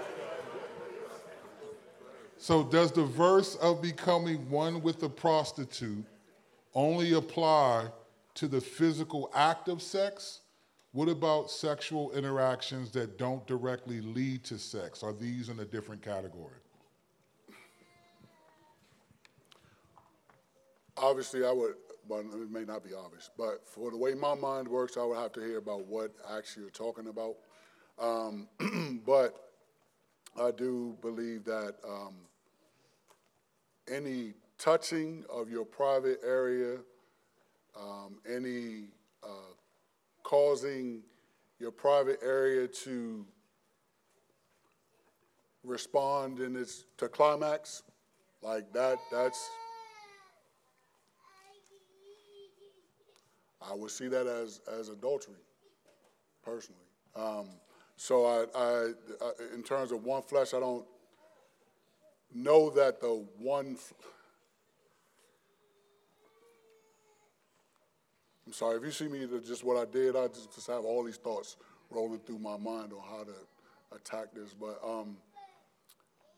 So, 2.37 2.63
does 2.63 2.91
the 2.91 3.03
verse 3.03 3.55
of 3.57 3.83
becoming 3.83 4.49
one 4.49 4.81
with 4.81 5.03
a 5.03 5.09
prostitute 5.09 6.03
only 6.73 7.13
apply 7.13 7.87
to 8.33 8.47
the 8.47 8.59
physical 8.59 9.31
act 9.35 9.67
of 9.67 9.81
sex? 9.81 10.41
What 10.91 11.07
about 11.07 11.51
sexual 11.51 12.11
interactions 12.11 12.91
that 12.91 13.17
don't 13.17 13.45
directly 13.45 14.01
lead 14.01 14.43
to 14.45 14.57
sex? 14.57 15.03
Are 15.03 15.13
these 15.13 15.49
in 15.49 15.59
a 15.59 15.65
different 15.65 16.01
category? 16.01 16.60
Obviously, 21.01 21.43
I 21.43 21.51
would, 21.51 21.73
but 22.07 22.19
it 22.19 22.51
may 22.51 22.63
not 22.63 22.83
be 22.83 22.93
obvious, 22.93 23.31
but 23.35 23.67
for 23.67 23.89
the 23.89 23.97
way 23.97 24.13
my 24.13 24.35
mind 24.35 24.67
works, 24.67 24.97
I 24.97 25.03
would 25.03 25.17
have 25.17 25.31
to 25.33 25.39
hear 25.41 25.57
about 25.57 25.85
what 25.87 26.11
actually 26.31 26.63
you're 26.63 26.71
talking 26.71 27.07
about. 27.07 27.37
Um, 27.99 28.47
but 29.05 29.35
I 30.39 30.51
do 30.51 30.95
believe 31.01 31.43
that 31.45 31.75
um, 31.87 32.15
any 33.91 34.33
touching 34.59 35.25
of 35.27 35.49
your 35.49 35.65
private 35.65 36.19
area, 36.23 36.77
um, 37.75 38.19
any 38.29 38.85
uh, 39.23 39.53
causing 40.23 41.01
your 41.59 41.71
private 41.71 42.19
area 42.23 42.67
to 42.67 43.25
respond 45.63 46.39
in 46.39 46.55
its 46.55 46.85
to 46.97 47.07
climax, 47.07 47.81
like 48.43 48.71
that, 48.73 48.99
that's 49.11 49.49
I 53.69 53.75
would 53.75 53.91
see 53.91 54.07
that 54.07 54.27
as 54.27 54.61
as 54.79 54.89
adultery, 54.89 55.35
personally. 56.43 56.81
Um, 57.15 57.47
so 57.95 58.25
I, 58.25 58.45
I, 58.57 58.91
I, 59.21 59.31
in 59.53 59.63
terms 59.63 59.91
of 59.91 60.03
one 60.03 60.23
flesh, 60.23 60.53
I 60.53 60.59
don't 60.59 60.85
know 62.33 62.69
that 62.71 62.99
the 62.99 63.25
one. 63.37 63.77
I'm 68.47 68.53
sorry, 68.53 68.77
if 68.77 68.83
you 68.83 68.91
see 68.91 69.07
me 69.07 69.27
just 69.45 69.63
what 69.63 69.77
I 69.77 69.89
did, 69.89 70.15
I 70.15 70.27
just, 70.27 70.53
just 70.53 70.67
have 70.67 70.83
all 70.83 71.03
these 71.03 71.17
thoughts 71.17 71.57
rolling 71.89 72.19
through 72.19 72.39
my 72.39 72.57
mind 72.57 72.91
on 72.91 72.99
how 73.07 73.23
to 73.23 73.95
attack 73.95 74.33
this. 74.33 74.53
But, 74.53 74.79
um, 74.83 75.17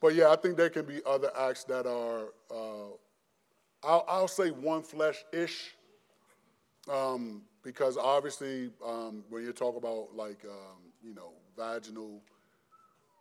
but 0.02 0.14
yeah, 0.14 0.30
I 0.30 0.36
think 0.36 0.58
there 0.58 0.70
can 0.70 0.86
be 0.86 1.02
other 1.06 1.32
acts 1.36 1.64
that 1.64 1.88
are, 1.88 2.26
uh, 2.52 2.92
I'll, 3.84 4.06
I'll, 4.08 4.28
say 4.28 4.50
one 4.52 4.84
flesh 4.84 5.24
ish, 5.32 5.76
um, 6.92 7.42
because 7.64 7.98
obviously 7.98 8.70
um, 8.86 9.24
when 9.30 9.44
you 9.44 9.54
talk 9.54 9.78
about 9.78 10.16
like, 10.16 10.44
um, 10.46 10.82
you 11.04 11.14
know, 11.14 11.32
vaginal 11.58 12.22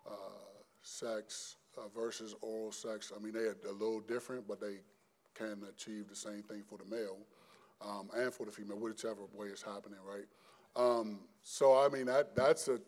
uh, 0.06 0.62
sex, 0.82 1.56
uh, 1.78 1.88
versus 1.94 2.34
oral 2.40 2.72
sex. 2.72 3.12
I 3.14 3.22
mean, 3.22 3.32
they're 3.32 3.56
a 3.68 3.72
little 3.72 4.00
different, 4.00 4.46
but 4.46 4.60
they 4.60 4.78
can 5.34 5.62
achieve 5.68 6.08
the 6.08 6.16
same 6.16 6.42
thing 6.42 6.62
for 6.68 6.78
the 6.78 6.84
male 6.84 7.18
um, 7.84 8.10
and 8.14 8.32
for 8.32 8.46
the 8.46 8.52
female, 8.52 8.78
whichever 8.78 9.22
way 9.34 9.48
it's 9.48 9.62
happening, 9.62 9.98
right? 10.06 10.26
Um, 10.76 11.20
so, 11.42 11.78
I 11.78 11.88
mean, 11.88 12.06
that 12.06 12.34
that's 12.36 12.68
a 12.68 12.78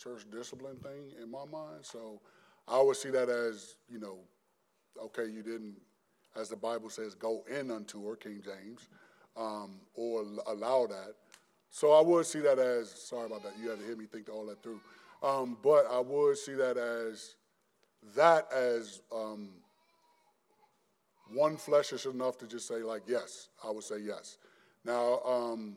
church 0.00 0.24
discipline 0.30 0.76
thing 0.76 1.12
in 1.20 1.30
my 1.30 1.44
mind. 1.44 1.82
So, 1.82 2.20
I 2.68 2.80
would 2.80 2.96
see 2.96 3.10
that 3.10 3.28
as, 3.28 3.76
you 3.88 4.00
know, 4.00 4.18
okay, 5.00 5.26
you 5.26 5.42
didn't, 5.42 5.76
as 6.36 6.48
the 6.48 6.56
Bible 6.56 6.90
says, 6.90 7.14
go 7.14 7.44
in 7.48 7.70
unto 7.70 8.04
her, 8.08 8.16
King 8.16 8.42
James, 8.44 8.88
um, 9.36 9.80
or 9.94 10.24
allow 10.46 10.86
that. 10.86 11.14
So 11.70 11.92
I 11.92 12.00
would 12.00 12.26
see 12.26 12.40
that 12.40 12.58
as, 12.58 12.90
sorry 12.90 13.26
about 13.26 13.42
that, 13.42 13.52
you 13.62 13.68
had 13.68 13.78
to 13.78 13.84
hear 13.84 13.96
me 13.96 14.06
think 14.06 14.28
all 14.28 14.46
that 14.46 14.62
through. 14.62 14.80
Um, 15.22 15.56
but 15.62 15.86
I 15.90 16.00
would 16.00 16.38
see 16.38 16.54
that 16.54 16.76
as 16.76 17.36
that 18.14 18.50
as 18.52 19.02
um, 19.14 19.48
one 21.32 21.56
flesh 21.56 21.92
is 21.92 22.06
enough 22.06 22.38
to 22.38 22.46
just 22.46 22.68
say 22.68 22.76
like 22.76 23.02
yes. 23.06 23.48
I 23.64 23.70
would 23.70 23.84
say 23.84 23.98
yes. 23.98 24.38
Now, 24.84 25.20
um, 25.24 25.76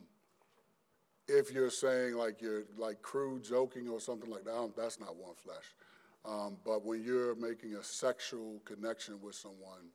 if 1.28 1.52
you're 1.52 1.70
saying 1.70 2.14
like 2.14 2.40
you're 2.40 2.64
like 2.78 3.02
crude 3.02 3.44
joking 3.44 3.88
or 3.88 4.00
something 4.00 4.30
like 4.30 4.44
that, 4.44 4.72
that's 4.76 5.00
not 5.00 5.16
one 5.16 5.34
flesh. 5.34 5.74
Um, 6.24 6.58
but 6.64 6.84
when 6.84 7.02
you're 7.02 7.34
making 7.34 7.74
a 7.74 7.82
sexual 7.82 8.60
connection 8.64 9.20
with 9.22 9.34
someone, 9.34 9.88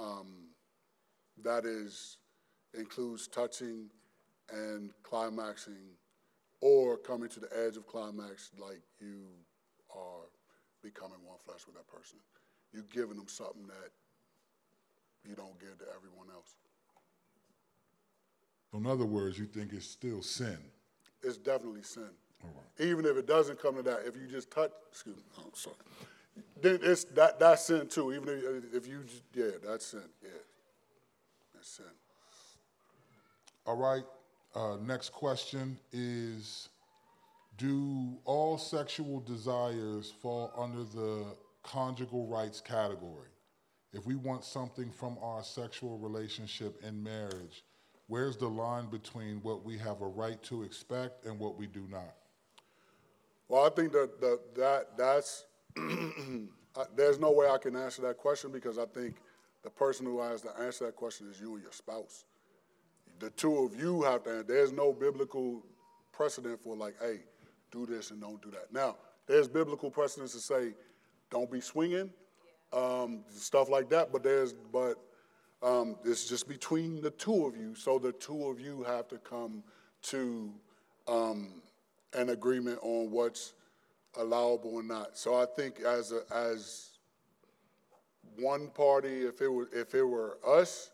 um, 0.00 0.48
that 1.42 1.64
is 1.64 2.18
includes 2.78 3.28
touching 3.28 3.86
and 4.52 4.90
climaxing 5.02 5.96
or 6.60 6.96
coming 6.96 7.28
to 7.28 7.40
the 7.40 7.48
edge 7.66 7.76
of 7.76 7.86
climax 7.86 8.50
like 8.58 8.80
you 9.00 9.24
are 9.94 10.26
becoming 10.82 11.18
one 11.24 11.38
flesh 11.44 11.66
with 11.66 11.74
that 11.76 11.86
person. 11.88 12.18
You're 12.72 12.84
giving 12.92 13.16
them 13.16 13.28
something 13.28 13.66
that 13.66 13.90
you 15.28 15.34
don't 15.34 15.58
give 15.60 15.78
to 15.78 15.84
everyone 15.96 16.28
else. 16.34 16.54
In 18.74 18.86
other 18.86 19.04
words, 19.04 19.38
you 19.38 19.44
think 19.44 19.72
it's 19.72 19.86
still 19.86 20.22
sin? 20.22 20.58
It's 21.22 21.36
definitely 21.36 21.82
sin. 21.82 22.08
Even 22.80 23.04
if 23.04 23.16
it 23.16 23.26
doesn't 23.26 23.60
come 23.60 23.76
to 23.76 23.82
that, 23.82 24.00
if 24.06 24.16
you 24.16 24.26
just 24.26 24.50
touch, 24.50 24.72
excuse 24.90 25.16
me, 25.16 25.22
oh, 25.38 25.50
sorry. 25.52 25.76
Then 26.60 26.78
it's 26.82 27.04
that 27.04 27.38
that's 27.38 27.66
sin 27.66 27.86
too. 27.86 28.12
Even 28.12 28.28
if, 28.28 28.74
if 28.74 28.88
you, 28.88 29.02
just, 29.04 29.22
yeah, 29.34 29.58
that's 29.62 29.86
sin. 29.86 30.02
Yeah, 30.22 30.30
that's 31.54 31.68
sin. 31.68 31.84
All 33.66 33.76
right. 33.76 34.04
Uh, 34.54 34.76
next 34.82 35.12
question 35.12 35.78
is 35.92 36.68
Do 37.56 38.18
all 38.24 38.58
sexual 38.58 39.20
desires 39.20 40.12
fall 40.20 40.52
under 40.56 40.84
the 40.84 41.24
conjugal 41.62 42.26
rights 42.26 42.60
category. 42.60 43.28
If 43.92 44.06
we 44.06 44.16
want 44.16 44.44
something 44.44 44.90
from 44.90 45.16
our 45.22 45.44
sexual 45.44 45.98
relationship 45.98 46.82
in 46.82 47.02
marriage, 47.02 47.64
where's 48.08 48.36
the 48.36 48.48
line 48.48 48.86
between 48.90 49.36
what 49.42 49.64
we 49.64 49.78
have 49.78 50.00
a 50.00 50.06
right 50.06 50.42
to 50.44 50.64
expect 50.64 51.24
and 51.26 51.38
what 51.38 51.56
we 51.56 51.66
do 51.66 51.86
not? 51.90 52.14
Well, 53.48 53.64
I 53.64 53.68
think 53.68 53.92
that, 53.92 54.20
that, 54.20 54.40
that 54.56 54.96
that's 54.96 55.44
there's 56.96 57.18
no 57.18 57.30
way 57.32 57.48
I 57.48 57.58
can 57.58 57.76
answer 57.76 58.02
that 58.02 58.16
question 58.16 58.50
because 58.50 58.78
I 58.78 58.86
think 58.86 59.16
the 59.62 59.70
person 59.70 60.06
who 60.06 60.20
has 60.20 60.42
to 60.42 60.58
answer 60.58 60.86
that 60.86 60.96
question 60.96 61.28
is 61.30 61.40
you 61.40 61.54
or 61.54 61.60
your 61.60 61.72
spouse. 61.72 62.24
The 63.18 63.30
two 63.30 63.58
of 63.58 63.78
you 63.78 64.02
have 64.02 64.24
to. 64.24 64.44
There's 64.46 64.72
no 64.72 64.92
biblical 64.92 65.64
precedent 66.12 66.60
for 66.62 66.76
like, 66.76 66.94
hey, 67.00 67.20
do 67.70 67.86
this 67.86 68.10
and 68.10 68.20
don't 68.20 68.40
do 68.42 68.50
that. 68.50 68.72
Now, 68.72 68.96
there's 69.26 69.48
biblical 69.48 69.90
precedents 69.90 70.32
to 70.34 70.40
say, 70.40 70.74
don't 71.30 71.50
be 71.50 71.60
swinging, 71.60 72.10
um, 72.72 73.24
stuff 73.34 73.68
like 73.68 73.88
that. 73.90 74.12
But 74.12 74.22
there's 74.22 74.52
but 74.52 74.96
um, 75.62 75.96
it's 76.04 76.28
just 76.28 76.48
between 76.48 77.00
the 77.00 77.10
two 77.10 77.46
of 77.46 77.56
you. 77.56 77.74
So 77.74 77.98
the 77.98 78.12
two 78.12 78.46
of 78.48 78.60
you 78.60 78.82
have 78.82 79.08
to 79.08 79.18
come 79.18 79.62
to 80.02 80.52
um, 81.08 81.62
an 82.12 82.30
agreement 82.30 82.78
on 82.82 83.10
what's 83.10 83.54
allowable 84.18 84.74
or 84.74 84.82
not. 84.82 85.16
So 85.16 85.40
I 85.40 85.46
think 85.46 85.80
as 85.80 86.12
a, 86.12 86.22
as 86.34 86.90
one 88.38 88.68
party, 88.68 89.22
if 89.22 89.40
it 89.40 89.48
were 89.48 89.68
if 89.72 89.94
it 89.94 90.02
were 90.02 90.38
us, 90.46 90.90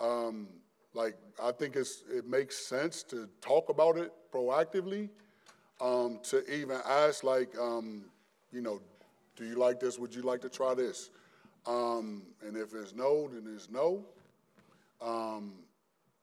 um, 0.00 0.48
like 0.94 1.16
I 1.42 1.52
think 1.52 1.76
it's 1.76 2.02
it 2.12 2.26
makes 2.26 2.56
sense 2.56 3.02
to 3.04 3.28
talk 3.40 3.68
about 3.68 3.96
it 3.96 4.12
proactively, 4.32 5.08
um, 5.80 6.18
to 6.24 6.48
even 6.52 6.78
ask 6.86 7.22
like, 7.22 7.56
um, 7.58 8.04
you 8.52 8.60
know, 8.60 8.80
do 9.36 9.44
you 9.44 9.54
like 9.54 9.80
this? 9.80 9.98
Would 9.98 10.14
you 10.14 10.22
like 10.22 10.40
to 10.42 10.48
try 10.48 10.74
this? 10.74 11.10
Um, 11.66 12.22
and 12.46 12.56
if 12.56 12.74
it's 12.74 12.94
no, 12.94 13.28
then 13.28 13.52
it's 13.54 13.70
no. 13.70 14.04
Um, 15.00 15.52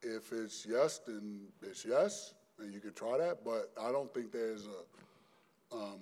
if 0.02 0.32
it's 0.32 0.66
yes, 0.70 1.00
then 1.06 1.42
it's 1.62 1.86
yes, 1.86 2.34
and 2.60 2.74
you 2.74 2.80
can 2.80 2.94
try 2.94 3.18
that. 3.18 3.44
But 3.44 3.72
I 3.82 3.92
don't 3.92 4.14
think 4.14 4.32
there's 4.32 4.66
a. 4.68 5.76
Um, 5.76 6.00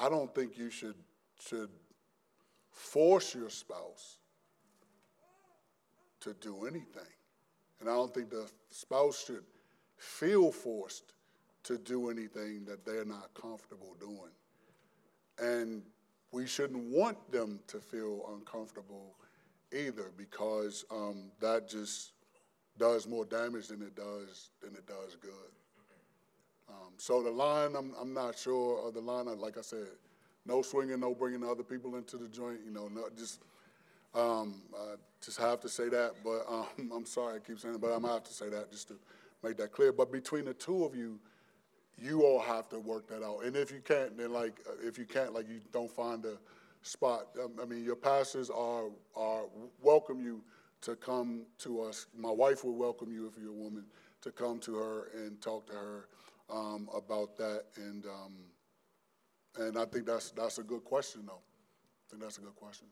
I 0.00 0.08
don't 0.08 0.32
think 0.34 0.56
you 0.58 0.70
should 0.70 0.94
should 1.40 1.70
force 2.70 3.34
your 3.34 3.50
spouse 3.50 4.18
to 6.20 6.34
do 6.40 6.66
anything, 6.66 7.12
and 7.80 7.88
I 7.88 7.94
don't 7.94 8.12
think 8.12 8.30
the 8.30 8.50
spouse 8.70 9.24
should 9.26 9.44
feel 9.96 10.52
forced 10.52 11.12
to 11.64 11.78
do 11.78 12.10
anything 12.10 12.64
that 12.64 12.84
they're 12.84 13.04
not 13.04 13.32
comfortable 13.34 13.96
doing, 14.00 14.32
and 15.38 15.82
we 16.32 16.46
shouldn't 16.46 16.84
want 16.84 17.30
them 17.32 17.60
to 17.68 17.78
feel 17.78 18.30
uncomfortable 18.34 19.14
either 19.72 20.10
because 20.16 20.84
um, 20.90 21.30
that 21.40 21.68
just 21.68 22.12
does 22.78 23.06
more 23.06 23.24
damage 23.24 23.68
than 23.68 23.82
it 23.82 23.96
does 23.96 24.50
than 24.62 24.74
it 24.74 24.86
does 24.86 25.16
good. 25.20 25.32
Um, 26.68 26.92
so 26.98 27.22
the 27.22 27.30
line, 27.30 27.74
I'm, 27.76 27.94
I'm 28.00 28.12
not 28.12 28.38
sure 28.38 28.86
of 28.86 28.94
the 28.94 29.00
line. 29.00 29.26
Like 29.38 29.56
I 29.56 29.62
said, 29.62 29.88
no 30.46 30.62
swinging, 30.62 31.00
no 31.00 31.14
bringing 31.14 31.42
other 31.42 31.62
people 31.62 31.96
into 31.96 32.16
the 32.16 32.28
joint. 32.28 32.60
You 32.64 32.72
know, 32.72 32.88
no, 32.88 33.08
just 33.16 33.42
um, 34.14 34.62
I 34.76 34.94
just 35.24 35.38
have 35.38 35.60
to 35.60 35.68
say 35.68 35.88
that. 35.88 36.12
But 36.24 36.44
um, 36.48 36.90
I'm 36.94 37.06
sorry 37.06 37.36
I 37.36 37.38
keep 37.38 37.58
saying 37.58 37.74
it, 37.76 37.80
but 37.80 37.88
I'm 37.88 38.02
gonna 38.02 38.14
have 38.14 38.24
to 38.24 38.32
say 38.32 38.48
that 38.50 38.70
just 38.70 38.88
to 38.88 38.94
make 39.42 39.56
that 39.58 39.72
clear. 39.72 39.92
But 39.92 40.12
between 40.12 40.44
the 40.44 40.54
two 40.54 40.84
of 40.84 40.94
you, 40.94 41.18
you 41.96 42.22
all 42.22 42.40
have 42.40 42.68
to 42.70 42.78
work 42.78 43.08
that 43.08 43.24
out. 43.24 43.44
And 43.44 43.56
if 43.56 43.70
you 43.70 43.80
can't, 43.80 44.16
then 44.16 44.32
like 44.32 44.60
if 44.82 44.98
you 44.98 45.04
can't, 45.04 45.34
like 45.34 45.48
you 45.48 45.60
don't 45.72 45.90
find 45.90 46.24
a 46.24 46.38
spot. 46.82 47.28
Um, 47.42 47.52
I 47.60 47.64
mean, 47.64 47.84
your 47.84 47.96
pastors 47.96 48.50
are 48.50 48.84
are 49.16 49.44
welcome 49.82 50.20
you 50.20 50.42
to 50.82 50.94
come 50.94 51.42
to 51.58 51.82
us. 51.82 52.06
My 52.16 52.30
wife 52.30 52.64
will 52.64 52.76
welcome 52.76 53.12
you 53.12 53.26
if 53.26 53.40
you're 53.40 53.50
a 53.50 53.56
woman 53.56 53.84
to 54.22 54.30
come 54.30 54.58
to 54.60 54.76
her 54.76 55.08
and 55.14 55.40
talk 55.40 55.66
to 55.66 55.72
her 55.72 56.08
um, 56.50 56.88
about 56.94 57.36
that. 57.36 57.64
And 57.76 58.04
um, 58.06 58.34
and 59.58 59.78
I 59.78 59.84
think 59.84 60.06
that's 60.06 60.30
that's 60.30 60.58
a 60.58 60.62
good 60.62 60.84
question, 60.84 61.22
though. 61.26 61.40
I 61.40 62.04
think 62.10 62.22
that's 62.22 62.38
a 62.38 62.42
good 62.42 62.56
question. 62.56 62.86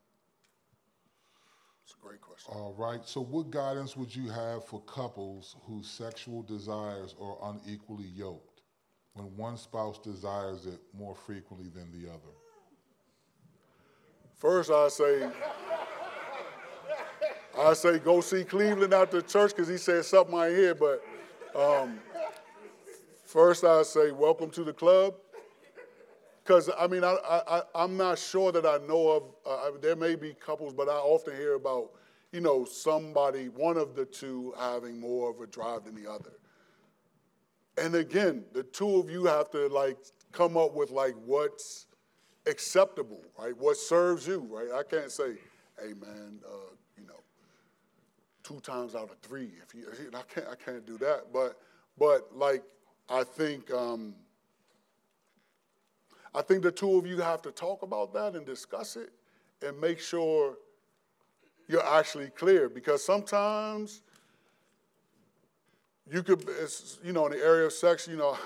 It's 1.86 1.94
a 1.94 2.04
great 2.04 2.20
question. 2.20 2.52
All 2.52 2.74
right. 2.76 3.00
So, 3.06 3.20
what 3.20 3.50
guidance 3.50 3.96
would 3.96 4.14
you 4.14 4.28
have 4.28 4.64
for 4.64 4.80
couples 4.82 5.54
whose 5.68 5.88
sexual 5.88 6.42
desires 6.42 7.14
are 7.20 7.36
unequally 7.54 8.08
yoked? 8.08 8.56
when 9.16 9.34
one 9.36 9.56
spouse 9.56 9.98
desires 9.98 10.66
it 10.66 10.78
more 10.96 11.14
frequently 11.14 11.70
than 11.70 11.90
the 11.90 12.08
other? 12.08 12.20
First, 14.36 14.70
I 14.70 14.88
say, 14.88 15.30
I 17.58 17.72
say 17.72 17.98
go 17.98 18.20
see 18.20 18.44
Cleveland 18.44 18.92
after 18.92 19.22
church 19.22 19.52
because 19.52 19.68
he 19.68 19.78
said 19.78 20.04
something 20.04 20.34
I 20.34 20.50
hear. 20.50 20.74
But 20.74 21.02
um, 21.58 21.98
first, 23.24 23.64
I 23.64 23.82
say 23.82 24.10
welcome 24.10 24.50
to 24.50 24.64
the 24.64 24.74
club. 24.74 25.14
Because 26.46 26.70
I 26.78 26.86
mean, 26.86 27.02
I, 27.02 27.16
I, 27.28 27.62
I'm 27.74 27.96
not 27.96 28.20
sure 28.20 28.52
that 28.52 28.64
I 28.64 28.78
know 28.86 29.08
of. 29.08 29.22
Uh, 29.44 29.76
there 29.80 29.96
may 29.96 30.14
be 30.14 30.32
couples, 30.32 30.72
but 30.72 30.88
I 30.88 30.92
often 30.92 31.34
hear 31.34 31.54
about, 31.54 31.90
you 32.30 32.40
know, 32.40 32.64
somebody, 32.64 33.46
one 33.46 33.76
of 33.76 33.96
the 33.96 34.04
two, 34.04 34.54
having 34.56 35.00
more 35.00 35.28
of 35.28 35.40
a 35.40 35.48
drive 35.48 35.84
than 35.86 36.00
the 36.00 36.08
other. 36.08 36.30
And 37.76 37.96
again, 37.96 38.44
the 38.52 38.62
two 38.62 39.00
of 39.00 39.10
you 39.10 39.24
have 39.24 39.50
to 39.50 39.66
like 39.66 39.96
come 40.30 40.56
up 40.56 40.72
with 40.72 40.92
like 40.92 41.14
what's 41.24 41.86
acceptable, 42.46 43.24
right? 43.36 43.56
What 43.56 43.76
serves 43.76 44.28
you, 44.28 44.46
right? 44.48 44.68
I 44.72 44.84
can't 44.84 45.10
say, 45.10 45.38
hey 45.80 45.94
man, 46.00 46.38
uh, 46.46 46.74
you 46.96 47.08
know, 47.08 47.20
two 48.44 48.60
times 48.60 48.94
out 48.94 49.10
of 49.10 49.18
three. 49.18 49.50
If 49.66 49.74
you, 49.74 49.88
I 50.14 50.22
can't, 50.32 50.46
I 50.46 50.54
can't 50.54 50.86
do 50.86 50.96
that. 50.98 51.32
But, 51.32 51.58
but 51.98 52.36
like, 52.36 52.62
I 53.08 53.24
think, 53.24 53.72
um, 53.72 54.14
I 56.36 56.42
think 56.42 56.62
the 56.62 56.70
two 56.70 56.98
of 56.98 57.06
you 57.06 57.16
have 57.22 57.40
to 57.42 57.50
talk 57.50 57.82
about 57.82 58.12
that 58.12 58.36
and 58.36 58.44
discuss 58.44 58.96
it, 58.96 59.10
and 59.66 59.80
make 59.80 59.98
sure 59.98 60.58
you're 61.66 61.86
actually 61.86 62.28
clear 62.28 62.68
because 62.68 63.02
sometimes 63.02 64.02
you 66.12 66.22
could, 66.22 66.44
you 67.02 67.14
know, 67.14 67.24
in 67.24 67.32
the 67.32 67.42
area 67.42 67.64
of 67.64 67.72
sex, 67.72 68.06
you 68.06 68.18
know. 68.18 68.36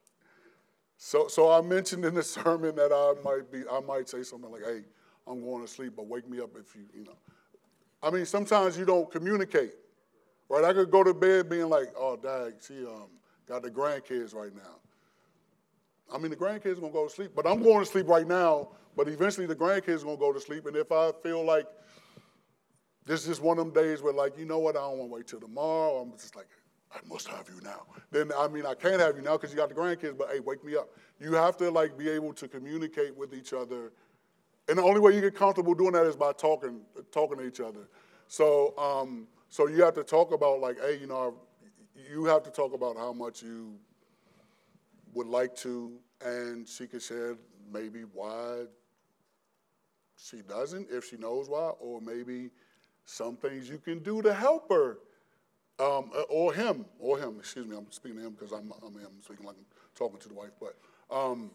so, 0.98 1.26
so 1.26 1.50
I 1.50 1.62
mentioned 1.62 2.04
in 2.04 2.12
the 2.12 2.22
sermon 2.22 2.76
that 2.76 2.92
I 2.92 3.14
might 3.24 3.50
be, 3.50 3.62
I 3.72 3.80
might 3.80 4.06
say 4.06 4.22
something 4.22 4.52
like, 4.52 4.62
"Hey, 4.62 4.82
I'm 5.26 5.42
going 5.42 5.62
to 5.62 5.68
sleep, 5.68 5.94
but 5.96 6.06
wake 6.06 6.28
me 6.28 6.38
up 6.38 6.50
if 6.58 6.76
you, 6.76 6.82
you 6.94 7.04
know." 7.04 7.16
I 8.02 8.10
mean, 8.10 8.26
sometimes 8.26 8.76
you 8.76 8.84
don't 8.84 9.10
communicate, 9.10 9.72
right? 10.50 10.64
I 10.64 10.74
could 10.74 10.90
go 10.90 11.02
to 11.02 11.14
bed 11.14 11.48
being 11.48 11.70
like, 11.70 11.94
"Oh, 11.96 12.18
Dad, 12.18 12.56
she 12.60 12.84
um, 12.84 13.08
got 13.48 13.62
the 13.62 13.70
grandkids 13.70 14.34
right 14.34 14.54
now." 14.54 14.79
I 16.12 16.18
mean, 16.18 16.30
the 16.30 16.36
grandkids 16.36 16.78
are 16.78 16.80
gonna 16.80 16.92
go 16.92 17.06
to 17.06 17.12
sleep, 17.12 17.32
but 17.34 17.46
I'm 17.46 17.62
going 17.62 17.80
to 17.80 17.86
sleep 17.86 18.08
right 18.08 18.26
now. 18.26 18.70
But 18.96 19.08
eventually, 19.08 19.46
the 19.46 19.56
grandkids 19.56 20.02
are 20.02 20.06
gonna 20.06 20.16
go 20.16 20.32
to 20.32 20.40
sleep, 20.40 20.66
and 20.66 20.76
if 20.76 20.90
I 20.90 21.12
feel 21.22 21.44
like 21.44 21.66
this 23.06 23.26
is 23.26 23.40
one 23.40 23.58
of 23.58 23.64
them 23.64 23.74
days 23.74 24.02
where, 24.02 24.12
like, 24.12 24.38
you 24.38 24.44
know 24.44 24.58
what, 24.58 24.76
I 24.76 24.80
don't 24.80 24.98
want 24.98 25.10
to 25.10 25.14
wait 25.14 25.26
till 25.26 25.40
tomorrow. 25.40 25.98
I'm 25.98 26.12
just 26.12 26.36
like, 26.36 26.48
I 26.92 26.98
must 27.08 27.28
have 27.28 27.48
you 27.48 27.60
now. 27.62 27.82
Then, 28.10 28.30
I 28.36 28.48
mean, 28.48 28.66
I 28.66 28.74
can't 28.74 29.00
have 29.00 29.16
you 29.16 29.22
now 29.22 29.36
because 29.36 29.50
you 29.50 29.56
got 29.56 29.68
the 29.68 29.74
grandkids, 29.74 30.16
but 30.16 30.28
hey, 30.30 30.40
wake 30.40 30.64
me 30.64 30.76
up. 30.76 30.90
You 31.18 31.32
have 31.34 31.56
to, 31.58 31.70
like, 31.70 31.96
be 31.96 32.08
able 32.08 32.32
to 32.34 32.48
communicate 32.48 33.16
with 33.16 33.32
each 33.34 33.52
other. 33.52 33.92
And 34.68 34.78
the 34.78 34.82
only 34.82 35.00
way 35.00 35.14
you 35.14 35.20
get 35.20 35.34
comfortable 35.34 35.74
doing 35.74 35.92
that 35.92 36.06
is 36.06 36.16
by 36.16 36.32
talking, 36.32 36.82
talking 37.10 37.38
to 37.38 37.46
each 37.46 37.60
other. 37.60 37.88
So, 38.28 38.76
um, 38.78 39.26
so 39.48 39.66
you 39.66 39.82
have 39.82 39.94
to 39.94 40.04
talk 40.04 40.32
about, 40.32 40.60
like, 40.60 40.80
hey, 40.80 40.98
you 41.00 41.06
know, 41.06 41.34
you 42.10 42.24
have 42.26 42.42
to 42.44 42.50
talk 42.50 42.74
about 42.74 42.96
how 42.96 43.12
much 43.12 43.42
you 43.42 43.76
would 45.12 45.26
like 45.26 45.54
to, 45.56 45.92
and 46.24 46.68
she 46.68 46.86
can 46.86 47.00
share 47.00 47.36
maybe 47.72 48.02
why 48.12 48.64
she 50.16 50.42
doesn't, 50.42 50.88
if 50.90 51.08
she 51.08 51.16
knows 51.16 51.48
why, 51.48 51.70
or 51.80 52.00
maybe 52.00 52.50
some 53.04 53.36
things 53.36 53.68
you 53.68 53.78
can 53.78 54.00
do 54.00 54.22
to 54.22 54.32
help 54.32 54.70
her 54.70 54.98
um, 55.78 56.10
uh, 56.14 56.22
or 56.28 56.52
him, 56.52 56.84
or 56.98 57.18
him. 57.18 57.36
Excuse 57.38 57.66
me, 57.66 57.76
I'm 57.76 57.90
speaking 57.90 58.18
to 58.18 58.26
him 58.26 58.32
because 58.32 58.52
I'm, 58.52 58.72
I'm 58.84 58.94
speaking 59.22 59.46
like 59.46 59.56
I'm 59.56 59.64
talking 59.94 60.18
to 60.20 60.28
the 60.28 60.34
wife. 60.34 60.50
But, 60.60 60.76
um, 61.10 61.50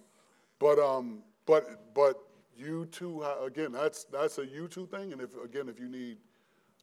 but, 0.59 0.79
um, 0.79 1.19
but, 1.45 1.93
but 1.93 2.19
you 2.57 2.85
two 2.85 3.23
again. 3.43 3.71
That's 3.71 4.05
that's 4.05 4.37
a 4.37 4.45
you 4.45 4.67
two 4.67 4.87
thing. 4.87 5.11
And 5.11 5.21
if 5.21 5.29
again, 5.43 5.69
if 5.69 5.79
you 5.79 5.89
need 5.89 6.17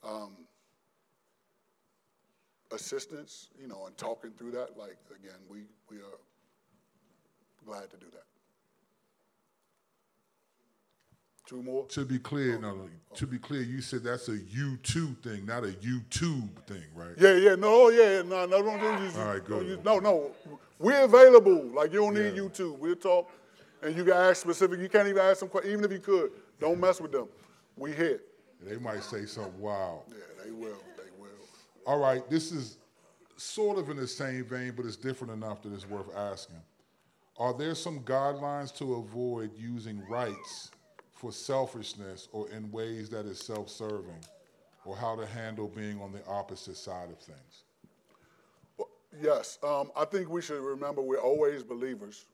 um, 0.04 0.32
assistance, 2.72 3.48
you 3.60 3.68
know, 3.68 3.86
and 3.86 3.96
talking 3.96 4.32
through 4.32 4.52
that, 4.52 4.76
like 4.76 4.98
again, 5.10 5.38
we 5.48 5.62
we 5.90 5.96
are 5.98 6.18
glad 7.64 7.90
to 7.90 7.96
do 7.96 8.06
that. 8.12 8.22
Two 11.46 11.62
more? 11.62 11.86
To 11.88 12.04
be 12.04 12.18
clear, 12.18 12.56
oh, 12.56 12.60
no, 12.60 12.74
no, 12.76 12.88
to 13.14 13.26
be 13.26 13.38
clear, 13.38 13.62
you 13.62 13.80
said 13.82 14.04
that's 14.04 14.28
a 14.28 14.38
U2 14.38 15.22
thing, 15.22 15.44
not 15.44 15.64
a 15.64 15.68
YouTube 15.68 16.48
thing, 16.66 16.84
right? 16.94 17.14
Yeah, 17.18 17.34
yeah, 17.34 17.54
no, 17.56 17.88
yeah, 17.90 18.22
no, 18.22 18.46
no, 18.46 18.62
don't 18.62 18.78
do 19.12 19.20
All 19.20 19.26
right, 19.26 19.44
go. 19.44 19.60
No, 19.84 19.98
no, 19.98 20.30
we're 20.78 21.02
available. 21.04 21.64
Like 21.74 21.92
you 21.92 22.00
don't 22.00 22.14
need 22.14 22.34
yeah. 22.36 22.42
YouTube. 22.42 22.78
We'll 22.78 22.94
talk. 22.96 23.28
and 23.82 23.96
you 23.96 24.04
can 24.04 24.12
ask 24.12 24.40
specific. 24.40 24.78
You 24.78 24.88
can't 24.88 25.08
even 25.08 25.20
ask 25.22 25.40
them. 25.40 25.48
que- 25.48 25.68
Even 25.70 25.84
if 25.84 25.90
you 25.92 25.98
could, 25.98 26.30
don't 26.60 26.78
mess 26.80 27.00
with 27.00 27.10
them. 27.12 27.28
We 27.76 27.92
here. 27.92 28.20
They 28.64 28.76
might 28.76 29.02
say 29.02 29.26
something 29.26 29.60
wild. 29.60 30.04
Yeah, 30.08 30.44
they 30.44 30.52
will. 30.52 30.78
They 30.96 31.10
will. 31.20 31.28
All 31.86 31.98
right, 31.98 32.28
this 32.30 32.52
is 32.52 32.78
sort 33.36 33.78
of 33.78 33.90
in 33.90 33.96
the 33.96 34.06
same 34.06 34.44
vein, 34.44 34.72
but 34.76 34.86
it's 34.86 34.96
different 34.96 35.32
enough 35.32 35.60
that 35.62 35.72
it's 35.72 35.88
worth 35.88 36.14
asking. 36.16 36.62
Are 37.42 37.52
there 37.52 37.74
some 37.74 37.98
guidelines 38.04 38.72
to 38.76 38.94
avoid 38.94 39.50
using 39.58 40.00
rights 40.08 40.70
for 41.12 41.32
selfishness 41.32 42.28
or 42.30 42.48
in 42.50 42.70
ways 42.70 43.10
that 43.10 43.26
is 43.26 43.40
self 43.40 43.68
serving, 43.68 44.24
or 44.84 44.96
how 44.96 45.16
to 45.16 45.26
handle 45.26 45.66
being 45.66 46.00
on 46.00 46.12
the 46.12 46.24
opposite 46.28 46.76
side 46.76 47.10
of 47.10 47.18
things? 47.18 47.64
Well, 48.78 48.90
yes, 49.20 49.58
um, 49.64 49.90
I 49.96 50.04
think 50.04 50.30
we 50.30 50.40
should 50.40 50.62
remember 50.62 51.02
we're 51.02 51.18
always 51.18 51.64
believers, 51.64 52.26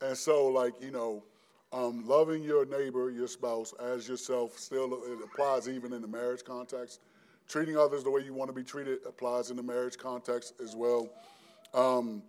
and 0.00 0.16
so 0.16 0.46
like 0.46 0.74
you 0.80 0.92
know, 0.92 1.24
um, 1.72 2.06
loving 2.06 2.44
your 2.44 2.64
neighbor, 2.64 3.10
your 3.10 3.26
spouse, 3.26 3.74
as 3.82 4.08
yourself 4.08 4.56
still 4.56 4.94
it 5.06 5.18
applies 5.24 5.68
even 5.68 5.92
in 5.92 6.02
the 6.02 6.08
marriage 6.08 6.44
context. 6.44 7.00
Treating 7.48 7.76
others 7.76 8.04
the 8.04 8.10
way 8.12 8.20
you 8.20 8.32
want 8.32 8.48
to 8.48 8.54
be 8.54 8.62
treated 8.62 9.00
applies 9.08 9.50
in 9.50 9.56
the 9.56 9.62
marriage 9.64 9.98
context 9.98 10.54
as 10.62 10.76
well. 10.76 11.08
Um, 11.74 12.22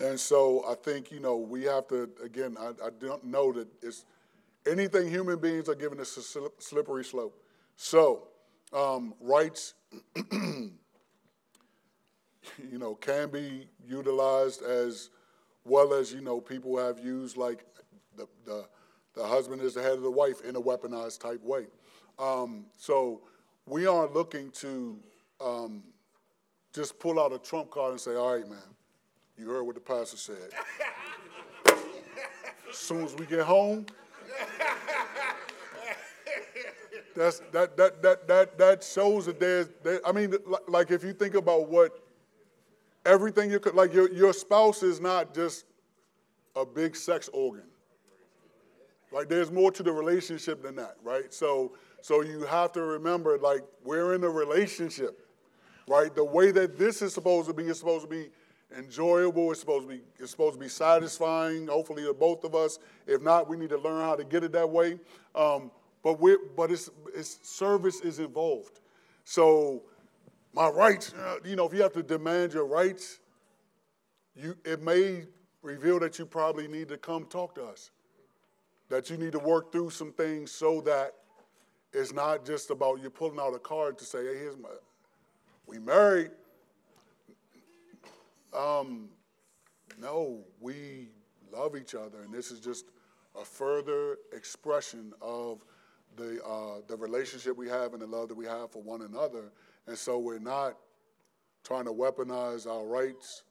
and 0.00 0.18
so 0.18 0.64
I 0.68 0.74
think 0.74 1.10
you 1.10 1.20
know 1.20 1.36
we 1.36 1.64
have 1.64 1.88
to 1.88 2.08
again. 2.22 2.56
I, 2.58 2.68
I 2.84 2.90
don't 2.98 3.24
know 3.24 3.52
that 3.52 3.68
it's 3.82 4.04
anything 4.66 5.08
human 5.08 5.38
beings 5.38 5.68
are 5.68 5.74
given 5.74 5.98
is 6.00 6.16
a 6.16 6.48
slippery 6.58 7.04
slope. 7.04 7.40
So 7.76 8.28
um, 8.72 9.14
rights 9.20 9.74
you 12.58 12.78
know, 12.78 12.94
can 12.94 13.30
be 13.30 13.68
utilized 13.86 14.62
as 14.62 15.10
well 15.64 15.94
as, 15.94 16.12
you 16.12 16.20
know, 16.20 16.40
people 16.40 16.76
have 16.78 16.98
used 16.98 17.36
like 17.36 17.64
the, 18.16 18.26
the, 18.44 18.66
the 19.14 19.24
husband 19.24 19.62
is 19.62 19.74
the 19.74 19.82
head 19.82 19.92
of 19.92 20.02
the 20.02 20.10
wife 20.10 20.42
in 20.42 20.56
a 20.56 20.60
weaponized 20.60 21.20
type 21.20 21.42
way. 21.42 21.66
Um, 22.18 22.66
so 22.76 23.22
we 23.66 23.86
aren't 23.86 24.12
looking 24.12 24.50
to 24.52 24.98
um, 25.40 25.82
just 26.72 26.98
pull 26.98 27.20
out 27.20 27.32
a 27.32 27.38
trump 27.38 27.70
card 27.70 27.92
and 27.92 28.00
say, 28.00 28.14
all 28.14 28.34
right, 28.36 28.48
man, 28.48 28.58
you 29.38 29.48
heard 29.48 29.64
what 29.64 29.74
the 29.74 29.80
pastor 29.80 30.16
said. 30.16 30.50
as 32.70 32.76
soon 32.76 33.04
as 33.04 33.14
we 33.14 33.26
get 33.26 33.40
home, 33.40 33.86
that's, 37.14 37.40
that, 37.52 37.76
that, 37.76 38.02
that, 38.02 38.26
that, 38.26 38.58
that 38.58 38.84
shows 38.84 39.26
that 39.26 39.38
there's, 39.38 39.68
there, 39.82 40.00
I 40.06 40.12
mean, 40.12 40.34
like 40.68 40.90
if 40.90 41.04
you 41.04 41.12
think 41.12 41.34
about 41.34 41.68
what 41.68 42.02
everything 43.06 43.50
you 43.50 43.60
could, 43.60 43.74
like 43.74 43.92
your, 43.92 44.10
your 44.12 44.32
spouse 44.32 44.82
is 44.82 45.00
not 45.00 45.34
just 45.34 45.64
a 46.56 46.64
big 46.64 46.96
sex 46.96 47.28
organ. 47.32 47.64
Like 49.12 49.28
there's 49.28 49.52
more 49.52 49.70
to 49.72 49.82
the 49.82 49.92
relationship 49.92 50.62
than 50.62 50.74
that, 50.76 50.96
right? 51.02 51.32
So, 51.32 51.76
so 52.02 52.22
you 52.22 52.42
have 52.42 52.72
to 52.72 52.82
remember, 52.82 53.38
like 53.38 53.62
we're 53.84 54.14
in 54.14 54.24
a 54.24 54.28
relationship, 54.28 55.28
right? 55.86 56.14
The 56.14 56.24
way 56.24 56.50
that 56.50 56.78
this 56.78 57.00
is 57.00 57.14
supposed 57.14 57.46
to 57.48 57.54
be 57.54 57.64
is 57.64 57.78
supposed 57.78 58.02
to 58.02 58.10
be 58.10 58.30
enjoyable. 58.76 59.50
It's 59.50 59.60
supposed 59.60 59.88
to 59.88 59.94
be 59.94 60.02
it's 60.18 60.30
supposed 60.30 60.54
to 60.54 60.60
be 60.60 60.68
satisfying. 60.68 61.66
Hopefully, 61.66 62.04
to 62.04 62.14
both 62.14 62.44
of 62.44 62.54
us. 62.54 62.78
If 63.06 63.22
not, 63.22 63.48
we 63.48 63.56
need 63.56 63.70
to 63.70 63.78
learn 63.78 64.00
how 64.00 64.16
to 64.16 64.24
get 64.24 64.44
it 64.44 64.52
that 64.52 64.68
way. 64.68 64.98
Um, 65.34 65.70
but 66.02 66.20
we 66.20 66.36
but 66.56 66.70
it's, 66.70 66.90
it's 67.14 67.38
service 67.48 68.00
is 68.00 68.18
involved. 68.18 68.80
So 69.24 69.82
my 70.52 70.68
rights, 70.68 71.12
uh, 71.14 71.36
you 71.44 71.56
know, 71.56 71.66
if 71.66 71.72
you 71.72 71.82
have 71.82 71.92
to 71.94 72.02
demand 72.02 72.52
your 72.52 72.66
rights, 72.66 73.20
you 74.36 74.56
it 74.64 74.82
may 74.82 75.24
reveal 75.62 75.98
that 76.00 76.18
you 76.18 76.26
probably 76.26 76.68
need 76.68 76.88
to 76.88 76.96
come 76.96 77.24
talk 77.26 77.54
to 77.54 77.64
us. 77.64 77.90
That 78.90 79.08
you 79.08 79.16
need 79.16 79.32
to 79.32 79.38
work 79.38 79.72
through 79.72 79.90
some 79.90 80.12
things 80.12 80.52
so 80.52 80.82
that 80.82 81.14
it's 81.92 82.12
not 82.12 82.44
just 82.44 82.70
about 82.70 83.00
you 83.00 83.08
pulling 83.08 83.40
out 83.40 83.54
a 83.54 83.58
card 83.58 83.96
to 83.98 84.04
say, 84.04 84.18
hey, 84.24 84.38
here's 84.38 84.58
my 84.58 84.68
we 85.66 85.78
married. 85.78 86.30
Um, 88.54 89.08
no, 89.98 90.44
we 90.60 91.08
love 91.52 91.76
each 91.76 91.94
other, 91.94 92.22
and 92.22 92.32
this 92.32 92.50
is 92.50 92.60
just 92.60 92.86
a 93.40 93.44
further 93.44 94.18
expression 94.32 95.12
of 95.20 95.64
the 96.16 96.42
uh, 96.44 96.80
the 96.86 96.96
relationship 96.96 97.56
we 97.56 97.68
have 97.68 97.92
and 97.92 98.02
the 98.02 98.06
love 98.06 98.28
that 98.28 98.36
we 98.36 98.46
have 98.46 98.70
for 98.70 98.82
one 98.82 99.02
another. 99.02 99.52
And 99.86 99.98
so 99.98 100.18
we're 100.18 100.38
not 100.38 100.76
trying 101.64 101.84
to 101.84 101.92
weaponize 101.92 102.66
our 102.66 102.86
rights. 102.86 103.42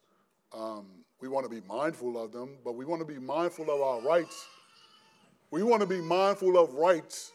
Um, 0.54 0.86
we 1.20 1.28
want 1.28 1.46
to 1.46 1.50
be 1.50 1.62
mindful 1.68 2.24
of 2.24 2.32
them, 2.32 2.58
but 2.64 2.76
we 2.76 2.86
want 2.86 3.02
to 3.02 3.06
be 3.06 3.20
mindful 3.20 3.70
of 3.70 3.82
our 3.82 4.02
rights. 4.02 4.48
We 5.52 5.64
want 5.64 5.82
to 5.82 5.88
be 5.88 6.02
mindful 6.02 6.58
of 6.58 6.74
rights 6.74 7.32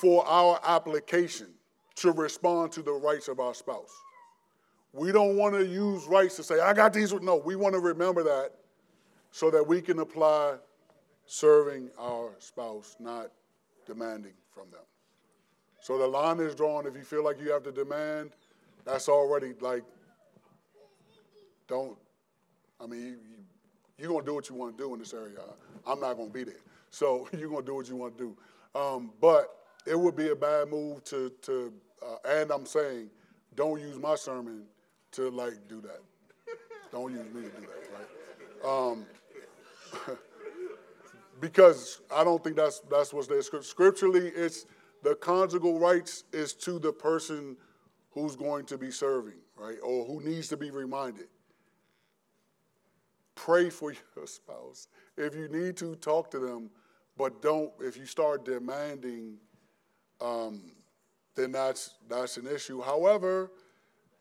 for 0.00 0.26
our 0.26 0.60
application 0.64 1.48
to 1.96 2.12
respond 2.12 2.72
to 2.72 2.82
the 2.82 2.92
rights 2.92 3.28
of 3.28 3.40
our 3.40 3.54
spouse. 3.54 3.92
We 4.96 5.12
don't 5.12 5.36
want 5.36 5.54
to 5.54 5.66
use 5.66 6.06
rights 6.06 6.36
to 6.36 6.42
say, 6.42 6.58
I 6.58 6.72
got 6.72 6.94
these. 6.94 7.12
No, 7.12 7.36
we 7.36 7.54
want 7.54 7.74
to 7.74 7.80
remember 7.80 8.22
that 8.22 8.52
so 9.30 9.50
that 9.50 9.66
we 9.66 9.82
can 9.82 9.98
apply 9.98 10.54
serving 11.26 11.90
our 11.98 12.30
spouse, 12.38 12.96
not 12.98 13.30
demanding 13.86 14.32
from 14.54 14.70
them. 14.70 14.80
So 15.82 15.98
the 15.98 16.06
line 16.06 16.40
is 16.40 16.54
drawn. 16.54 16.86
If 16.86 16.96
you 16.96 17.02
feel 17.02 17.22
like 17.22 17.38
you 17.38 17.52
have 17.52 17.62
to 17.64 17.72
demand, 17.72 18.30
that's 18.86 19.10
already 19.10 19.52
like, 19.60 19.84
don't, 21.68 21.98
I 22.80 22.86
mean, 22.86 23.02
you, 23.02 23.18
you're 23.98 24.08
going 24.08 24.24
to 24.24 24.26
do 24.26 24.34
what 24.34 24.48
you 24.48 24.54
want 24.54 24.78
to 24.78 24.82
do 24.82 24.94
in 24.94 24.98
this 24.98 25.12
area. 25.12 25.40
I'm 25.86 26.00
not 26.00 26.14
going 26.14 26.28
to 26.28 26.34
be 26.34 26.44
there. 26.44 26.62
So 26.88 27.28
you're 27.38 27.50
going 27.50 27.62
to 27.62 27.66
do 27.66 27.74
what 27.74 27.88
you 27.88 27.96
want 27.96 28.16
to 28.16 28.24
do. 28.24 28.80
Um, 28.80 29.12
but 29.20 29.56
it 29.86 29.98
would 29.98 30.16
be 30.16 30.30
a 30.30 30.36
bad 30.36 30.70
move 30.70 31.04
to, 31.04 31.30
to 31.42 31.70
uh, 32.02 32.16
and 32.26 32.50
I'm 32.50 32.64
saying, 32.64 33.10
don't 33.54 33.78
use 33.78 33.98
my 33.98 34.14
sermon 34.14 34.64
to 35.12 35.30
like 35.30 35.68
do 35.68 35.80
that. 35.82 36.00
Don't 36.92 37.12
use 37.12 37.26
me 37.34 37.42
to 37.42 37.48
do 37.48 37.66
that, 37.66 38.64
right? 38.64 38.90
Um, 38.90 39.06
because 41.40 42.00
I 42.14 42.24
don't 42.24 42.42
think 42.42 42.56
that's 42.56 42.80
that's 42.90 43.12
what's 43.12 43.26
there. 43.26 43.42
Scripturally, 43.42 44.28
it's 44.28 44.66
the 45.02 45.14
conjugal 45.14 45.78
rights 45.78 46.24
is 46.32 46.52
to 46.54 46.78
the 46.78 46.92
person 46.92 47.56
who's 48.10 48.34
going 48.34 48.64
to 48.66 48.78
be 48.78 48.90
serving, 48.90 49.38
right, 49.56 49.76
or 49.82 50.04
who 50.04 50.20
needs 50.22 50.48
to 50.48 50.56
be 50.56 50.70
reminded. 50.70 51.28
Pray 53.34 53.68
for 53.70 53.92
your 54.16 54.26
spouse. 54.26 54.88
If 55.16 55.34
you 55.34 55.48
need 55.48 55.76
to, 55.78 55.94
talk 55.96 56.30
to 56.30 56.38
them, 56.38 56.70
but 57.16 57.42
don't. 57.42 57.70
If 57.80 57.96
you 57.96 58.06
start 58.06 58.44
demanding, 58.44 59.36
um, 60.20 60.72
then 61.34 61.52
that's 61.52 61.94
that's 62.08 62.36
an 62.36 62.46
issue. 62.46 62.80
However, 62.82 63.50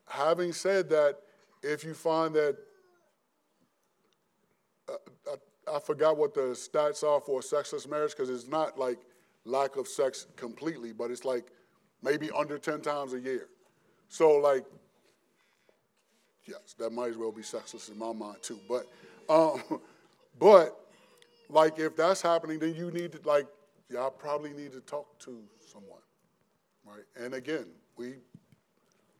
having 0.07 0.53
said 0.53 0.89
that, 0.89 1.17
if 1.63 1.83
you 1.83 1.93
find 1.93 2.35
that 2.35 2.57
I 5.73 5.79
forgot 5.79 6.17
what 6.17 6.33
the 6.33 6.53
stats 6.53 7.03
are 7.03 7.19
for 7.19 7.41
sexless 7.41 7.87
marriage 7.87 8.11
because 8.11 8.29
it's 8.29 8.47
not 8.47 8.77
like 8.77 8.99
lack 9.45 9.77
of 9.77 9.87
sex 9.87 10.27
completely, 10.35 10.91
but 10.91 11.09
it's 11.11 11.25
like 11.25 11.45
maybe 12.03 12.29
under 12.31 12.57
10 12.57 12.81
times 12.81 13.13
a 13.13 13.19
year. 13.19 13.47
So, 14.07 14.37
like, 14.37 14.63
yes, 16.45 16.75
that 16.77 16.91
might 16.91 17.09
as 17.09 17.17
well 17.17 17.31
be 17.31 17.41
sexless 17.41 17.89
in 17.89 17.97
my 17.97 18.13
mind 18.13 18.37
too. 18.41 18.59
But, 18.69 18.85
um, 19.27 19.61
but 20.39 20.79
like, 21.49 21.79
if 21.79 21.95
that's 21.95 22.21
happening, 22.21 22.59
then 22.59 22.75
you 22.75 22.91
need 22.91 23.13
to, 23.13 23.19
like, 23.27 23.47
y'all 23.89 24.11
probably 24.11 24.51
need 24.53 24.71
to 24.73 24.81
talk 24.81 25.17
to 25.19 25.39
someone, 25.71 25.99
right? 26.85 27.03
And 27.19 27.33
again, 27.33 27.65
we 27.97 28.15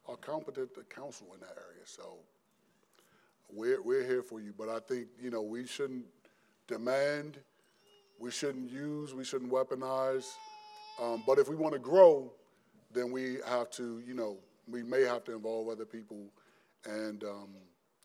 are 0.08 0.18
competent 0.18 0.70
counsel 0.89 1.28
in 1.34 1.39
that 1.39 1.58
area, 1.58 1.86
so 1.86 2.18
we're, 3.51 3.82
we're 3.82 4.06
here 4.06 4.22
for 4.22 4.39
you. 4.39 4.53
But 4.58 4.70
I 4.70 4.80
think, 4.80 5.08
you 5.22 5.30
know, 5.30 5.41
we 5.41 5.66
shouldn't 5.66 6.06
demand, 6.68 7.39
we 8.20 8.32
shouldn't 8.32 8.72
use, 8.72 9.14
we 9.14 9.24
shouldn't 9.24 9.51
weaponize. 9.51 10.34
Um, 11.01 11.24
but 11.26 11.39
if 11.39 11.49
we 11.49 11.56
want 11.56 11.74
to 11.74 11.80
grow, 11.80 12.32
then 12.93 13.12
we 13.12 13.38
have 13.47 13.70
to, 13.72 14.01
you 14.08 14.14
know, 14.14 14.38
we 14.68 14.82
may 14.84 15.01
have 15.01 15.24
to 15.26 15.34
involve 15.34 15.70
other 15.70 15.86
people. 15.86 16.26
And, 16.86 17.24
um, 17.24 17.49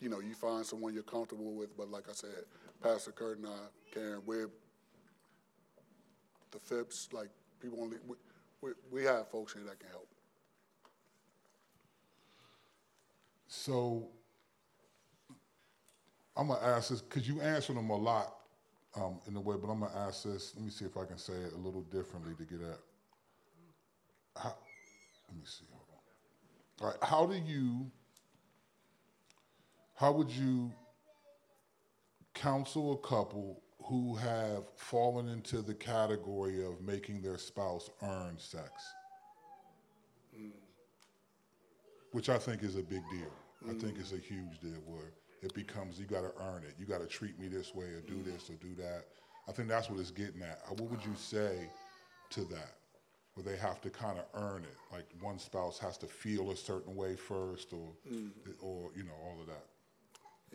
you 0.01 0.09
know, 0.09 0.21
you 0.21 0.35
find 0.35 0.65
someone 0.65 0.95
you're 0.95 1.03
comfortable 1.03 1.55
with. 1.55 1.77
But 1.77 1.91
like 1.91 2.09
I 2.09 2.13
said, 2.13 2.45
Pastor 2.83 3.13
Kurt 3.13 3.39
and 3.39 3.47
I, 3.47 3.95
Karen, 3.95 4.23
we're 4.27 4.51
the 6.51 6.59
FIPS, 6.59 7.09
like 7.13 7.29
people 7.61 7.79
only, 7.81 7.99
we, 8.07 8.17
we, 8.61 8.71
we 8.91 9.05
have 9.05 9.29
folks 9.29 9.53
here 9.53 9.63
that 9.65 9.79
can 9.79 9.91
help. 9.91 10.09
So 13.51 14.09
I'm 16.37 16.49
gonna 16.49 16.65
ask 16.65 16.91
this 16.91 17.03
because 17.03 17.29
you 17.29 17.41
answered 17.41 17.77
them 17.77 17.91
a 17.91 17.97
lot 17.97 18.37
um, 18.97 19.21
in 19.27 19.37
a 19.37 19.41
way, 19.41 19.57
but 19.61 19.69
I'm 19.69 19.81
gonna 19.81 19.93
ask 19.95 20.23
this. 20.23 20.55
Let 20.57 20.65
me 20.65 20.71
see 20.71 20.87
if 20.87 20.97
I 20.97 21.05
can 21.05 21.19
say 21.19 21.35
it 21.35 21.53
a 21.53 21.59
little 21.59 21.83
differently 21.83 22.35
to 22.39 22.45
get 22.45 22.63
at. 22.63 22.79
How, 24.37 24.55
let 25.29 25.37
me 25.37 25.45
see. 25.45 25.65
Hold 25.71 25.85
on. 25.91 26.87
All 26.87 26.91
right. 26.93 27.09
How 27.09 27.27
do 27.27 27.35
you? 27.35 27.91
How 29.97 30.13
would 30.13 30.31
you 30.31 30.73
counsel 32.35 32.95
a 32.95 33.07
couple 33.07 33.61
who 33.83 34.15
have 34.15 34.65
fallen 34.77 35.29
into 35.29 35.61
the 35.61 35.75
category 35.75 36.65
of 36.65 36.81
making 36.81 37.21
their 37.21 37.37
spouse 37.37 37.91
earn 38.03 38.39
sex, 38.39 38.71
which 42.13 42.29
I 42.29 42.39
think 42.39 42.63
is 42.63 42.77
a 42.77 42.83
big 42.83 43.03
deal. 43.11 43.33
I 43.69 43.75
think 43.75 43.99
it's 43.99 44.13
a 44.13 44.19
huge 44.19 44.59
deal 44.61 44.81
where 44.87 45.13
it 45.43 45.55
becomes 45.55 45.99
you 45.99 46.07
got 46.07 46.23
to 46.23 46.33
earn 46.43 46.63
it. 46.65 46.75
You 46.79 46.87
got 46.87 47.01
to 47.01 47.07
treat 47.07 47.39
me 47.39 47.49
this 47.49 47.75
way 47.75 47.87
or 47.87 48.01
do 48.01 48.23
this 48.23 48.49
or 48.51 48.55
do 48.55 48.75
that. 48.77 49.05
I 49.49 49.53
think 49.53 49.69
that's 49.69 49.91
what 49.91 50.01
it's 50.01 50.11
getting 50.11 50.43
at. 50.43 50.61
Uh, 50.69 50.75
What 50.75 50.91
would 50.91 51.05
you 51.05 51.15
say 51.17 51.69
to 52.31 52.41
that? 52.45 52.75
Where 53.35 53.45
they 53.45 53.57
have 53.57 53.81
to 53.83 53.91
kind 53.91 54.19
of 54.19 54.25
earn 54.35 54.65
it, 54.65 54.77
like 54.93 55.07
one 55.21 55.39
spouse 55.39 55.79
has 55.79 55.97
to 55.99 56.07
feel 56.07 56.51
a 56.51 56.57
certain 56.57 56.97
way 56.97 57.15
first, 57.15 57.73
or, 57.73 57.93
or 58.61 58.91
you 58.97 59.05
know, 59.05 59.15
all 59.25 59.41
of 59.41 59.47
that. 59.47 59.67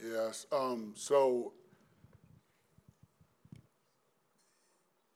Yes. 0.01 0.45
Um, 0.51 0.93
so 0.95 1.53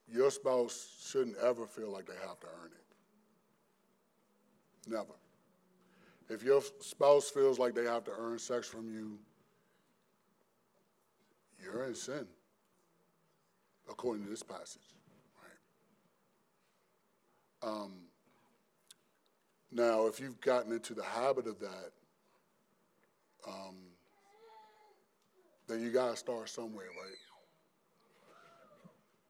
your 0.08 0.32
spouse 0.32 0.88
shouldn't 1.06 1.36
ever 1.38 1.68
feel 1.68 1.92
like 1.92 2.06
they 2.06 2.16
have 2.28 2.40
to 2.40 2.48
earn 2.64 2.72
it. 2.72 2.86
Never. 4.90 5.14
If 6.30 6.44
your 6.44 6.62
spouse 6.80 7.30
feels 7.30 7.58
like 7.58 7.74
they 7.74 7.86
have 7.86 8.04
to 8.06 8.12
earn 8.18 8.38
sex 8.38 8.68
from 8.68 8.88
you, 8.88 9.18
you're 11.62 11.86
in 11.86 11.96
sin, 11.96 12.28
according 13.90 14.24
to 14.26 14.30
this 14.30 14.44
passage. 14.44 14.82
Right? 17.64 17.70
Um, 17.70 17.94
now, 19.72 20.06
if 20.08 20.20
you've 20.20 20.40
gotten 20.40 20.72
into 20.72 20.94
the 20.94 21.04
habit 21.04 21.48
of 21.48 21.60
that, 21.60 21.92
um, 23.48 23.76
then 25.68 25.82
you 25.82 25.92
got 25.92 26.12
to 26.12 26.16
start 26.16 26.50
somewhere, 26.50 26.88
right? 26.88 27.29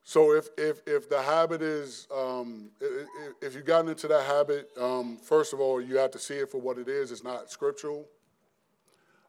So 0.09 0.31
if 0.31 0.49
if 0.57 0.81
if 0.87 1.07
the 1.07 1.21
habit 1.21 1.61
is 1.61 2.07
um, 2.11 2.71
if 3.43 3.53
you've 3.53 3.63
gotten 3.63 3.89
into 3.89 4.07
that 4.07 4.25
habit, 4.25 4.71
um, 4.75 5.17
first 5.17 5.53
of 5.53 5.59
all, 5.59 5.79
you 5.79 5.97
have 5.97 6.09
to 6.09 6.17
see 6.17 6.33
it 6.33 6.49
for 6.49 6.59
what 6.59 6.79
it 6.79 6.87
is. 6.87 7.11
It's 7.11 7.23
not 7.23 7.51
scriptural. 7.51 8.07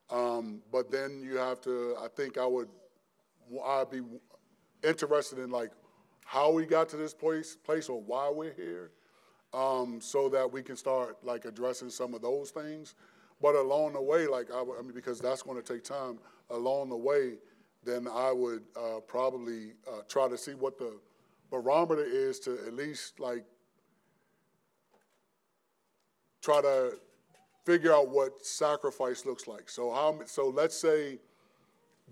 Um, 0.09 0.63
but 0.73 0.91
then 0.91 1.21
you 1.23 1.37
have 1.37 1.61
to. 1.65 1.97
I 2.03 2.09
think 2.09 2.39
I 2.39 2.47
would. 2.47 2.71
I'd 3.63 3.91
be 3.91 4.01
interested 4.83 5.39
in 5.39 5.51
like 5.51 5.71
how 6.25 6.51
we 6.51 6.65
got 6.65 6.89
to 6.89 6.97
this 6.97 7.13
place, 7.13 7.57
place 7.57 7.91
or 7.91 8.01
why 8.01 8.33
we're 8.35 8.55
here, 8.55 8.91
um, 9.53 10.01
so 10.01 10.31
that 10.31 10.51
we 10.51 10.63
can 10.63 10.77
start 10.77 11.19
like 11.23 11.45
addressing 11.45 11.91
some 11.91 12.15
of 12.15 12.23
those 12.23 12.53
things. 12.53 12.95
But 13.43 13.55
along 13.55 13.93
the 13.93 14.01
way, 14.01 14.27
like 14.27 14.51
I, 14.51 14.63
I 14.63 14.81
mean, 14.81 14.93
because 14.95 15.21
that's 15.21 15.43
going 15.43 15.63
to 15.63 15.75
take 15.75 15.85
time. 15.85 16.21
Along 16.49 16.89
the 16.89 16.97
way, 16.97 17.35
then 17.85 18.07
I 18.09 18.33
would 18.33 18.63
uh, 18.77 19.01
probably 19.07 19.73
uh, 19.89 20.03
try 20.09 20.29
to 20.29 20.37
see 20.37 20.53
what 20.53 20.79
the 20.79 20.99
barometer 21.51 22.05
is 22.05 22.39
to 22.41 22.59
at 22.67 22.75
least 22.75 23.19
like 23.19 23.45
try 26.43 26.61
to 26.61 26.97
figure 27.65 27.93
out 27.93 28.09
what 28.09 28.45
sacrifice 28.45 29.25
looks 29.27 29.47
like. 29.47 29.69
So 29.69 29.93
how? 29.93 30.21
So 30.27 30.49
let's 30.49 30.77
say 30.77 31.19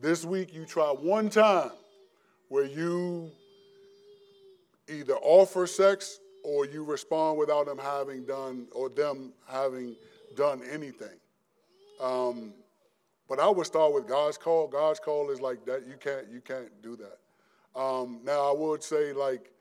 this 0.00 0.24
week 0.24 0.54
you 0.54 0.64
try 0.64 0.86
one 0.86 1.30
time 1.30 1.70
where 2.48 2.64
you 2.64 3.30
either 4.88 5.14
offer 5.16 5.66
sex 5.66 6.20
or 6.44 6.64
you 6.64 6.82
respond 6.84 7.38
without 7.38 7.66
them 7.66 7.78
having 7.78 8.24
done 8.24 8.66
or 8.72 8.88
them 8.88 9.32
having 9.46 9.96
done 10.34 10.62
anything. 10.70 11.18
Um, 12.00 12.52
but 13.28 13.38
I 13.38 13.48
would 13.48 13.66
start 13.66 13.92
with 13.92 14.08
God's 14.08 14.38
call. 14.38 14.66
God's 14.66 15.00
call 15.00 15.30
is 15.30 15.40
like 15.40 15.64
that. 15.66 15.86
You 15.86 15.96
can't 16.00 16.26
you 16.32 16.40
can't 16.40 16.82
do 16.82 16.96
that. 16.96 17.18
Um, 17.78 18.20
now 18.24 18.50
I 18.50 18.54
would 18.56 18.82
say 18.82 19.12
like 19.12 19.52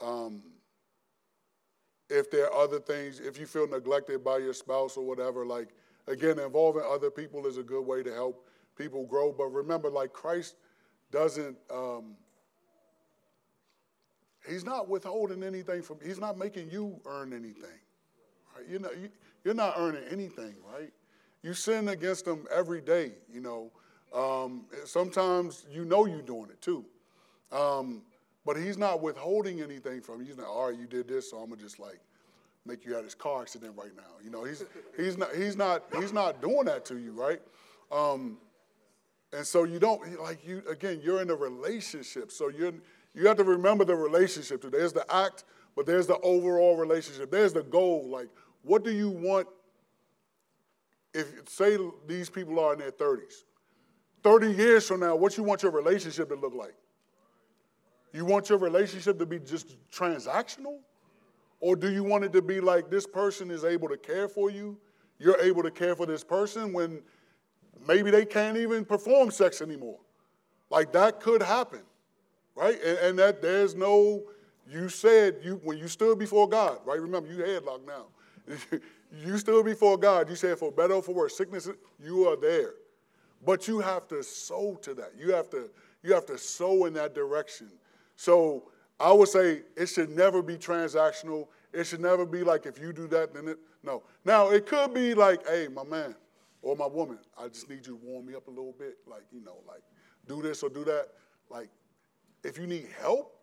um, 0.00 0.42
if 2.08 2.30
there 2.30 2.52
are 2.52 2.64
other 2.64 2.80
things, 2.80 3.20
if 3.20 3.38
you 3.38 3.46
feel 3.46 3.68
neglected 3.68 4.24
by 4.24 4.38
your 4.38 4.52
spouse 4.52 4.96
or 4.96 5.06
whatever, 5.06 5.46
like 5.46 5.68
again, 6.08 6.38
involving 6.38 6.82
other 6.90 7.10
people 7.10 7.46
is 7.46 7.56
a 7.56 7.62
good 7.62 7.86
way 7.86 8.02
to 8.02 8.12
help 8.12 8.46
people 8.76 9.06
grow. 9.06 9.32
But 9.32 9.46
remember, 9.46 9.88
like 9.88 10.12
Christ 10.12 10.56
doesn't. 11.12 11.56
Um, 11.72 12.16
he's 14.48 14.64
not 14.64 14.88
withholding 14.88 15.42
anything 15.42 15.82
from. 15.82 15.98
He's 16.04 16.18
not 16.18 16.36
making 16.36 16.70
you 16.70 17.00
earn 17.06 17.32
anything. 17.32 17.78
Right? 18.56 18.68
You 18.68 18.80
know, 18.80 18.90
you, 18.90 19.08
you're 19.44 19.54
not 19.54 19.74
earning 19.76 20.02
anything, 20.10 20.54
right? 20.72 20.92
You 21.42 21.54
sin 21.54 21.88
against 21.88 22.24
them 22.24 22.46
every 22.54 22.80
day. 22.80 23.12
You 23.32 23.40
know, 23.40 23.70
um, 24.14 24.66
sometimes 24.84 25.66
you 25.70 25.84
know 25.84 26.06
you're 26.06 26.22
doing 26.22 26.50
it 26.50 26.60
too. 26.60 26.84
Um, 27.52 28.02
but 28.44 28.56
he's 28.56 28.78
not 28.78 29.02
withholding 29.02 29.60
anything 29.60 30.00
from 30.00 30.20
you. 30.20 30.26
He's 30.26 30.36
not, 30.36 30.46
all 30.46 30.70
right, 30.70 30.78
you 30.78 30.86
did 30.86 31.08
this, 31.08 31.30
so 31.30 31.38
I'm 31.38 31.50
gonna 31.50 31.60
just 31.60 31.78
like 31.78 32.00
make 32.66 32.84
you 32.84 32.94
have 32.94 33.04
this 33.04 33.14
car 33.14 33.42
accident 33.42 33.74
right 33.76 33.94
now. 33.96 34.02
You 34.22 34.30
know, 34.30 34.44
he's 34.44 34.64
he's 34.96 35.16
not 35.16 35.34
he's 35.34 35.56
not 35.56 35.84
he's 35.98 36.12
not 36.12 36.40
doing 36.40 36.64
that 36.64 36.84
to 36.86 36.98
you, 36.98 37.12
right? 37.12 37.40
Um, 37.90 38.38
and 39.32 39.46
so 39.46 39.64
you 39.64 39.78
don't 39.78 40.20
like 40.20 40.46
you 40.46 40.62
again. 40.68 41.00
You're 41.02 41.22
in 41.22 41.30
a 41.30 41.34
relationship, 41.34 42.32
so 42.32 42.48
you 42.48 42.80
you 43.14 43.26
have 43.26 43.36
to 43.38 43.44
remember 43.44 43.84
the 43.84 43.94
relationship. 43.94 44.62
There's 44.70 44.92
the 44.92 45.04
act, 45.14 45.44
but 45.76 45.86
there's 45.86 46.06
the 46.06 46.18
overall 46.18 46.76
relationship. 46.76 47.30
There's 47.30 47.52
the 47.52 47.62
goal. 47.62 48.08
Like, 48.08 48.28
what 48.62 48.84
do 48.84 48.90
you 48.90 49.10
want? 49.10 49.48
If 51.12 51.48
say 51.48 51.76
these 52.06 52.30
people 52.30 52.58
are 52.60 52.72
in 52.72 52.78
their 52.78 52.92
30s, 52.92 53.44
30 54.22 54.52
years 54.52 54.86
from 54.86 55.00
now, 55.00 55.16
what 55.16 55.36
you 55.36 55.42
want 55.42 55.62
your 55.62 55.72
relationship 55.72 56.28
to 56.28 56.34
look 56.34 56.54
like? 56.54 56.74
You 58.12 58.24
want 58.24 58.48
your 58.48 58.58
relationship 58.58 59.18
to 59.18 59.26
be 59.26 59.38
just 59.38 59.76
transactional? 59.90 60.78
Or 61.60 61.76
do 61.76 61.92
you 61.92 62.02
want 62.02 62.24
it 62.24 62.32
to 62.32 62.42
be 62.42 62.60
like 62.60 62.90
this 62.90 63.06
person 63.06 63.50
is 63.50 63.64
able 63.64 63.88
to 63.88 63.96
care 63.96 64.28
for 64.28 64.50
you? 64.50 64.78
You're 65.18 65.40
able 65.40 65.62
to 65.62 65.70
care 65.70 65.94
for 65.94 66.06
this 66.06 66.24
person 66.24 66.72
when 66.72 67.02
maybe 67.86 68.10
they 68.10 68.24
can't 68.24 68.56
even 68.56 68.84
perform 68.84 69.30
sex 69.30 69.60
anymore. 69.60 69.98
Like 70.70 70.92
that 70.92 71.20
could 71.20 71.42
happen, 71.42 71.82
right? 72.54 72.80
And, 72.82 72.98
and 72.98 73.18
that 73.18 73.42
there's 73.42 73.74
no, 73.74 74.22
you 74.68 74.88
said 74.88 75.36
you 75.42 75.60
when 75.62 75.78
you 75.78 75.88
stood 75.88 76.18
before 76.18 76.48
God, 76.48 76.78
right? 76.84 77.00
Remember, 77.00 77.30
you 77.30 77.42
headlocked 77.42 77.86
now. 77.86 78.06
you 79.12 79.38
stood 79.38 79.64
before 79.64 79.96
God. 79.96 80.28
You 80.28 80.36
said 80.36 80.58
for 80.58 80.70
better 80.70 80.94
or 80.94 81.02
for 81.02 81.14
worse, 81.14 81.36
sickness, 81.36 81.68
you 82.02 82.28
are 82.28 82.36
there. 82.36 82.74
But 83.44 83.66
you 83.66 83.80
have 83.80 84.06
to 84.08 84.22
sow 84.22 84.78
to 84.82 84.94
that. 84.94 85.12
You 85.18 85.32
have 85.32 85.50
to, 85.50 85.70
you 86.02 86.12
have 86.14 86.26
to 86.26 86.38
sow 86.38 86.84
in 86.84 86.92
that 86.94 87.14
direction. 87.14 87.70
So 88.16 88.70
I 88.98 89.12
would 89.12 89.28
say 89.28 89.62
it 89.76 89.86
should 89.86 90.10
never 90.10 90.42
be 90.42 90.56
transactional. 90.56 91.48
It 91.72 91.84
should 91.84 92.00
never 92.00 92.26
be 92.26 92.42
like 92.42 92.66
if 92.66 92.78
you 92.78 92.92
do 92.92 93.06
that, 93.08 93.32
then 93.32 93.48
it 93.48 93.58
no. 93.82 94.02
Now 94.24 94.50
it 94.50 94.66
could 94.66 94.92
be 94.92 95.14
like, 95.14 95.46
hey, 95.46 95.68
my 95.72 95.84
man 95.84 96.14
or 96.62 96.76
my 96.76 96.86
woman, 96.86 97.18
I 97.38 97.48
just 97.48 97.68
need 97.70 97.86
you 97.86 97.94
to 97.94 97.96
warm 97.96 98.26
me 98.26 98.34
up 98.34 98.46
a 98.48 98.50
little 98.50 98.74
bit. 98.78 98.98
Like, 99.06 99.22
you 99.32 99.42
know, 99.42 99.58
like 99.66 99.82
do 100.28 100.42
this 100.42 100.62
or 100.62 100.68
do 100.68 100.84
that. 100.84 101.08
Like, 101.48 101.70
if 102.44 102.58
you 102.58 102.66
need 102.66 102.88
help, 103.00 103.38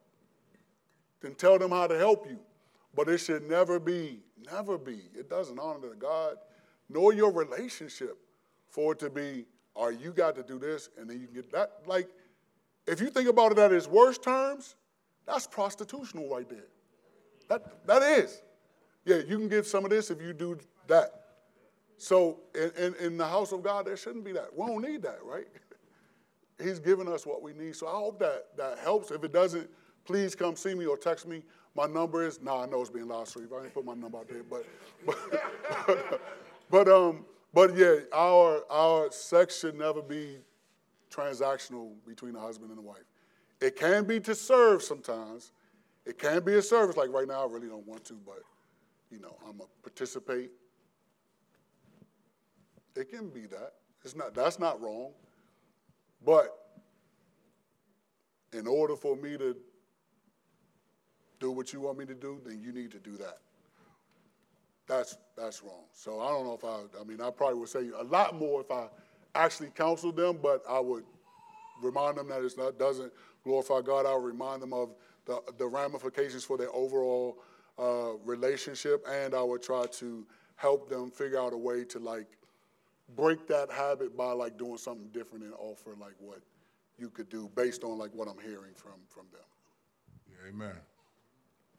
then 1.22 1.34
tell 1.34 1.58
them 1.58 1.72
how 1.72 1.88
to 1.88 1.98
help 1.98 2.28
you. 2.30 2.40
But 2.98 3.08
it 3.08 3.20
should 3.20 3.48
never 3.48 3.80
be, 3.80 4.20
never 4.52 4.78
be. 4.78 5.04
It 5.16 5.30
doesn't 5.30 5.58
honor 5.58 5.90
to 5.90 5.96
God 5.96 6.36
nor 6.90 7.14
your 7.14 7.32
relationship 7.32 8.18
for 8.70 8.94
it 8.94 9.00
to 9.00 9.10
be, 9.10 9.46
right, 9.78 10.00
you 10.00 10.12
got 10.12 10.36
to 10.36 10.44
do 10.44 10.60
this, 10.60 10.90
and 10.98 11.10
then 11.10 11.20
you 11.20 11.28
can 11.28 11.36
get 11.36 11.52
that. 11.52 11.82
Like, 11.86 12.10
if 12.86 13.02
you 13.02 13.10
think 13.10 13.28
about 13.28 13.52
it 13.52 13.58
at 13.58 13.72
its 13.72 13.88
worst 13.88 14.24
terms, 14.24 14.76
that's 15.26 15.48
prostitutional 15.48 16.30
right 16.30 16.50
there. 16.50 16.68
That, 17.50 17.86
that 17.86 18.02
is. 18.02 18.42
Yeah, 19.06 19.18
you 19.18 19.38
can 19.38 19.50
get 19.50 19.66
some 19.66 19.84
of 19.84 19.92
this 19.92 20.12
if 20.12 20.22
you 20.22 20.34
do 20.34 20.58
that. 20.88 21.12
So 21.98 22.40
in, 22.56 22.72
in, 22.78 22.96
in 22.96 23.18
the 23.18 23.28
house 23.28 23.52
of 23.52 23.64
God, 23.64 23.86
there 23.86 23.98
shouldn't 23.98 24.24
be 24.24 24.32
that. 24.34 24.56
We 24.56 24.66
don't 24.66 24.82
need 24.82 25.02
that, 25.02 25.20
right? 25.24 25.48
He's 26.64 26.80
given 26.80 27.08
us 27.08 27.26
what 27.26 27.42
we 27.42 27.54
need. 27.54 27.76
So 27.76 27.88
I 27.88 27.92
hope 27.92 28.20
that 28.20 28.58
that 28.58 28.80
helps. 28.80 29.12
If 29.12 29.24
it 29.24 29.34
doesn't, 29.34 29.70
please 30.06 30.36
come 30.36 30.56
see 30.56 30.74
me 30.74 30.86
or 30.86 30.98
text 30.98 31.28
me. 31.28 31.44
My 31.78 31.86
number 31.86 32.26
is, 32.26 32.42
nah, 32.42 32.64
I 32.64 32.66
know 32.66 32.82
it's 32.82 32.90
being 32.90 33.08
live 33.08 33.28
streamed. 33.28 33.52
I 33.54 33.66
ain't 33.66 33.74
put 33.74 33.86
my 33.86 33.94
number 33.94 34.18
out 34.18 34.28
there, 34.28 34.42
but 34.42 34.66
but, 35.06 36.22
but 36.72 36.88
um 36.88 37.24
but 37.54 37.78
yeah, 37.78 37.98
our 38.12 38.64
our 38.72 39.12
sex 39.12 39.60
should 39.60 39.78
never 39.78 40.02
be 40.02 40.40
transactional 41.12 41.92
between 42.08 42.34
the 42.34 42.40
husband 42.40 42.72
and 42.72 42.80
the 42.80 42.82
wife. 42.82 43.06
It 43.62 43.76
can 43.76 44.06
be 44.06 44.20
to 44.22 44.34
serve 44.34 44.82
sometimes. 44.82 45.52
It 46.04 46.18
can 46.18 46.44
be 46.44 46.56
a 46.56 46.64
service. 46.64 46.98
Like 46.98 47.12
right 47.12 47.28
now, 47.28 47.48
I 47.48 47.52
really 47.52 47.68
don't 47.68 47.86
want 47.86 48.04
to, 48.06 48.16
but 48.26 48.42
you 49.12 49.20
know, 49.20 49.38
I'm 49.46 49.58
gonna 49.58 49.70
participate. 49.84 50.50
It 52.96 53.12
can 53.12 53.30
be 53.30 53.42
that. 53.42 53.74
It's 54.04 54.16
not. 54.16 54.34
That's 54.34 54.58
not 54.58 54.82
wrong. 54.82 55.12
But 56.26 56.58
in 58.52 58.66
order 58.66 58.96
for 58.96 59.16
me 59.16 59.38
to 59.38 59.56
do 61.40 61.52
what 61.52 61.74
you 61.74 61.82
want 61.82 61.98
me 61.98 62.06
to 62.06 62.16
do, 62.16 62.40
then 62.46 62.62
you 62.62 62.72
need 62.72 62.92
to 62.92 63.00
do 63.00 63.18
that. 63.18 63.38
That's 64.88 65.18
that's 65.36 65.62
wrong. 65.64 65.84
So 65.94 66.20
I 66.22 66.30
don't 66.30 66.46
know 66.46 66.54
if 66.54 66.64
I. 66.64 67.00
I 67.00 67.04
mean, 67.04 67.22
I 67.22 67.30
probably 67.30 67.60
would 67.60 67.70
say 67.70 67.90
a 67.98 68.04
lot 68.04 68.36
more 68.36 68.62
if 68.62 68.72
I 68.72 68.88
actually 69.36 69.70
counseled 69.70 70.16
them, 70.16 70.40
but 70.42 70.64
I 70.68 70.80
would 70.80 71.04
remind 71.82 72.18
them 72.18 72.30
that 72.30 72.44
it 72.44 72.54
not 72.58 72.80
doesn't 72.80 73.12
glorify 73.44 73.82
God. 73.82 74.06
I 74.06 74.16
would 74.16 74.24
remind 74.26 74.62
them 74.62 74.74
of 74.74 74.96
the, 75.26 75.42
the 75.58 75.68
ramifications 75.68 76.44
for 76.44 76.58
their 76.58 76.74
overall 76.74 77.38
uh, 77.78 78.14
relationship, 78.24 79.06
and 79.10 79.36
I 79.36 79.44
would 79.44 79.62
try 79.62 79.86
to 79.86 80.26
help 80.56 80.90
them 80.90 81.12
figure 81.12 81.40
out 81.40 81.54
a 81.54 81.58
way 81.58 81.84
to 81.86 82.00
like 82.00 82.28
break 83.16 83.48
that 83.48 83.72
habit 83.72 84.18
by 84.18 84.32
like 84.32 84.58
doing 84.58 84.78
something 84.78 85.08
different 85.10 85.44
and 85.44 85.54
offer 85.54 85.92
like 86.00 86.16
what 86.20 86.40
you 86.98 87.10
could 87.10 87.30
do 87.30 87.50
based 87.56 87.84
on 87.84 87.98
like 87.98 88.14
what 88.14 88.28
I'm 88.28 88.40
hearing 88.40 88.74
from 88.74 89.00
from 89.08 89.26
them. 89.32 89.42
Yeah, 90.30 90.50
amen. 90.50 90.78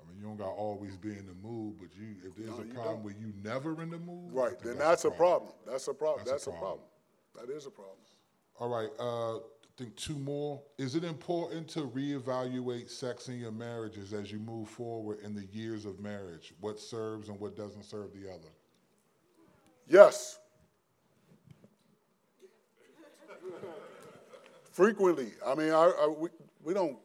I 0.08 0.12
mean, 0.12 0.20
you 0.20 0.26
don't 0.26 0.36
got 0.38 0.44
to 0.46 0.50
always 0.50 0.96
be 0.96 1.10
in 1.10 1.26
the 1.26 1.34
mood, 1.46 1.76
but 1.78 1.88
you 1.98 2.14
if 2.26 2.34
there's 2.36 2.50
No, 2.50 2.62
a 2.64 2.74
problem 2.74 3.02
where 3.02 3.14
you 3.14 3.32
never 3.42 3.80
in 3.82 3.90
the 3.90 3.98
mood, 3.98 4.32
Right, 4.32 4.58
then 4.58 4.78
that's, 4.78 5.04
a 5.04 5.10
problem. 5.10 5.52
That's 5.66 5.88
a 5.88 5.94
problem. 5.94 6.20
That's 6.26 6.44
That's, 6.44 6.46
a 6.46 6.50
a 6.50 6.52
problem. 6.58 6.80
problem. 7.34 7.48
That 7.48 7.54
is 7.56 7.66
a 7.66 7.70
problem. 7.70 7.96
All 8.58 8.68
right, 8.68 8.88
uh, 8.98 9.36
I 9.36 9.40
think 9.76 9.94
two 9.96 10.16
more. 10.18 10.60
Is 10.78 10.94
it 10.96 11.04
important 11.04 11.68
to 11.68 11.82
reevaluate 11.88 12.90
sex 12.90 13.28
in 13.28 13.38
your 13.38 13.52
marriages 13.52 14.12
as 14.12 14.32
you 14.32 14.38
move 14.40 14.68
forward 14.68 15.18
in 15.22 15.34
the 15.34 15.44
years 15.52 15.84
of 15.84 16.00
marriage? 16.00 16.52
What 16.60 16.80
serves 16.80 17.28
and 17.28 17.38
what 17.38 17.54
doesn't 17.56 17.84
serve 17.84 18.12
the 18.12 18.28
other? 18.30 18.48
Yes. 19.86 20.38
Frequently. 24.72 25.32
I 25.46 25.54
mean, 25.54 25.70
I, 25.70 25.92
I, 26.02 26.06
we, 26.08 26.28
we 26.62 26.74
don't 26.74 26.98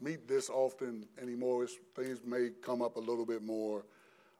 meet 0.00 0.28
this 0.28 0.50
often 0.50 1.06
anymore. 1.20 1.66
Things 1.94 2.20
may 2.24 2.50
come 2.62 2.82
up 2.82 2.96
a 2.96 3.00
little 3.00 3.26
bit 3.26 3.42
more 3.42 3.84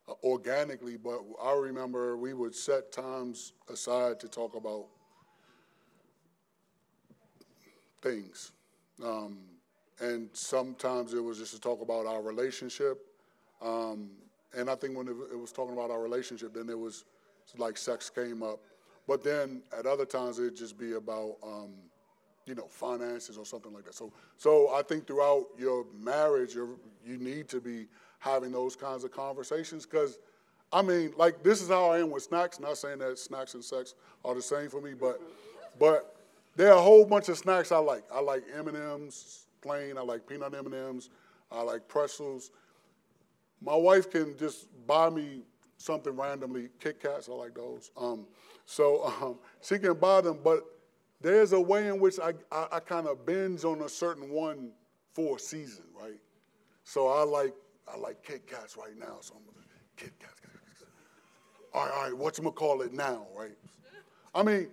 uh, 0.09 0.13
organically, 0.25 0.97
but 0.97 1.21
I 1.43 1.53
remember 1.55 2.17
we 2.17 2.35
would 2.35 2.55
set 2.55 2.93
times 2.93 3.53
aside 3.73 4.21
to 4.21 4.29
talk 4.29 4.55
about 4.55 4.87
things. 8.01 8.53
Um, 9.05 9.39
and 10.01 10.29
sometimes 10.33 11.15
it 11.15 11.23
was 11.23 11.39
just 11.39 11.55
to 11.55 11.61
talk 11.61 11.83
about 11.83 12.07
our 12.07 12.23
relationship. 12.23 12.99
Um, 13.61 14.11
and 14.57 14.71
I 14.71 14.77
think 14.77 14.97
when 14.97 15.09
it, 15.09 15.17
it 15.33 15.39
was 15.39 15.53
talking 15.53 15.75
about 15.75 15.91
our 15.91 16.01
relationship, 16.01 16.55
then 16.55 16.69
it 16.69 16.79
was 16.79 17.05
like 17.57 17.77
sex 17.77 18.09
came 18.09 18.43
up. 18.43 18.61
But 19.07 19.25
then 19.25 19.63
at 19.77 19.87
other 19.87 20.05
times 20.05 20.39
it'd 20.39 20.57
just 20.57 20.79
be 20.79 20.93
about, 20.93 21.37
um, 21.43 21.71
you 22.49 22.55
know, 22.55 22.67
finances 22.67 23.37
or 23.37 23.45
something 23.45 23.73
like 23.73 23.85
that. 23.85 23.95
So, 23.95 24.13
so 24.37 24.75
I 24.75 24.83
think 24.83 25.07
throughout 25.07 25.47
your 25.59 25.85
marriage, 26.03 26.55
you 26.55 26.79
you 27.07 27.19
need 27.19 27.49
to 27.49 27.61
be 27.61 27.87
having 28.19 28.51
those 28.51 28.75
kinds 28.75 29.05
of 29.05 29.13
conversations 29.13 29.87
because, 29.87 30.19
I 30.73 30.83
mean, 30.83 31.13
like 31.17 31.43
this 31.43 31.63
is 31.63 31.69
how 31.69 31.91
I 31.91 32.01
am 32.01 32.11
with 32.11 32.23
snacks. 32.25 32.59
Not 32.59 32.79
saying 32.79 32.99
that 32.99 33.19
snacks 33.19 33.55
and 33.55 33.65
sex 33.65 33.95
are 34.25 34.35
the 34.35 34.43
same 34.43 34.69
for 34.69 34.81
me, 34.81 34.95
but, 34.95 35.21
but 35.79 36.17
there 36.57 36.73
are 36.73 36.79
a 36.79 36.83
whole 36.83 37.05
bunch 37.05 37.29
of 37.29 37.39
snacks 37.39 37.71
I 37.71 37.79
like. 37.79 38.05
I 38.13 38.21
like 38.21 38.45
M 38.57 38.69
and 38.69 38.77
M's 38.77 39.47
plain. 39.61 39.99
I 39.99 40.03
like 40.03 40.27
peanut 40.27 40.55
M 40.55 40.67
and 40.67 40.75
M's. 40.75 41.11
I 41.51 41.63
like 41.63 41.87
pretzels. 41.89 42.51
My 43.61 43.77
wife 43.77 44.11
can 44.11 44.37
just 44.37 44.69
buy 44.87 45.11
me 45.11 45.43
something 45.79 46.17
randomly. 46.17 46.69
Kit 46.81 47.01
Kats, 47.01 47.29
I 47.29 47.33
like 47.33 47.55
those. 47.55 47.91
Um, 47.97 48.27
so 48.67 49.05
um, 49.23 49.39
she 49.63 49.79
can 49.79 49.95
buy 49.95 50.21
them, 50.21 50.39
but 50.43 50.65
there's 51.21 51.53
a 51.53 51.61
way 51.61 51.89
in 51.89 51.99
which 51.99 52.19
I, 52.21 52.35
I, 52.51 52.66
I 52.73 52.81
kind 52.81 53.07
of 53.07 53.27
binge 53.27 53.64
on 53.64 53.83
a 53.83 53.89
certain 53.89 54.31
one 54.31 54.71
for 55.14 55.37
a 55.37 55.41
season, 55.41 55.85
right? 56.01 56.21
So 56.85 57.09
I 57.09 57.23
like 57.23 57.55
I 57.93 57.99
like 57.99 58.23
Kit 58.23 58.47
Kats 58.47 58.77
right 58.77 58.97
now. 58.99 59.16
So 59.21 59.35
I'm 59.35 59.45
gonna 59.45 59.66
Kit 59.97 60.12
Kats. 60.19 60.35
All 61.75 61.85
right, 61.85 61.95
all 61.95 62.03
right. 62.05 62.16
What 62.16 62.39
you 62.39 62.51
call 62.51 62.83
it 62.83 62.93
now, 62.93 63.27
right? 63.37 63.57
I 64.35 64.43
mean, 64.43 64.69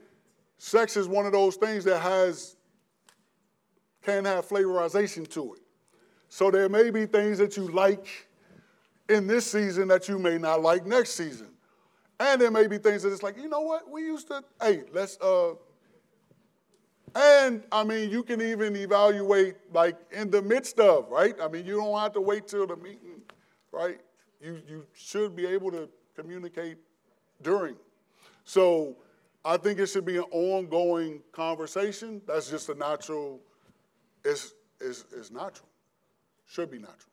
sex 0.58 0.96
is 0.96 1.08
one 1.08 1.26
of 1.26 1.32
those 1.32 1.56
things 1.56 1.84
that 1.86 2.00
has 2.00 2.56
can 4.02 4.26
have 4.26 4.48
flavorization 4.48 5.28
to 5.32 5.56
it. 5.56 5.62
So 6.30 6.52
there 6.52 6.70
may 6.70 6.90
be 6.92 7.06
things 7.06 7.38
that 7.40 7.58
you 7.58 7.68
like 7.68 8.28
in 9.10 9.28
this 9.28 9.52
season 9.52 9.88
that 9.88 10.08
you 10.08 10.20
may 10.20 10.38
not 10.38 10.62
like 10.62 10.86
next 10.86 11.12
season. 11.12 11.48
And 12.20 12.40
there 12.40 12.52
may 12.52 12.68
be 12.68 12.78
things 12.78 13.04
that 13.04 13.12
it's 13.12 13.24
like, 13.24 13.38
you 13.38 13.50
know 13.50 13.62
what, 13.62 13.90
we 13.90 14.02
used 14.04 14.28
to, 14.28 14.44
hey, 14.62 14.84
let's, 14.94 15.18
uh, 15.20 15.54
and 17.16 17.64
I 17.72 17.84
mean, 17.84 18.10
you 18.10 18.24
can 18.24 18.42
even 18.42 18.76
evaluate 18.76 19.56
like 19.74 19.98
in 20.12 20.30
the 20.30 20.42
midst 20.42 20.80
of, 20.80 21.10
right? 21.10 21.34
I 21.42 21.48
mean, 21.48 21.66
you 21.66 21.78
don't 21.78 21.98
have 21.98 22.12
to 22.14 22.22
wait 22.22 22.48
till 22.48 22.68
the 22.68 22.76
meeting, 22.76 23.22
right? 23.72 24.00
You, 24.42 24.62
you 24.68 24.86
should 24.94 25.36
be 25.36 25.46
able 25.46 25.72
to 25.72 25.90
communicate 26.16 26.78
during. 27.42 27.76
So 28.44 28.98
I 29.46 29.58
think 29.58 29.80
it 29.80 29.88
should 29.88 30.06
be 30.06 30.18
an 30.18 30.26
ongoing 30.32 31.22
conversation. 31.32 32.22
That's 32.28 32.50
just 32.50 32.68
a 32.70 32.76
natural, 32.76 33.40
it's, 34.24 34.54
it's, 34.82 35.06
it's 35.16 35.32
natural. 35.32 35.70
Should 36.48 36.70
be 36.70 36.80
natural. 36.80 37.12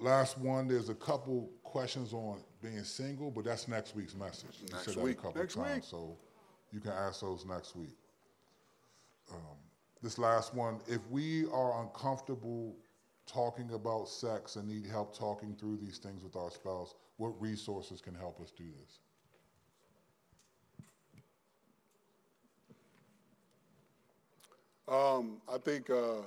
Last 0.00 0.38
one, 0.38 0.66
there's 0.68 0.88
a 0.88 0.94
couple 0.94 1.50
questions 1.62 2.12
on 2.12 2.40
being 2.62 2.82
single, 2.84 3.30
but 3.30 3.44
that's 3.44 3.68
next 3.68 3.94
week's 3.94 4.14
message. 4.14 4.56
You 4.60 4.68
Next 4.72 4.84
said 4.86 4.94
that 4.94 5.00
week. 5.00 5.18
a 5.18 5.22
couple 5.22 5.40
Next 5.40 5.54
times, 5.54 5.74
week. 5.76 5.84
so 5.84 6.16
you 6.74 6.80
can 6.80 6.90
ask 6.90 7.20
those 7.20 7.46
next 7.46 7.76
week. 7.76 7.96
Um, 9.30 9.56
this 10.02 10.18
last 10.18 10.52
one, 10.52 10.80
if 10.88 11.00
we 11.08 11.46
are 11.46 11.82
uncomfortable 11.82 12.74
talking 13.26 13.70
about 13.72 14.08
sex 14.08 14.56
and 14.56 14.68
need 14.68 14.84
help 14.84 15.16
talking 15.16 15.54
through 15.54 15.78
these 15.78 15.98
things 15.98 16.24
with 16.24 16.34
our 16.34 16.50
spouse, 16.50 16.94
what 17.16 17.40
resources 17.40 18.00
can 18.00 18.14
help 18.14 18.40
us 18.40 18.50
do 18.50 18.64
this? 18.80 18.98
Um, 24.86 25.40
I 25.48 25.58
think, 25.58 25.88
uh, 25.88 26.22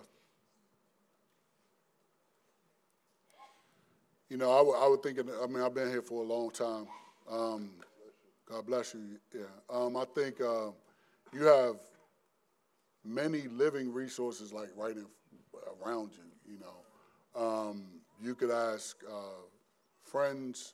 you 4.30 4.38
know, 4.38 4.50
I 4.52 4.62
would- 4.62 4.76
I 4.78 4.88
would 4.88 5.04
think, 5.04 5.20
I 5.20 5.45
mean, 5.45 5.62
I've 5.62 5.74
been 5.74 5.89
here 5.89 6.02
for 6.02 6.24
a 6.24 6.26
long 6.26 6.50
time. 6.52 6.88
Um, 7.28 7.84
God 8.50 8.66
bless 8.66 8.93
you. 8.93 9.02
Yeah. 9.34 9.41
Um, 9.70 9.98
I 9.98 10.06
think 10.16 10.39
uh, 10.41 10.72
you 11.34 11.43
have 11.43 11.76
many 13.04 13.43
living 13.50 13.93
resources 13.93 14.54
like 14.54 14.70
right 14.76 14.95
in, 14.95 15.06
around 15.84 16.12
you, 16.14 16.54
you 16.54 16.60
know. 16.60 17.41
Um, 17.41 17.84
you 18.22 18.36
could 18.36 18.52
ask 18.52 18.98
uh, 19.08 19.41
friends 20.04 20.74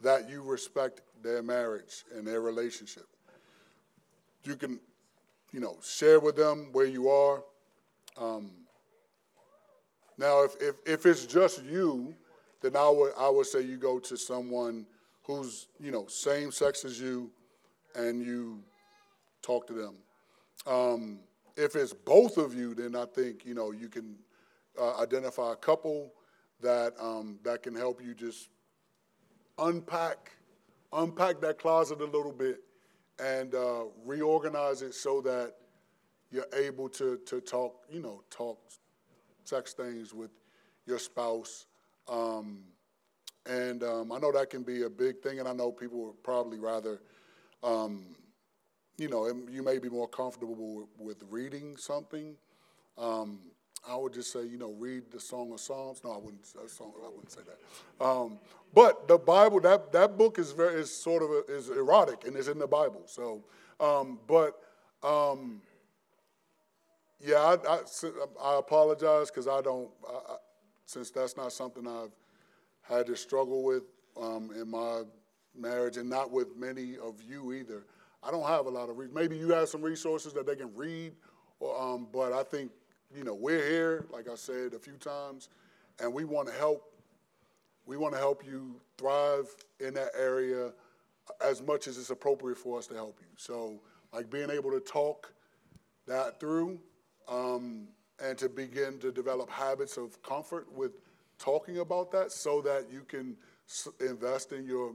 that 0.00 0.28
you 0.28 0.42
respect 0.42 1.02
their 1.22 1.42
marriage 1.42 2.04
and 2.14 2.26
their 2.26 2.40
relationship. 2.40 3.06
You 4.44 4.56
can 4.56 4.80
you 5.52 5.60
know, 5.60 5.76
share 5.82 6.20
with 6.20 6.36
them 6.36 6.68
where 6.72 6.86
you 6.86 7.08
are. 7.08 7.42
Um, 8.16 8.50
now, 10.18 10.44
if, 10.44 10.54
if, 10.60 10.74
if 10.86 11.06
it's 11.06 11.26
just 11.26 11.64
you, 11.64 12.14
then 12.60 12.76
I 12.76 12.88
would, 12.88 13.12
I 13.18 13.28
would 13.28 13.46
say 13.46 13.62
you 13.62 13.76
go 13.76 13.98
to 13.98 14.16
someone 14.16 14.86
who's, 15.36 15.68
you 15.78 15.90
know, 15.90 16.06
same 16.06 16.50
sex 16.50 16.84
as 16.84 17.00
you 17.00 17.30
and 17.94 18.24
you 18.24 18.62
talk 19.42 19.66
to 19.66 19.72
them. 19.72 19.94
Um, 20.66 21.20
if 21.56 21.76
it's 21.76 21.92
both 21.92 22.36
of 22.36 22.54
you, 22.54 22.74
then 22.74 22.96
I 22.96 23.06
think, 23.06 23.44
you 23.44 23.54
know, 23.54 23.72
you 23.72 23.88
can 23.88 24.16
uh, 24.78 24.98
identify 24.98 25.52
a 25.52 25.56
couple 25.56 26.12
that, 26.60 26.92
um, 27.00 27.38
that 27.42 27.62
can 27.62 27.74
help 27.74 28.02
you 28.02 28.14
just 28.14 28.50
unpack, 29.58 30.32
unpack 30.92 31.40
that 31.40 31.58
closet 31.58 32.00
a 32.00 32.04
little 32.04 32.32
bit 32.32 32.60
and 33.18 33.54
uh, 33.54 33.84
reorganize 34.04 34.82
it 34.82 34.94
so 34.94 35.20
that 35.20 35.54
you're 36.30 36.48
able 36.56 36.88
to, 36.88 37.18
to 37.26 37.40
talk, 37.40 37.84
you 37.90 38.00
know, 38.00 38.22
talk 38.30 38.58
sex 39.44 39.72
things 39.72 40.14
with 40.14 40.30
your 40.86 40.98
spouse. 40.98 41.66
Um, 42.08 42.60
and 43.50 43.82
um, 43.82 44.12
I 44.12 44.18
know 44.18 44.30
that 44.30 44.48
can 44.48 44.62
be 44.62 44.82
a 44.82 44.90
big 44.90 45.20
thing, 45.20 45.40
and 45.40 45.48
I 45.48 45.52
know 45.52 45.72
people 45.72 46.06
would 46.06 46.22
probably 46.22 46.60
rather, 46.60 47.00
um, 47.64 48.04
you 48.96 49.08
know, 49.08 49.26
you 49.50 49.62
may 49.64 49.78
be 49.78 49.88
more 49.88 50.06
comfortable 50.06 50.86
with, 50.98 51.16
reading 51.28 51.76
something. 51.76 52.36
Um, 52.96 53.40
I 53.88 53.96
would 53.96 54.12
just 54.12 54.32
say, 54.32 54.44
you 54.44 54.56
know, 54.56 54.72
read 54.78 55.10
the 55.10 55.18
Song 55.18 55.52
of 55.52 55.58
Psalms. 55.58 56.02
No, 56.04 56.12
I 56.12 56.18
wouldn't. 56.18 56.46
Song, 56.46 56.92
I 57.02 57.08
wouldn't 57.08 57.32
say 57.32 57.40
that. 57.46 58.04
Um, 58.04 58.38
but 58.72 59.08
the 59.08 59.18
Bible, 59.18 59.58
that 59.60 59.90
that 59.92 60.16
book 60.16 60.38
is 60.38 60.52
very 60.52 60.80
is 60.80 60.94
sort 60.94 61.22
of 61.22 61.30
a, 61.30 61.56
is 61.56 61.70
erotic 61.70 62.26
and 62.26 62.36
it's 62.36 62.46
in 62.46 62.58
the 62.58 62.68
Bible. 62.68 63.02
So, 63.06 63.42
um, 63.80 64.20
but 64.28 64.60
um, 65.02 65.62
yeah, 67.20 67.36
I, 67.36 67.54
I, 67.68 67.80
I 68.42 68.58
apologize 68.58 69.30
because 69.30 69.48
I 69.48 69.60
don't. 69.60 69.88
I, 70.08 70.36
since 70.84 71.10
that's 71.10 71.36
not 71.36 71.52
something 71.52 71.86
I've 71.86 72.10
had 72.90 73.06
to 73.06 73.16
struggle 73.16 73.62
with 73.62 73.84
um, 74.20 74.50
in 74.54 74.68
my 74.70 75.02
marriage, 75.56 75.96
and 75.96 76.08
not 76.08 76.30
with 76.30 76.56
many 76.56 76.96
of 76.98 77.22
you 77.22 77.52
either. 77.52 77.84
I 78.22 78.30
don't 78.30 78.46
have 78.46 78.66
a 78.66 78.70
lot 78.70 78.90
of. 78.90 78.98
Re- 78.98 79.08
Maybe 79.12 79.36
you 79.36 79.48
have 79.50 79.68
some 79.68 79.82
resources 79.82 80.32
that 80.34 80.46
they 80.46 80.56
can 80.56 80.74
read, 80.74 81.12
or, 81.60 81.80
um, 81.80 82.08
but 82.12 82.32
I 82.32 82.42
think 82.42 82.70
you 83.14 83.24
know 83.24 83.34
we're 83.34 83.66
here, 83.66 84.06
like 84.10 84.28
I 84.28 84.34
said 84.34 84.74
a 84.74 84.78
few 84.78 84.94
times, 84.94 85.48
and 86.00 86.12
we 86.12 86.24
want 86.24 86.48
to 86.48 86.54
help. 86.54 86.92
We 87.86 87.96
want 87.96 88.12
to 88.14 88.20
help 88.20 88.44
you 88.46 88.80
thrive 88.98 89.46
in 89.80 89.94
that 89.94 90.10
area 90.18 90.72
as 91.44 91.62
much 91.62 91.88
as 91.88 91.96
it's 91.96 92.10
appropriate 92.10 92.58
for 92.58 92.78
us 92.78 92.86
to 92.88 92.94
help 92.94 93.18
you. 93.20 93.26
So 93.36 93.80
like 94.12 94.30
being 94.30 94.50
able 94.50 94.70
to 94.70 94.80
talk 94.80 95.32
that 96.06 96.38
through 96.38 96.78
um, 97.28 97.88
and 98.22 98.36
to 98.38 98.48
begin 98.48 98.98
to 98.98 99.10
develop 99.10 99.50
habits 99.50 99.96
of 99.96 100.22
comfort 100.22 100.70
with 100.72 100.92
talking 101.40 101.78
about 101.78 102.12
that 102.12 102.30
so 102.30 102.60
that 102.60 102.86
you 102.92 103.02
can 103.08 103.36
invest 104.00 104.52
in 104.52 104.64
your 104.66 104.92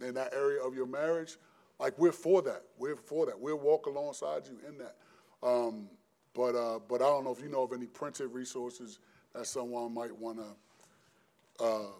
in 0.00 0.14
that 0.14 0.32
area 0.32 0.62
of 0.62 0.74
your 0.74 0.86
marriage 0.86 1.36
like 1.80 1.98
we're 1.98 2.12
for 2.12 2.42
that 2.42 2.62
we're 2.78 2.96
for 2.96 3.26
that 3.26 3.38
we'll 3.38 3.58
walk 3.58 3.86
alongside 3.86 4.42
you 4.46 4.58
in 4.68 4.78
that 4.78 4.96
um, 5.42 5.88
but 6.34 6.54
uh, 6.54 6.78
but 6.88 7.00
i 7.02 7.06
don't 7.06 7.24
know 7.24 7.32
if 7.32 7.40
you 7.40 7.48
know 7.48 7.62
of 7.62 7.72
any 7.72 7.86
printed 7.86 8.30
resources 8.32 8.98
that 9.34 9.46
someone 9.46 9.92
might 9.92 10.16
want 10.16 10.38
to 10.38 11.64
uh, 11.64 11.90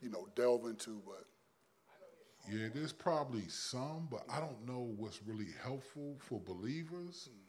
you 0.00 0.10
know 0.10 0.26
delve 0.34 0.64
into 0.64 1.00
but 1.04 1.24
yeah, 2.50 2.68
there's 2.74 2.92
probably 2.92 3.46
some, 3.48 4.08
but 4.10 4.24
I 4.32 4.40
don't 4.40 4.66
know 4.66 4.94
what's 4.96 5.20
really 5.26 5.48
helpful 5.62 6.16
for 6.18 6.40
believers. 6.40 7.28
Mm-hmm. 7.30 7.47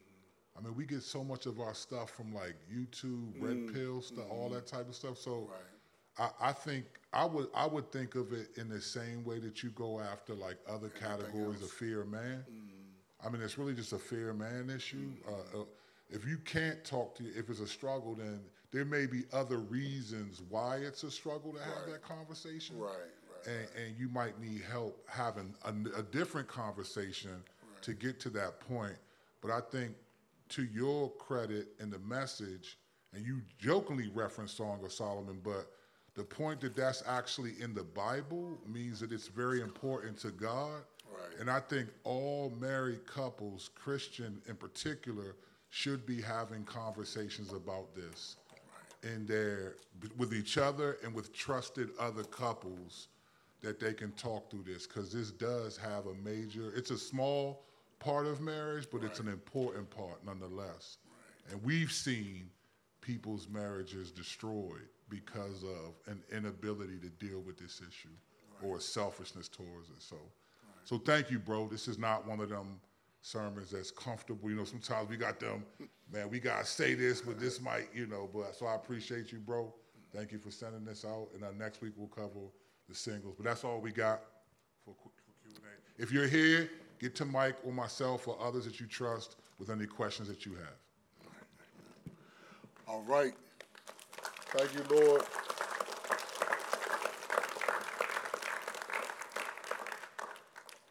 I 0.56 0.62
mean, 0.62 0.74
we 0.74 0.84
get 0.84 1.02
so 1.02 1.24
much 1.24 1.46
of 1.46 1.60
our 1.60 1.74
stuff 1.74 2.10
from 2.10 2.34
like 2.34 2.54
YouTube, 2.72 3.32
Red 3.38 3.56
mm-hmm. 3.56 3.74
Pill 3.74 4.02
stuff, 4.02 4.24
mm-hmm. 4.24 4.32
all 4.32 4.48
that 4.50 4.66
type 4.66 4.88
of 4.88 4.94
stuff. 4.94 5.18
So 5.18 5.48
right. 6.18 6.30
I, 6.42 6.48
I, 6.48 6.52
think 6.52 6.84
I 7.12 7.24
would 7.24 7.48
I 7.54 7.66
would 7.66 7.90
think 7.92 8.14
of 8.14 8.32
it 8.32 8.48
in 8.56 8.68
the 8.68 8.80
same 8.80 9.24
way 9.24 9.38
that 9.38 9.62
you 9.62 9.70
go 9.70 10.00
after 10.00 10.34
like 10.34 10.56
other 10.68 10.88
categories 10.88 11.62
of 11.62 11.70
fear 11.70 12.02
of 12.02 12.08
man. 12.08 12.44
Mm-hmm. 12.50 13.26
I 13.26 13.30
mean, 13.30 13.42
it's 13.42 13.58
really 13.58 13.74
just 13.74 13.92
a 13.92 13.98
fear 13.98 14.30
of 14.30 14.38
man 14.38 14.70
issue. 14.74 15.10
Mm-hmm. 15.28 15.58
Uh, 15.58 15.60
uh, 15.60 15.64
if 16.10 16.26
you 16.26 16.38
can't 16.38 16.84
talk 16.84 17.14
to, 17.16 17.24
if 17.36 17.48
it's 17.48 17.60
a 17.60 17.66
struggle, 17.66 18.14
then 18.14 18.40
there 18.72 18.84
may 18.84 19.06
be 19.06 19.22
other 19.32 19.58
reasons 19.58 20.42
why 20.48 20.76
it's 20.76 21.04
a 21.04 21.10
struggle 21.10 21.52
to 21.52 21.60
have 21.60 21.86
that 21.86 22.02
conversation. 22.02 22.78
Right 22.78 22.92
and, 23.46 23.66
and 23.76 23.98
you 23.98 24.08
might 24.08 24.40
need 24.40 24.62
help 24.70 25.02
having 25.08 25.54
a, 25.64 25.98
a 25.98 26.02
different 26.02 26.48
conversation 26.48 27.30
right. 27.30 27.82
to 27.82 27.92
get 27.92 28.20
to 28.20 28.30
that 28.30 28.60
point. 28.60 28.96
But 29.40 29.50
I 29.50 29.60
think 29.60 29.94
to 30.50 30.64
your 30.64 31.10
credit 31.12 31.68
in 31.80 31.90
the 31.90 31.98
message, 32.00 32.78
and 33.14 33.24
you 33.24 33.40
jokingly 33.58 34.10
referenced 34.14 34.56
Song 34.56 34.80
of 34.84 34.92
Solomon, 34.92 35.40
but 35.42 35.70
the 36.14 36.24
point 36.24 36.60
that 36.60 36.76
that's 36.76 37.02
actually 37.06 37.54
in 37.60 37.74
the 37.74 37.84
Bible 37.84 38.58
means 38.66 39.00
that 39.00 39.12
it's 39.12 39.28
very 39.28 39.60
important 39.60 40.18
to 40.18 40.30
God. 40.30 40.82
Right. 41.10 41.40
And 41.40 41.50
I 41.50 41.60
think 41.60 41.88
all 42.04 42.52
married 42.60 43.06
couples, 43.06 43.70
Christian 43.74 44.40
in 44.48 44.56
particular, 44.56 45.36
should 45.70 46.04
be 46.04 46.20
having 46.20 46.64
conversations 46.64 47.52
about 47.52 47.94
this 47.94 48.36
right. 48.50 49.12
in 49.12 49.26
their 49.26 49.76
with 50.16 50.34
each 50.34 50.58
other 50.58 50.98
and 51.04 51.14
with 51.14 51.32
trusted 51.32 51.90
other 51.98 52.24
couples 52.24 53.08
that 53.60 53.78
they 53.78 53.92
can 53.92 54.10
talk 54.12 54.50
through 54.50 54.64
this 54.64 54.86
because 54.86 55.12
this 55.12 55.30
does 55.30 55.76
have 55.76 56.06
a 56.06 56.14
major, 56.14 56.72
it's 56.74 56.90
a 56.90 56.98
small 56.98 57.64
part 58.00 58.26
of 58.26 58.40
marriage, 58.40 58.88
but 58.90 59.02
right. 59.02 59.10
it's 59.10 59.20
an 59.20 59.28
important 59.28 59.88
part 59.90 60.24
nonetheless. 60.26 60.98
Right. 61.06 61.52
And 61.52 61.62
we've 61.62 61.92
seen 61.92 62.50
people's 63.00 63.48
marriages 63.48 64.10
destroyed 64.10 64.88
because 65.08 65.62
of 65.62 65.94
an 66.06 66.22
inability 66.32 66.98
to 66.98 67.08
deal 67.24 67.40
with 67.40 67.58
this 67.58 67.80
issue 67.80 68.08
right. 68.60 68.68
or 68.68 68.80
selfishness 68.80 69.48
towards 69.48 69.88
it. 69.90 70.00
So, 70.00 70.16
so 70.84 70.98
thank 70.98 71.30
you, 71.30 71.38
bro. 71.38 71.68
This 71.68 71.86
is 71.88 71.98
not 71.98 72.26
one 72.26 72.40
of 72.40 72.48
them 72.48 72.80
sermons 73.22 73.70
that's 73.70 73.90
comfortable. 73.90 74.50
You 74.50 74.56
know, 74.56 74.64
sometimes 74.64 75.08
we 75.08 75.16
got 75.16 75.38
them, 75.38 75.64
man, 76.12 76.30
we 76.30 76.40
got 76.40 76.60
to 76.60 76.66
say 76.66 76.94
this, 76.94 77.20
but 77.20 77.38
this 77.38 77.60
might, 77.60 77.88
you 77.94 78.06
know, 78.06 78.28
but 78.32 78.56
so 78.56 78.66
I 78.66 78.74
appreciate 78.74 79.32
you, 79.32 79.38
bro. 79.38 79.72
Thank 80.14 80.32
you 80.32 80.38
for 80.38 80.50
sending 80.50 80.84
this 80.84 81.04
out. 81.04 81.28
And 81.34 81.44
uh, 81.44 81.48
next 81.58 81.82
week 81.82 81.92
we'll 81.96 82.08
cover 82.08 82.48
the 82.88 82.94
singles. 82.94 83.34
But 83.36 83.44
that's 83.44 83.62
all 83.62 83.80
we 83.80 83.92
got 83.92 84.22
for, 84.84 84.94
for 84.94 85.10
Q&A. 85.42 86.02
If 86.02 86.10
you're 86.10 86.26
here, 86.26 86.70
get 87.00 87.16
to 87.16 87.24
Mike 87.24 87.56
or 87.64 87.72
myself 87.72 88.28
or 88.28 88.36
others 88.40 88.64
that 88.66 88.78
you 88.78 88.86
trust 88.86 89.36
with 89.58 89.70
any 89.70 89.86
questions 89.86 90.28
that 90.28 90.44
you 90.44 90.54
have. 90.54 92.14
All 92.86 93.02
right. 93.02 93.32
Thank 94.52 94.74
you, 94.74 94.82
Lord. 94.94 95.22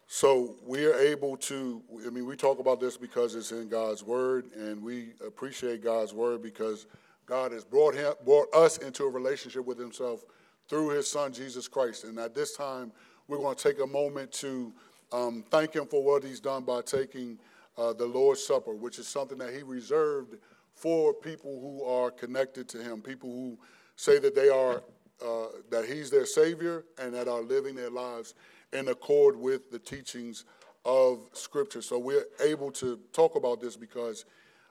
So 0.08 0.56
we 0.66 0.86
are 0.86 0.96
able 0.96 1.38
to, 1.38 1.82
I 2.06 2.10
mean, 2.10 2.26
we 2.26 2.36
talk 2.36 2.60
about 2.60 2.82
this 2.82 2.98
because 2.98 3.36
it's 3.36 3.52
in 3.52 3.70
God's 3.70 4.04
word, 4.04 4.52
and 4.54 4.84
we 4.84 5.14
appreciate 5.26 5.82
God's 5.82 6.14
word 6.14 6.42
because 6.42 6.88
God 7.26 7.52
has 7.54 7.64
brought, 7.64 7.96
him, 7.96 8.14
brought 8.26 8.54
us 8.54 8.80
into 8.80 9.06
a 9.06 9.10
relationship 9.10 9.66
with 9.66 9.78
himself 9.78 10.26
through 10.68 10.90
his 10.90 11.10
son, 11.10 11.32
Jesus 11.32 11.68
Christ. 11.68 12.04
And 12.04 12.20
at 12.20 12.36
this 12.36 12.56
time, 12.56 12.92
we're 13.28 13.38
going 13.38 13.56
to 13.56 13.64
take 13.64 13.80
a 13.82 13.88
moment 13.88 14.32
to 14.34 14.74
um, 15.12 15.44
thank 15.50 15.74
him 15.74 15.86
for 15.86 16.04
what 16.04 16.24
he's 16.24 16.40
done 16.40 16.64
by 16.64 16.82
taking 16.82 17.40
uh, 17.78 17.94
the 17.94 18.06
Lord's 18.06 18.44
Supper, 18.44 18.74
which 18.74 19.00
is 19.00 19.08
something 19.08 19.38
that 19.38 19.54
he 19.54 19.64
reserved 19.64 20.36
for 20.74 21.14
people 21.14 21.60
who 21.60 21.84
are 21.84 22.12
connected 22.12 22.68
to 22.70 22.82
him, 22.82 23.02
people 23.02 23.30
who 23.30 23.58
say 23.96 24.20
that 24.20 24.36
they 24.36 24.50
are, 24.50 24.84
uh, 25.26 25.48
that 25.70 25.86
he's 25.86 26.10
their 26.10 26.26
Savior 26.26 26.86
and 26.98 27.14
that 27.14 27.28
are 27.28 27.42
living 27.42 27.76
their 27.76 27.90
lives 27.90 28.36
in 28.74 28.88
accord 28.88 29.36
with 29.36 29.72
the 29.72 29.80
teachings 29.80 30.46
of 30.86 31.30
Scripture. 31.34 31.82
So 31.82 32.00
we're 32.00 32.26
able 32.44 32.72
to 32.74 33.00
talk 33.14 33.36
about 33.36 33.62
this 33.62 33.76
because 33.76 34.26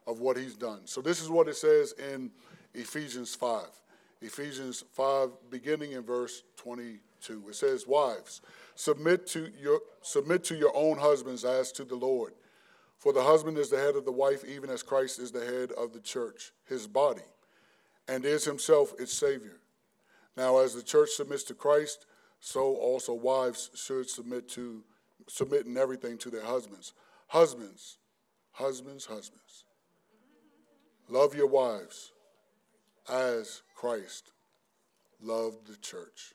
of 0.06 0.20
what 0.20 0.36
he's 0.36 0.54
done. 0.56 0.80
So 0.86 1.00
this 1.00 1.20
is 1.20 1.28
what 1.28 1.48
it 1.48 1.56
says 1.56 1.92
in 2.12 2.30
Ephesians 2.74 3.34
5. 3.34 3.66
Ephesians 4.22 4.84
5, 4.92 5.30
beginning 5.50 5.92
in 5.92 6.02
verse 6.02 6.42
22. 6.56 7.44
It 7.48 7.54
says, 7.54 7.86
Wives, 7.86 8.40
submit 8.78 9.26
to 9.26 9.50
your, 9.60 9.80
submit 10.02 10.44
to 10.44 10.54
your 10.56 10.70
own 10.72 10.96
husbands 10.98 11.44
as 11.44 11.72
to 11.72 11.84
the 11.84 11.96
Lord. 11.96 12.32
For 12.96 13.12
the 13.12 13.22
husband 13.22 13.58
is 13.58 13.70
the 13.70 13.76
head 13.76 13.96
of 13.96 14.04
the 14.04 14.12
wife, 14.12 14.44
even 14.44 14.70
as 14.70 14.84
Christ 14.84 15.18
is 15.18 15.32
the 15.32 15.44
head 15.44 15.72
of 15.72 15.92
the 15.92 15.98
church, 15.98 16.52
his 16.64 16.86
body, 16.86 17.26
and 18.06 18.24
is 18.24 18.44
himself 18.44 18.92
its 19.00 19.12
Savior. 19.12 19.58
Now, 20.36 20.58
as 20.58 20.74
the 20.74 20.82
church 20.82 21.10
submits 21.10 21.42
to 21.44 21.54
Christ, 21.54 22.06
so 22.38 22.76
also 22.76 23.12
wives 23.12 23.70
should 23.74 24.08
submit 24.08 24.48
to 24.50 24.84
submit 25.26 25.66
in 25.66 25.76
everything 25.76 26.16
to 26.18 26.30
their 26.30 26.44
husbands. 26.44 26.94
Husbands, 27.26 27.98
husbands, 28.52 29.06
husbands. 29.06 29.64
Love 31.08 31.34
your 31.34 31.48
wives 31.48 32.12
as 33.10 33.62
Christ 33.74 34.30
loved 35.20 35.66
the 35.66 35.76
church 35.76 36.34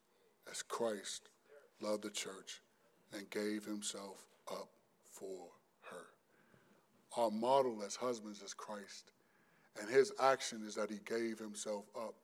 as 0.49 0.61
Christ 0.61 1.29
loved 1.81 2.03
the 2.03 2.09
church 2.09 2.61
and 3.13 3.29
gave 3.29 3.65
himself 3.65 4.25
up 4.49 4.69
for 5.03 5.47
her. 5.89 6.05
Our 7.17 7.31
model 7.31 7.83
as 7.85 7.95
husbands 7.95 8.41
is 8.41 8.53
Christ, 8.53 9.11
and 9.79 9.89
his 9.89 10.11
action 10.19 10.63
is 10.65 10.75
that 10.75 10.89
he 10.89 10.99
gave 11.05 11.37
himself 11.39 11.85
up 11.95 12.15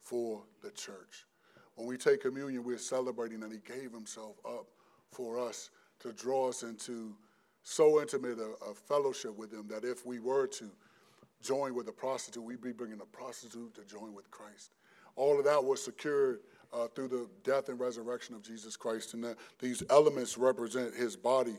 for 0.00 0.42
the 0.62 0.70
church. 0.70 1.26
When 1.74 1.86
we 1.86 1.96
take 1.96 2.22
communion, 2.22 2.64
we're 2.64 2.78
celebrating 2.78 3.40
that 3.40 3.52
he 3.52 3.58
gave 3.58 3.92
himself 3.92 4.36
up 4.44 4.66
for 5.10 5.38
us 5.38 5.70
to 6.00 6.12
draw 6.12 6.48
us 6.48 6.62
into 6.62 7.14
so 7.62 8.00
intimate 8.00 8.38
a, 8.38 8.70
a 8.70 8.74
fellowship 8.74 9.36
with 9.36 9.52
him 9.52 9.66
that 9.68 9.84
if 9.84 10.06
we 10.06 10.18
were 10.18 10.46
to 10.46 10.70
join 11.42 11.74
with 11.74 11.88
a 11.88 11.92
prostitute, 11.92 12.42
we'd 12.42 12.60
be 12.60 12.72
bringing 12.72 13.00
a 13.00 13.16
prostitute 13.16 13.74
to 13.74 13.84
join 13.84 14.14
with 14.14 14.30
Christ. 14.30 14.72
All 15.16 15.38
of 15.38 15.44
that 15.44 15.62
was 15.62 15.82
secured 15.82 16.40
uh, 16.72 16.86
through 16.88 17.08
the 17.08 17.28
death 17.44 17.68
and 17.68 17.78
resurrection 17.78 18.34
of 18.34 18.42
Jesus 18.42 18.76
Christ. 18.76 19.14
And 19.14 19.24
that 19.24 19.36
these 19.58 19.82
elements 19.90 20.38
represent 20.38 20.94
his 20.94 21.16
body, 21.16 21.56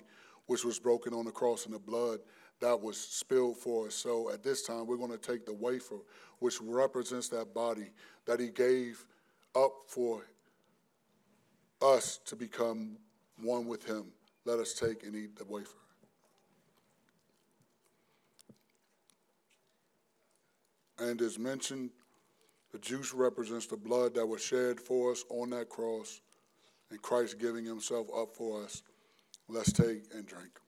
which 0.47 0.63
was 0.63 0.79
broken 0.79 1.13
on 1.13 1.25
the 1.25 1.31
cross, 1.31 1.65
and 1.65 1.73
the 1.73 1.79
blood 1.79 2.19
that 2.59 2.79
was 2.79 2.97
spilled 2.97 3.57
for 3.57 3.87
us. 3.87 3.95
So 3.95 4.31
at 4.31 4.43
this 4.43 4.61
time, 4.61 4.85
we're 4.85 4.97
going 4.97 5.11
to 5.11 5.17
take 5.17 5.45
the 5.45 5.53
wafer, 5.53 5.97
which 6.39 6.61
represents 6.61 7.27
that 7.29 7.53
body 7.53 7.91
that 8.25 8.39
he 8.39 8.49
gave 8.49 9.05
up 9.55 9.71
for 9.87 10.25
us 11.81 12.19
to 12.25 12.35
become 12.35 12.97
one 13.41 13.67
with 13.67 13.83
him. 13.83 14.05
Let 14.45 14.59
us 14.59 14.73
take 14.73 15.03
and 15.03 15.15
eat 15.15 15.35
the 15.35 15.45
wafer. 15.45 15.77
And 20.99 21.19
as 21.21 21.39
mentioned 21.39 21.89
the 22.71 22.79
juice 22.79 23.13
represents 23.13 23.65
the 23.65 23.77
blood 23.77 24.15
that 24.15 24.25
was 24.25 24.41
shed 24.41 24.79
for 24.79 25.11
us 25.11 25.23
on 25.29 25.49
that 25.49 25.69
cross 25.69 26.21
and 26.89 27.01
Christ 27.01 27.39
giving 27.39 27.65
himself 27.65 28.07
up 28.15 28.35
for 28.35 28.63
us. 28.63 28.83
Let's 29.49 29.73
take 29.73 30.03
and 30.13 30.25
drink. 30.25 30.59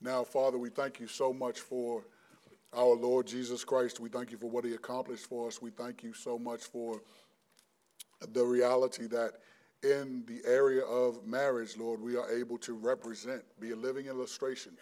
Now, 0.00 0.22
Father, 0.22 0.58
we 0.58 0.70
thank 0.70 1.00
you 1.00 1.08
so 1.08 1.32
much 1.32 1.58
for 1.58 2.04
our 2.72 2.94
Lord 2.94 3.26
Jesus 3.26 3.64
Christ. 3.64 3.98
We 3.98 4.08
thank 4.08 4.30
you 4.30 4.38
for 4.38 4.48
what 4.48 4.64
he 4.64 4.74
accomplished 4.74 5.26
for 5.26 5.48
us. 5.48 5.60
We 5.60 5.70
thank 5.70 6.04
you 6.04 6.12
so 6.12 6.38
much 6.38 6.62
for 6.62 7.02
the 8.32 8.44
reality 8.44 9.08
that 9.08 9.32
in 9.82 10.24
the 10.26 10.40
area 10.48 10.82
of 10.82 11.26
marriage, 11.26 11.76
Lord, 11.76 12.00
we 12.00 12.16
are 12.16 12.30
able 12.30 12.58
to 12.58 12.74
represent, 12.74 13.42
be 13.60 13.70
a 13.70 13.76
living 13.76 14.06
illustration 14.06 14.72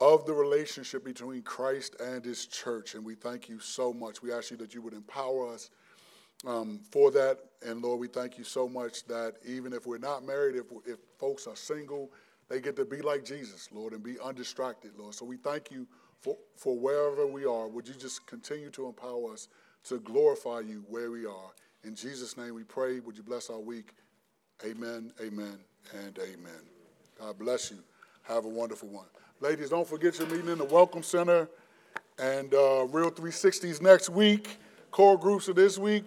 of 0.00 0.26
the 0.26 0.32
relationship 0.32 1.04
between 1.04 1.42
Christ 1.42 1.96
and 2.00 2.24
his 2.24 2.46
church. 2.46 2.94
And 2.94 3.04
we 3.04 3.14
thank 3.14 3.48
you 3.48 3.60
so 3.60 3.92
much. 3.92 4.22
We 4.22 4.32
ask 4.32 4.50
you 4.50 4.56
that 4.58 4.74
you 4.74 4.82
would 4.82 4.94
empower 4.94 5.52
us 5.52 5.70
um, 6.46 6.80
for 6.90 7.10
that. 7.12 7.38
And 7.64 7.82
Lord, 7.82 8.00
we 8.00 8.08
thank 8.08 8.36
you 8.36 8.44
so 8.44 8.68
much 8.68 9.04
that 9.06 9.34
even 9.46 9.72
if 9.72 9.86
we're 9.86 9.98
not 9.98 10.24
married, 10.24 10.56
if, 10.56 10.66
if 10.84 10.98
folks 11.18 11.46
are 11.46 11.56
single, 11.56 12.10
they 12.48 12.60
get 12.60 12.76
to 12.76 12.84
be 12.84 13.00
like 13.00 13.24
Jesus, 13.24 13.68
Lord, 13.72 13.92
and 13.92 14.02
be 14.02 14.16
undistracted, 14.22 14.92
Lord. 14.98 15.14
So 15.14 15.24
we 15.24 15.36
thank 15.36 15.70
you 15.70 15.86
for, 16.20 16.36
for 16.56 16.76
wherever 16.76 17.26
we 17.26 17.44
are. 17.44 17.68
Would 17.68 17.88
you 17.88 17.94
just 17.94 18.26
continue 18.26 18.70
to 18.70 18.86
empower 18.86 19.32
us 19.32 19.48
to 19.84 19.98
glorify 20.00 20.60
you 20.60 20.84
where 20.88 21.10
we 21.10 21.24
are? 21.24 21.52
In 21.84 21.94
Jesus' 21.94 22.38
name 22.38 22.54
we 22.54 22.62
pray. 22.62 23.00
Would 23.00 23.16
you 23.16 23.22
bless 23.22 23.50
our 23.50 23.58
week? 23.58 23.94
Amen, 24.64 25.12
amen, 25.20 25.58
and 25.92 26.18
amen. 26.18 26.62
God 27.20 27.38
bless 27.38 27.70
you. 27.70 27.76
Have 28.22 28.46
a 28.46 28.48
wonderful 28.48 28.88
one. 28.88 29.04
Ladies, 29.40 29.68
don't 29.68 29.86
forget 29.86 30.18
your 30.18 30.26
meeting 30.28 30.48
in 30.48 30.56
the 30.56 30.64
Welcome 30.64 31.02
Center 31.02 31.46
and 32.18 32.54
uh, 32.54 32.86
Real 32.88 33.10
360s 33.10 33.82
next 33.82 34.08
week. 34.08 34.56
Core 34.92 35.18
groups 35.18 35.46
are 35.50 35.52
this 35.52 35.76
week. 35.76 36.04